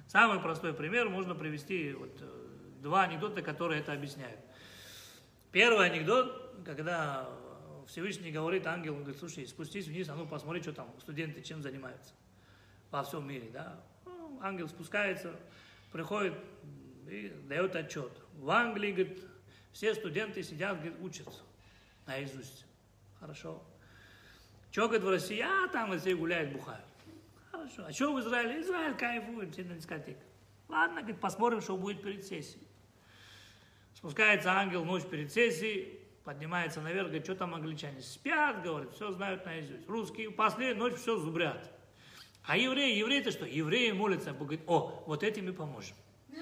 Самый 0.06 0.40
простой 0.40 0.72
пример 0.72 1.08
можно 1.08 1.34
привести 1.34 1.92
вот, 1.92 2.16
э, 2.20 2.37
два 2.80 3.02
анекдота, 3.02 3.42
которые 3.42 3.80
это 3.80 3.92
объясняют. 3.92 4.40
Первый 5.52 5.86
анекдот, 5.86 6.54
когда 6.64 7.28
Всевышний 7.86 8.30
говорит 8.30 8.66
ангелу, 8.66 8.96
он 8.96 9.02
говорит, 9.02 9.18
слушай, 9.18 9.46
спустись 9.46 9.86
вниз, 9.86 10.08
а 10.08 10.14
ну 10.14 10.26
посмотри, 10.26 10.62
что 10.62 10.72
там 10.72 10.92
студенты 11.00 11.40
чем 11.42 11.62
занимаются 11.62 12.12
во 12.90 13.02
всем 13.02 13.26
мире, 13.26 13.50
да. 13.52 13.80
Ну, 14.04 14.38
ангел 14.42 14.68
спускается, 14.68 15.34
приходит 15.92 16.34
и 17.08 17.32
дает 17.48 17.74
отчет. 17.76 18.12
В 18.34 18.50
Англии, 18.50 18.92
говорит, 18.92 19.24
все 19.72 19.94
студенты 19.94 20.42
сидят, 20.42 20.76
говорит, 20.76 20.96
учатся 21.00 21.42
наизусть. 22.06 22.66
Хорошо. 23.20 23.62
Что, 24.70 24.82
говорит, 24.82 25.04
в 25.04 25.08
России? 25.08 25.40
А, 25.40 25.68
там 25.68 25.98
все 25.98 26.14
гуляют, 26.14 26.52
бухают. 26.52 26.84
Хорошо. 27.50 27.84
А 27.86 27.92
что 27.92 28.12
в 28.12 28.20
Израиле? 28.20 28.60
Израиль 28.60 28.96
кайфует, 28.96 29.52
все 29.52 29.64
на 29.64 29.74
дискотеке. 29.74 30.22
Ладно, 30.68 31.00
говорит, 31.00 31.20
посмотрим, 31.20 31.60
что 31.60 31.76
будет 31.76 32.02
перед 32.02 32.24
сессией. 32.24 32.67
Спускается 33.98 34.52
ангел 34.52 34.84
ночь 34.84 35.02
перед 35.02 35.32
сессией, 35.32 35.98
поднимается 36.22 36.80
наверх, 36.80 37.08
говорит, 37.08 37.24
что 37.24 37.34
там 37.34 37.56
англичане? 37.56 38.00
Спят, 38.00 38.62
говорит, 38.62 38.92
все 38.92 39.10
знают 39.10 39.44
наизусть. 39.44 39.88
Русские 39.88 40.30
последнюю 40.30 40.78
ночь 40.78 41.00
все 41.00 41.16
зубрят. 41.16 41.68
А 42.44 42.56
евреи, 42.56 42.96
евреи-то 42.96 43.32
что? 43.32 43.44
Евреи 43.44 43.90
молятся, 43.90 44.32
Бог 44.32 44.46
говорит, 44.46 44.62
о, 44.68 45.02
вот 45.04 45.24
этим 45.24 45.48
и 45.48 45.52
поможем. 45.52 45.96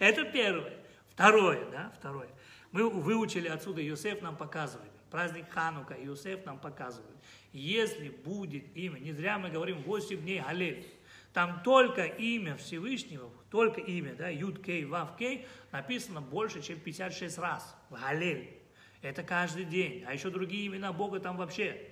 Это 0.00 0.24
первое. 0.24 0.76
Второе, 1.10 1.70
да, 1.70 1.92
второе. 1.96 2.28
Мы 2.72 2.90
выучили 2.90 3.46
отсюда, 3.46 3.86
Иосиф 3.86 4.22
нам 4.22 4.36
показывает. 4.36 4.90
Праздник 5.08 5.48
Ханука, 5.50 5.94
Иосиф 5.94 6.44
нам 6.44 6.58
показывает. 6.58 7.14
Если 7.52 8.08
будет 8.08 8.76
имя, 8.76 8.98
не 8.98 9.12
зря 9.12 9.38
мы 9.38 9.50
говорим 9.50 9.82
8 9.82 10.20
дней 10.20 10.40
Галель. 10.40 10.84
Там 11.32 11.62
только 11.62 12.04
имя 12.04 12.56
Всевышнего, 12.56 13.30
только 13.50 13.80
имя, 13.80 14.14
да, 14.14 14.28
Юд 14.28 14.62
Кей, 14.62 14.84
Вав 14.84 15.16
Кей, 15.16 15.46
написано 15.70 16.20
больше, 16.20 16.60
чем 16.60 16.78
56 16.78 17.38
раз 17.38 17.76
в 17.88 18.00
Галель. 18.00 18.58
Это 19.00 19.22
каждый 19.22 19.64
день. 19.64 20.04
А 20.06 20.12
еще 20.12 20.30
другие 20.30 20.66
имена 20.66 20.92
Бога 20.92 21.20
там 21.20 21.36
вообще. 21.36 21.88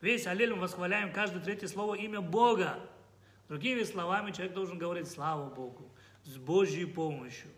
Весь 0.00 0.26
Аллель 0.26 0.54
мы 0.54 0.62
восхваляем 0.62 1.12
каждое 1.12 1.42
третье 1.42 1.68
слово 1.68 1.94
имя 1.94 2.20
Бога. 2.20 2.78
Другими 3.48 3.82
словами, 3.82 4.32
человек 4.32 4.54
должен 4.54 4.78
говорить 4.78 5.08
слава 5.08 5.48
Богу, 5.48 5.88
с 6.24 6.36
Божьей 6.36 6.86
помощью. 6.86 7.48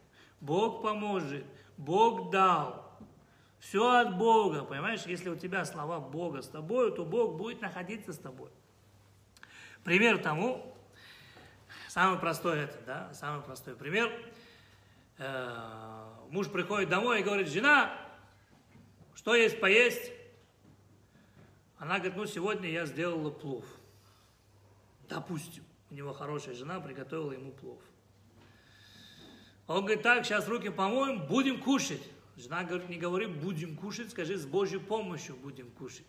Бог 0.40 0.82
поможет, 0.82 1.44
Бог 1.76 2.30
дал. 2.30 2.84
Все 3.58 3.96
от 3.96 4.18
Бога, 4.18 4.64
понимаешь? 4.64 5.04
Если 5.06 5.30
у 5.30 5.36
тебя 5.36 5.64
слова 5.64 5.98
Бога 5.98 6.42
с 6.42 6.48
тобой, 6.48 6.94
то 6.94 7.04
Бог 7.04 7.36
будет 7.36 7.60
находиться 7.60 8.12
с 8.12 8.18
тобой. 8.18 8.50
Пример 9.88 10.18
тому, 10.18 10.76
самый 11.88 12.18
простой 12.18 12.58
это, 12.58 12.78
да, 12.84 13.14
самый 13.14 13.40
простой 13.40 13.74
пример. 13.74 14.12
Э, 15.16 16.04
муж 16.28 16.50
приходит 16.50 16.90
домой 16.90 17.20
и 17.20 17.22
говорит, 17.22 17.48
жена, 17.48 17.98
что 19.14 19.34
есть 19.34 19.58
поесть? 19.60 20.12
Она 21.78 21.94
говорит, 21.94 22.16
ну 22.18 22.26
сегодня 22.26 22.68
я 22.68 22.84
сделала 22.84 23.30
плов. 23.30 23.64
Допустим, 25.08 25.64
у 25.90 25.94
него 25.94 26.12
хорошая 26.12 26.54
жена 26.54 26.80
приготовила 26.80 27.32
ему 27.32 27.52
плов. 27.52 27.80
Он 29.68 29.86
говорит, 29.86 30.02
так, 30.02 30.26
сейчас 30.26 30.46
руки 30.48 30.68
помоем, 30.68 31.26
будем 31.26 31.62
кушать. 31.62 32.02
Жена 32.36 32.62
говорит, 32.62 32.90
не 32.90 32.98
говори, 32.98 33.24
будем 33.24 33.74
кушать, 33.74 34.10
скажи, 34.10 34.36
с 34.36 34.44
Божьей 34.44 34.80
помощью 34.80 35.34
будем 35.36 35.70
кушать. 35.70 36.04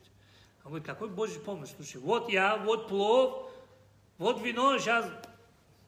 Он 0.66 0.72
говорит, 0.72 0.86
какой 0.86 1.08
Божьей 1.08 1.40
помощью? 1.40 1.78
Слушай, 1.78 2.02
вот 2.02 2.30
я, 2.30 2.58
вот 2.58 2.90
плов, 2.90 3.54
вот 4.20 4.46
вино, 4.46 4.78
сейчас 4.78 5.10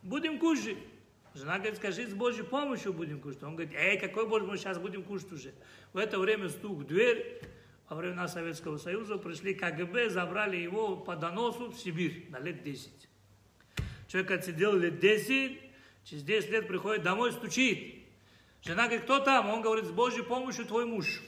будем 0.01 0.39
кушать. 0.39 0.77
Жена 1.35 1.57
говорит, 1.59 1.77
скажи, 1.77 2.07
с 2.07 2.13
Божьей 2.13 2.43
помощью 2.43 2.93
будем 2.93 3.19
кушать. 3.19 3.43
Он 3.43 3.55
говорит, 3.55 3.73
эй, 3.77 3.99
какой 3.99 4.27
Божий, 4.27 4.47
мы 4.47 4.57
сейчас 4.57 4.79
будем 4.79 5.03
кушать 5.03 5.31
уже. 5.31 5.53
В 5.93 5.97
это 5.97 6.17
время 6.17 6.49
стук 6.49 6.79
в 6.79 6.87
дверь. 6.87 7.41
Во 7.89 7.97
времена 7.97 8.29
Советского 8.29 8.77
Союза 8.77 9.17
пришли 9.17 9.53
КГБ, 9.53 10.09
забрали 10.09 10.55
его 10.55 10.95
по 10.95 11.17
доносу 11.17 11.71
в 11.71 11.77
Сибирь 11.77 12.25
на 12.29 12.39
лет 12.39 12.63
10. 12.63 12.89
Человек 14.07 14.31
отсидел 14.31 14.77
лет 14.77 14.99
10, 14.99 15.59
через 16.05 16.23
10 16.23 16.49
лет 16.51 16.67
приходит 16.69 17.03
домой, 17.03 17.33
стучит. 17.33 18.05
Жена 18.63 18.85
говорит, 18.85 19.03
кто 19.03 19.19
там? 19.19 19.49
Он 19.49 19.61
говорит, 19.61 19.85
с 19.85 19.91
Божьей 19.91 20.23
помощью 20.23 20.65
твой 20.65 20.85
муж. 20.85 21.21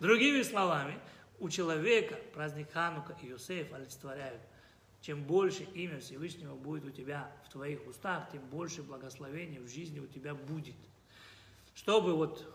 Другими 0.00 0.40
словами, 0.40 0.98
у 1.42 1.50
человека 1.50 2.16
праздник 2.34 2.70
Ханука 2.72 3.16
и 3.20 3.26
Юсеф 3.26 3.72
олицетворяют 3.72 4.40
Чем 5.00 5.24
больше 5.24 5.64
имя 5.74 5.98
Всевышнего 5.98 6.54
будет 6.54 6.84
у 6.84 6.90
тебя 6.90 7.32
в 7.44 7.50
твоих 7.50 7.84
устах, 7.88 8.30
тем 8.30 8.42
больше 8.42 8.84
благословения 8.84 9.60
в 9.60 9.66
жизни 9.66 9.98
у 9.98 10.06
тебя 10.06 10.36
будет. 10.36 10.76
Чтобы 11.74 12.14
вот 12.14 12.46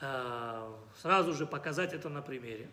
э, 0.00 0.74
сразу 1.02 1.34
же 1.34 1.46
показать 1.46 1.92
это 1.92 2.08
на 2.08 2.22
примере. 2.22 2.66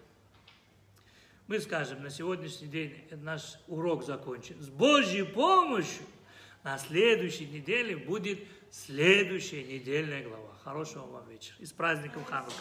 Мы 1.47 1.59
скажем, 1.59 2.01
на 2.01 2.09
сегодняшний 2.09 2.67
день 2.67 3.07
наш 3.11 3.59
урок 3.67 4.05
закончен. 4.05 4.61
С 4.61 4.69
Божьей 4.69 5.23
помощью 5.23 6.05
на 6.63 6.77
следующей 6.77 7.47
неделе 7.47 7.97
будет 7.97 8.39
следующая 8.71 9.65
недельная 9.65 10.23
глава. 10.23 10.58
Хорошего 10.69 11.07
вам 11.07 11.27
вечера. 11.27 11.55
И 11.57 11.65
с 11.65 11.71
праздником 11.73 12.23
Ханука. 12.25 12.53